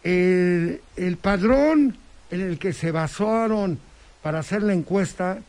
el, 0.03 0.81
el 0.95 1.17
padrón 1.17 1.95
en 2.31 2.41
el 2.41 2.57
que 2.59 2.73
se 2.73 2.91
basaron 2.91 3.77
para 4.21 4.39
hacer 4.39 4.63
la 4.63 4.73
encuesta 4.73 5.39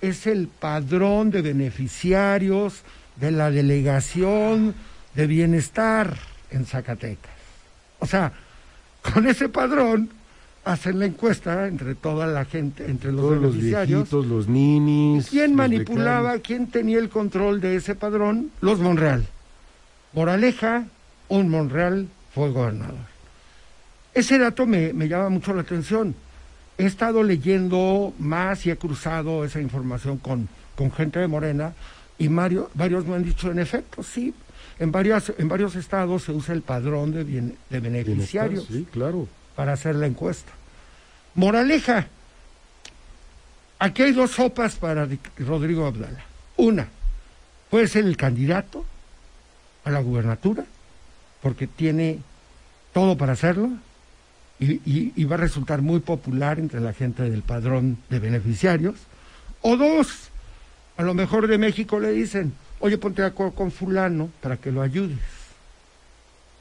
es 0.00 0.26
el 0.26 0.48
padrón 0.48 1.30
de 1.30 1.42
beneficiarios 1.42 2.82
de 3.16 3.30
la 3.30 3.50
delegación 3.50 4.74
de 5.14 5.26
bienestar 5.26 6.16
en 6.50 6.64
Zacatecas. 6.66 7.30
O 7.98 8.06
sea, 8.06 8.32
con 9.12 9.26
ese 9.26 9.48
padrón 9.48 10.10
hacen 10.64 10.98
la 10.98 11.06
encuesta 11.06 11.66
entre 11.68 11.94
toda 11.94 12.26
la 12.26 12.44
gente, 12.44 12.86
entre 12.88 13.12
los 13.12 13.20
Todos 13.20 13.36
los 13.42 13.52
beneficiarios. 13.52 13.98
viejitos, 14.10 14.26
los 14.26 14.48
ninis. 14.48 15.28
¿Quién 15.28 15.50
los 15.50 15.56
manipulaba, 15.58 16.38
quién 16.38 16.68
tenía 16.68 16.98
el 16.98 17.08
control 17.08 17.60
de 17.60 17.76
ese 17.76 17.94
padrón? 17.94 18.50
Los 18.60 18.80
Monreal. 18.80 19.26
Moraleja, 20.12 20.84
un 21.28 21.48
Monreal 21.48 22.08
fue 22.34 22.50
gobernador. 22.50 22.96
Ese 24.14 24.38
dato 24.38 24.66
me, 24.66 24.92
me 24.92 25.08
llama 25.08 25.28
mucho 25.30 25.54
la 25.54 25.62
atención. 25.62 26.14
He 26.78 26.86
estado 26.86 27.22
leyendo 27.22 28.12
más 28.18 28.64
y 28.66 28.70
he 28.70 28.76
cruzado 28.76 29.44
esa 29.44 29.60
información 29.60 30.18
con, 30.18 30.48
con 30.76 30.90
gente 30.92 31.18
de 31.18 31.28
Morena 31.28 31.72
y 32.18 32.28
Mario, 32.28 32.70
varios 32.74 33.06
me 33.06 33.16
han 33.16 33.24
dicho, 33.24 33.50
en 33.50 33.58
efecto, 33.58 34.02
sí, 34.02 34.34
en, 34.78 34.92
varias, 34.92 35.32
en 35.38 35.48
varios 35.48 35.74
estados 35.76 36.24
se 36.24 36.32
usa 36.32 36.54
el 36.54 36.62
padrón 36.62 37.12
de, 37.12 37.24
bien- 37.24 37.56
de 37.68 37.80
beneficiarios 37.80 38.66
Sí, 38.66 38.86
claro. 38.92 39.28
para 39.56 39.72
hacer 39.72 39.96
la 39.96 40.06
encuesta. 40.06 40.52
Moraleja, 41.34 42.06
aquí 43.78 44.02
hay 44.02 44.12
dos 44.12 44.32
sopas 44.32 44.76
para 44.76 45.08
Rodrigo 45.38 45.86
Abdala. 45.86 46.20
Una, 46.56 46.88
puede 47.70 47.88
ser 47.88 48.04
el 48.04 48.16
candidato 48.16 48.84
a 49.84 49.90
la 49.90 50.00
gubernatura, 50.00 50.64
porque 51.42 51.66
tiene 51.66 52.20
todo 52.94 53.16
para 53.18 53.32
hacerlo, 53.32 53.70
y, 54.60 54.74
y- 54.88 55.12
y 55.16 55.24
va 55.24 55.34
a 55.36 55.38
resultar 55.40 55.82
muy 55.82 56.00
popular 56.00 56.58
entre 56.60 56.80
la 56.80 56.92
gente 56.92 57.28
del 57.28 57.42
padrón 57.42 57.98
de 58.10 58.18
beneficiarios. 58.20 58.94
O 59.62 59.76
dos, 59.76 60.28
A 60.98 61.02
lo 61.02 61.14
mejor 61.14 61.46
de 61.48 61.56
México 61.56 61.98
le 61.98 62.10
dicen, 62.12 62.52
oye, 62.78 62.98
ponte 62.98 63.22
de 63.22 63.28
acuerdo 63.28 63.54
con 63.54 63.72
fulano 63.72 64.28
para 64.42 64.58
que 64.58 64.70
lo 64.70 64.82
ayudes. 64.82 65.18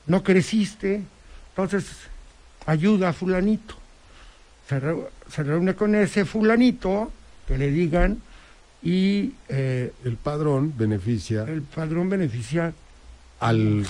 No 0.07 0.23
creciste, 0.23 1.01
entonces 1.49 1.85
ayuda 2.65 3.09
a 3.09 3.13
fulanito. 3.13 3.75
Se, 4.69 4.79
re- 4.79 5.05
se 5.29 5.43
reúne 5.43 5.75
con 5.75 5.95
ese 5.95 6.23
fulanito, 6.25 7.11
que 7.45 7.57
le 7.57 7.69
digan, 7.71 8.21
y 8.81 9.33
eh, 9.49 9.91
El 10.05 10.15
padrón 10.15 10.73
beneficia 10.77 11.43
el 11.43 11.61
padrón 11.61 12.09
beneficia 12.09 12.73
al. 13.39 13.85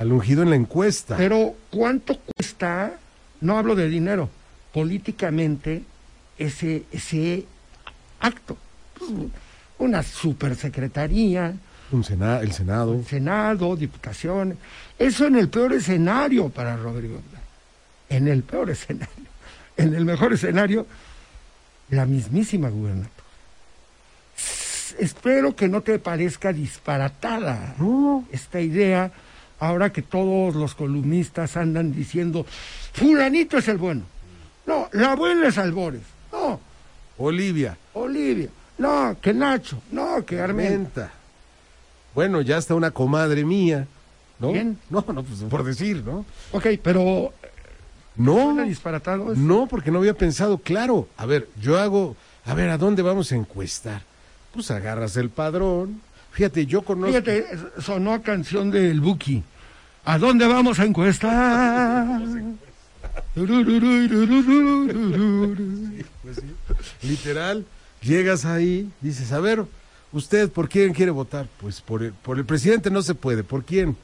Al 0.00 0.10
ungido 0.12 0.42
en 0.42 0.50
la 0.50 0.56
encuesta. 0.56 1.16
Pero 1.16 1.54
¿cuánto 1.70 2.18
cuesta? 2.18 2.92
No 3.42 3.58
hablo 3.58 3.74
de 3.76 3.88
dinero, 3.88 4.30
políticamente 4.72 5.82
ese 6.38 6.84
ese 6.90 7.44
acto. 8.18 8.56
Una 9.78 10.02
supersecretaría, 10.02 11.54
Un 11.92 12.02
sena- 12.04 12.40
el 12.40 12.52
Senado. 12.52 13.02
Senado, 13.06 13.76
diputaciones. 13.76 14.56
Eso 14.98 15.26
en 15.26 15.36
el 15.36 15.48
peor 15.48 15.72
escenario 15.74 16.48
para 16.48 16.76
Rodrigo. 16.76 17.20
En 18.08 18.26
el 18.28 18.42
peor 18.42 18.70
escenario. 18.70 19.14
En 19.76 19.94
el 19.94 20.04
mejor 20.04 20.32
escenario, 20.32 20.86
la 21.90 22.04
mismísima 22.06 22.68
gubernatura. 22.68 23.10
Espero 24.98 25.54
que 25.56 25.68
no 25.68 25.80
te 25.82 25.98
parezca 25.98 26.52
disparatada 26.52 27.74
No, 27.78 28.24
esta 28.32 28.60
idea, 28.60 29.10
ahora 29.60 29.92
que 29.92 30.02
todos 30.02 30.54
los 30.54 30.74
columnistas 30.74 31.56
andan 31.56 31.92
diciendo, 31.92 32.44
fulanito 32.92 33.58
es 33.58 33.68
el 33.68 33.78
bueno. 33.78 34.02
No, 34.66 34.88
la 34.92 35.14
buena 35.14 35.48
es 35.48 35.58
Albores. 35.58 36.02
No, 36.32 36.60
Olivia. 37.18 37.76
Olivia. 37.94 38.48
No, 38.78 39.16
que 39.20 39.32
Nacho. 39.34 39.82
No, 39.92 40.24
que 40.24 40.40
Armenta. 40.40 41.12
Bueno, 42.14 42.40
ya 42.40 42.58
está 42.58 42.74
una 42.74 42.90
comadre 42.90 43.44
mía, 43.44 43.86
¿no? 44.38 44.52
¿Quién? 44.52 44.78
No, 44.88 45.04
no, 45.12 45.22
pues 45.22 45.40
por 45.48 45.62
decir, 45.64 46.02
¿no? 46.04 46.24
Ok, 46.52 46.66
pero 46.82 47.32
No, 48.16 48.34
¿suena 48.34 48.64
disparatado 48.64 49.34
no, 49.36 49.66
porque 49.66 49.90
no 49.90 49.98
había 49.98 50.14
pensado, 50.14 50.58
claro. 50.58 51.08
A 51.16 51.26
ver, 51.26 51.48
yo 51.60 51.78
hago, 51.78 52.16
a 52.44 52.54
ver, 52.54 52.70
¿a 52.70 52.78
dónde 52.78 53.02
vamos 53.02 53.30
a 53.32 53.36
encuestar? 53.36 54.02
Pues 54.52 54.70
agarras 54.70 55.16
el 55.16 55.30
padrón. 55.30 56.00
Fíjate, 56.32 56.66
yo 56.66 56.82
conozco. 56.82 57.08
Fíjate, 57.08 57.46
sonó 57.80 58.22
canción 58.22 58.70
del 58.70 59.00
Buki. 59.00 59.42
¿A 60.04 60.18
dónde 60.18 60.46
vamos 60.46 60.78
a 60.78 60.84
encuestar? 60.84 62.20
Pues 66.22 66.36
sí, 66.36 67.08
literal, 67.08 67.64
llegas 68.02 68.44
ahí, 68.44 68.90
dices, 69.00 69.32
a 69.32 69.40
ver, 69.40 69.64
¿usted 70.12 70.50
por 70.50 70.68
quién 70.68 70.92
quiere 70.94 71.10
votar? 71.10 71.46
Pues 71.60 71.80
por 71.80 72.02
el, 72.02 72.12
por 72.12 72.38
el 72.38 72.44
presidente 72.44 72.90
no 72.90 73.02
se 73.02 73.14
puede, 73.14 73.44
¿por 73.44 73.64
quién? 73.64 73.96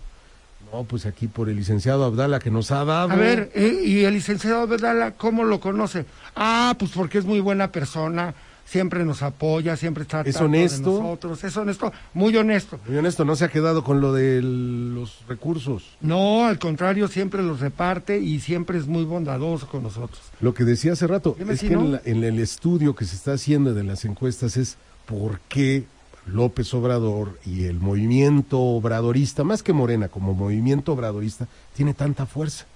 No, 0.72 0.84
pues 0.84 1.06
aquí 1.06 1.28
por 1.28 1.48
el 1.48 1.56
licenciado 1.56 2.04
Abdala 2.04 2.40
que 2.40 2.50
nos 2.50 2.70
ha 2.70 2.84
dado. 2.84 3.12
A 3.12 3.16
ver, 3.16 3.50
eh, 3.54 3.82
¿y 3.84 4.04
el 4.04 4.14
licenciado 4.14 4.66
Bedala 4.66 5.12
cómo 5.12 5.44
lo 5.44 5.60
conoce? 5.60 6.06
Ah, 6.34 6.74
pues 6.78 6.90
porque 6.90 7.18
es 7.18 7.24
muy 7.24 7.40
buena 7.40 7.70
persona, 7.70 8.34
siempre 8.66 9.04
nos 9.04 9.22
apoya, 9.22 9.76
siempre 9.76 10.02
está 10.02 10.20
¿Es 10.20 10.34
tanto 10.34 10.40
de 10.40 10.44
honesto? 10.58 10.90
nosotros, 11.02 11.42
es 11.44 11.56
honesto, 11.56 11.92
muy 12.12 12.36
honesto. 12.36 12.78
Muy 12.86 12.98
honesto, 12.98 13.24
no 13.24 13.34
se 13.36 13.44
ha 13.46 13.48
quedado 13.48 13.82
con 13.84 14.00
lo 14.02 14.12
de 14.12 14.42
los 14.42 15.22
recursos. 15.28 15.96
No, 16.00 16.44
al 16.46 16.58
contrario, 16.58 17.08
siempre 17.08 17.42
los 17.42 17.60
reparte 17.60 18.18
y 18.20 18.40
siempre 18.40 18.76
es 18.78 18.86
muy 18.86 19.04
bondadoso 19.04 19.66
con 19.68 19.82
nosotros. 19.84 20.20
Lo 20.40 20.52
que 20.52 20.64
decía 20.64 20.92
hace 20.92 21.06
rato, 21.06 21.36
Dime 21.38 21.54
es 21.54 21.60
si 21.60 21.68
que 21.68 21.74
no. 21.74 21.80
en, 21.84 21.92
la- 21.92 22.02
en 22.04 22.24
el 22.24 22.38
estudio 22.40 22.94
que 22.94 23.04
se 23.04 23.14
está 23.16 23.32
haciendo 23.34 23.72
de 23.72 23.84
las 23.84 24.04
encuestas 24.04 24.56
es 24.56 24.76
por 25.06 25.38
qué 25.48 25.84
López 26.26 26.74
Obrador 26.74 27.38
y 27.46 27.64
el 27.66 27.78
movimiento 27.78 28.58
obradorista, 28.60 29.44
más 29.44 29.62
que 29.62 29.72
Morena, 29.72 30.08
como 30.08 30.34
movimiento 30.34 30.92
obradorista, 30.92 31.46
tiene 31.76 31.94
tanta 31.94 32.26
fuerza. 32.26 32.66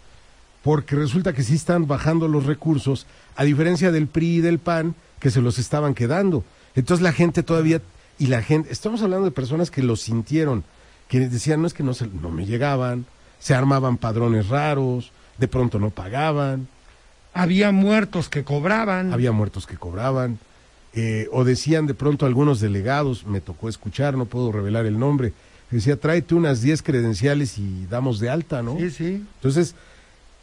Porque 0.62 0.94
resulta 0.94 1.32
que 1.32 1.42
sí 1.42 1.54
están 1.54 1.86
bajando 1.88 2.28
los 2.28 2.44
recursos, 2.46 3.06
a 3.34 3.42
diferencia 3.44 3.90
del 3.90 4.06
PRI 4.06 4.36
y 4.36 4.40
del 4.40 4.58
PAN, 4.60 4.94
que 5.20 5.30
se 5.30 5.40
los 5.40 5.58
estaban 5.58 5.94
quedando. 5.94 6.42
Entonces 6.74 7.02
la 7.02 7.12
gente 7.12 7.42
todavía, 7.42 7.80
y 8.18 8.26
la 8.26 8.42
gente, 8.42 8.72
estamos 8.72 9.02
hablando 9.02 9.26
de 9.26 9.30
personas 9.30 9.70
que 9.70 9.82
lo 9.82 9.96
sintieron, 9.96 10.64
que 11.08 11.20
decían, 11.20 11.60
no 11.60 11.66
es 11.66 11.74
que 11.74 11.82
no, 11.82 11.94
se, 11.94 12.06
no 12.08 12.30
me 12.30 12.46
llegaban, 12.46 13.06
se 13.38 13.54
armaban 13.54 13.96
padrones 13.96 14.48
raros, 14.48 15.12
de 15.38 15.48
pronto 15.48 15.78
no 15.78 15.90
pagaban, 15.90 16.68
Había 17.32 17.70
muertos 17.70 18.28
que 18.28 18.42
cobraban. 18.42 19.12
había 19.12 19.30
muertos 19.32 19.66
que 19.66 19.76
cobraban, 19.76 20.38
eh, 20.94 21.28
o 21.32 21.44
decían 21.44 21.86
de 21.86 21.94
pronto 21.94 22.26
algunos 22.26 22.60
delegados, 22.60 23.24
me 23.26 23.40
tocó 23.40 23.68
escuchar, 23.68 24.16
no 24.16 24.24
puedo 24.24 24.50
revelar 24.50 24.86
el 24.86 24.98
nombre, 24.98 25.32
decía, 25.70 25.96
tráete 25.96 26.34
unas 26.34 26.60
10 26.62 26.82
credenciales 26.82 27.56
y 27.58 27.86
damos 27.88 28.18
de 28.18 28.28
alta, 28.30 28.62
¿no? 28.62 28.76
Sí, 28.78 28.90
sí. 28.90 29.24
Entonces, 29.36 29.74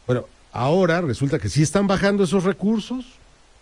bueno, 0.06 0.24
ahora 0.52 1.02
resulta 1.02 1.38
que 1.38 1.50
sí 1.50 1.62
están 1.62 1.86
bajando 1.86 2.24
esos 2.24 2.44
recursos, 2.44 3.04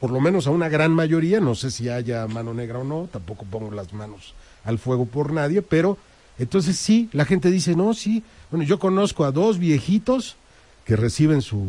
por 0.01 0.11
lo 0.11 0.21
menos 0.21 0.47
a 0.47 0.51
una 0.51 0.69
gran 0.69 0.93
mayoría, 0.93 1.41
no 1.41 1.55
sé 1.55 1.71
si 1.71 1.89
haya 1.89 2.27
mano 2.27 2.53
negra 2.53 2.81
o 2.81 2.85
no, 2.85 3.09
tampoco 3.11 3.45
pongo 3.51 3.71
las 3.71 3.93
manos 3.93 4.35
al 4.65 4.79
fuego 4.79 5.07
por 5.07 5.33
nadie, 5.33 5.63
pero 5.63 5.97
entonces 6.39 6.77
sí, 6.77 7.09
la 7.13 7.25
gente 7.25 7.51
dice, 7.51 7.75
no, 7.75 7.95
sí, 7.95 8.23
bueno, 8.51 8.65
yo 8.65 8.79
conozco 8.79 9.25
a 9.25 9.33
dos 9.33 9.59
viejitos 9.59 10.37
que 10.85 10.97
reciben 10.97 11.41
su, 11.41 11.67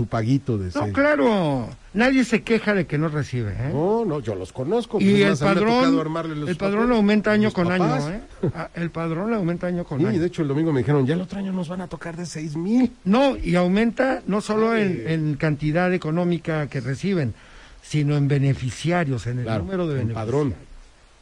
su 0.00 0.06
paguito 0.06 0.56
de 0.56 0.70
No, 0.74 0.90
claro, 0.94 1.68
nadie 1.92 2.24
se 2.24 2.42
queja 2.42 2.72
de 2.72 2.86
que 2.86 2.96
no 2.96 3.08
recibe. 3.08 3.52
¿eh? 3.52 3.70
No, 3.70 4.06
no, 4.06 4.20
yo 4.20 4.34
los 4.34 4.50
conozco. 4.50 4.92
pues, 4.98 5.04
y 5.04 5.16
es 5.22 5.22
el 5.22 5.28
más, 5.30 5.40
padrón, 5.40 5.98
armarle 6.00 6.36
los 6.36 6.48
el 6.48 6.56
padrón 6.56 6.90
aumenta 6.90 7.32
año 7.32 7.52
con 7.52 7.68
papás. 7.68 8.04
año. 8.04 8.14
¿eh? 8.42 8.50
Ah, 8.54 8.70
El 8.74 8.90
padrón 8.90 9.34
aumenta 9.34 9.66
año 9.66 9.84
con 9.84 10.00
Sí, 10.00 10.06
año. 10.06 10.18
de 10.18 10.26
hecho 10.26 10.40
el 10.40 10.48
domingo 10.48 10.72
me 10.72 10.78
dijeron, 10.80 11.06
ya 11.06 11.12
el 11.14 11.20
otro 11.20 11.38
año 11.38 11.52
nos 11.52 11.68
van 11.68 11.82
a 11.82 11.86
tocar 11.86 12.16
de 12.16 12.24
seis 12.24 12.56
mil. 12.56 12.90
No, 13.04 13.36
y 13.36 13.56
aumenta 13.56 14.22
no 14.26 14.40
solo 14.40 14.74
en, 14.74 15.06
en 15.06 15.34
cantidad 15.34 15.92
económica 15.92 16.66
que 16.68 16.80
reciben, 16.80 17.34
sino 17.82 18.16
en 18.16 18.26
beneficiarios, 18.26 19.26
en 19.26 19.40
el 19.40 19.44
Claro, 19.44 19.64
número 19.64 19.86
de 19.86 20.00
en 20.00 20.08
beneficiarios. 20.08 20.32
padrón. 20.32 20.54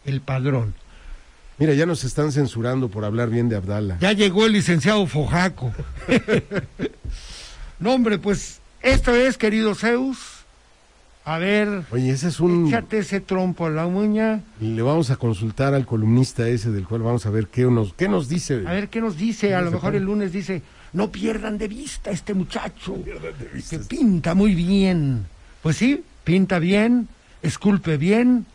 El 0.04 0.20
padrón. 0.20 0.74
Mira, 1.58 1.74
ya 1.74 1.84
nos 1.86 2.04
están 2.04 2.30
censurando 2.30 2.88
por 2.88 3.04
hablar 3.04 3.28
bien 3.30 3.48
de 3.48 3.56
Abdala. 3.56 3.96
Ya 4.00 4.12
llegó 4.12 4.46
el 4.46 4.52
licenciado 4.52 5.04
Fojaco. 5.08 5.72
no, 7.80 7.94
hombre, 7.94 8.18
pues 8.18 8.60
esto 8.82 9.14
es, 9.14 9.38
querido 9.38 9.74
Zeus. 9.74 10.36
A 11.24 11.36
ver, 11.36 11.82
Oye, 11.90 12.10
ese 12.10 12.28
es 12.28 12.40
un... 12.40 12.68
échate 12.68 12.98
ese 13.00 13.20
trompo 13.20 13.66
a 13.66 13.70
la 13.70 13.86
uña. 13.86 14.40
Le 14.60 14.80
vamos 14.80 15.10
a 15.10 15.16
consultar 15.16 15.74
al 15.74 15.84
columnista 15.84 16.48
ese 16.48 16.70
del 16.70 16.86
cual 16.86 17.02
vamos 17.02 17.26
a 17.26 17.30
ver 17.30 17.48
qué 17.48 17.64
nos, 17.64 17.92
qué 17.92 18.08
nos 18.08 18.30
dice. 18.30 18.64
A 18.66 18.72
ver 18.72 18.88
qué 18.88 19.02
nos 19.02 19.18
dice. 19.18 19.54
A 19.54 19.60
lo 19.60 19.70
mejor 19.70 19.94
el 19.94 20.04
lunes 20.04 20.32
dice, 20.32 20.62
no 20.94 21.12
pierdan 21.12 21.58
de 21.58 21.68
vista 21.68 22.08
a 22.08 22.12
este 22.14 22.32
muchacho. 22.32 22.96
Que 23.68 23.78
pinta 23.80 24.34
muy 24.34 24.54
bien. 24.54 25.26
Pues 25.62 25.76
sí, 25.76 26.02
pinta 26.24 26.58
bien, 26.58 27.08
esculpe 27.42 27.98
bien. 27.98 28.46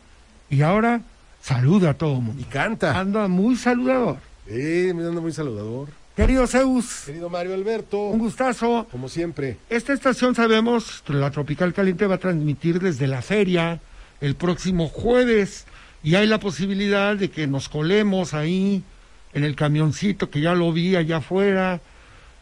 Y 0.50 0.62
ahora 0.62 1.02
saluda 1.42 1.90
a 1.90 1.94
todo 1.94 2.14
el 2.14 2.18
Y 2.18 2.22
mundo. 2.22 2.46
canta. 2.50 2.98
Anda 2.98 3.28
muy 3.28 3.54
saludador. 3.54 4.16
Eh, 4.48 4.92
me 4.96 5.04
anda 5.06 5.20
muy 5.20 5.30
saludador. 5.32 5.90
Querido 6.16 6.46
Zeus, 6.46 7.02
Querido 7.06 7.28
Mario 7.28 7.54
Alberto, 7.54 7.98
un 7.98 8.20
gustazo. 8.20 8.86
como 8.90 9.08
siempre. 9.08 9.56
Esta 9.68 9.92
estación, 9.92 10.36
sabemos, 10.36 11.02
la 11.08 11.32
Tropical 11.32 11.74
Caliente 11.74 12.06
va 12.06 12.14
a 12.16 12.18
transmitir 12.18 12.78
desde 12.78 13.08
la 13.08 13.20
feria 13.20 13.80
el 14.20 14.36
próximo 14.36 14.88
jueves 14.88 15.66
y 16.04 16.14
hay 16.14 16.28
la 16.28 16.38
posibilidad 16.38 17.16
de 17.16 17.30
que 17.30 17.48
nos 17.48 17.68
colemos 17.68 18.32
ahí 18.32 18.84
en 19.32 19.42
el 19.42 19.56
camioncito 19.56 20.30
que 20.30 20.40
ya 20.40 20.54
lo 20.54 20.72
vi 20.72 20.94
allá 20.94 21.16
afuera, 21.16 21.80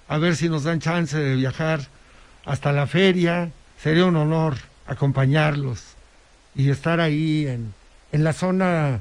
a 0.06 0.18
ver 0.18 0.36
si 0.36 0.50
nos 0.50 0.64
dan 0.64 0.78
chance 0.80 1.16
de 1.16 1.34
viajar 1.36 1.80
hasta 2.44 2.72
la 2.72 2.86
feria. 2.86 3.52
Sería 3.78 4.04
un 4.04 4.16
honor 4.16 4.56
acompañarlos 4.86 5.80
y 6.54 6.68
estar 6.68 7.00
ahí 7.00 7.46
en, 7.46 7.72
en 8.12 8.22
la 8.22 8.34
zona 8.34 9.00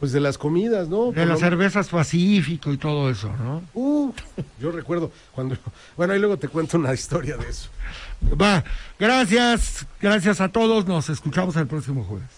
Pues 0.00 0.12
de 0.12 0.20
las 0.20 0.38
comidas, 0.38 0.88
¿no? 0.88 1.06
de 1.06 1.12
Por 1.12 1.16
las 1.26 1.28
lo- 1.28 1.38
cervezas 1.38 1.88
Pacífico 1.88 2.72
y 2.72 2.76
todo 2.76 3.10
eso, 3.10 3.32
¿no? 3.36 3.62
Uh, 3.74 4.12
yo 4.60 4.70
recuerdo 4.70 5.10
cuando... 5.32 5.56
Bueno, 5.96 6.12
ahí 6.12 6.20
luego 6.20 6.36
te 6.36 6.46
cuento 6.48 6.78
una 6.78 6.94
historia 6.94 7.36
de 7.36 7.48
eso. 7.48 7.68
Va, 8.40 8.62
gracias, 8.98 9.86
gracias 10.00 10.40
a 10.40 10.48
todos, 10.48 10.86
nos 10.86 11.08
escuchamos 11.08 11.56
el 11.56 11.66
próximo 11.66 12.04
jueves. 12.04 12.28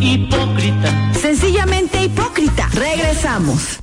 hipócrita. 0.00 1.12
Sencillamente 1.14 2.02
hipócrita. 2.04 2.68
Regresamos. 2.72 3.80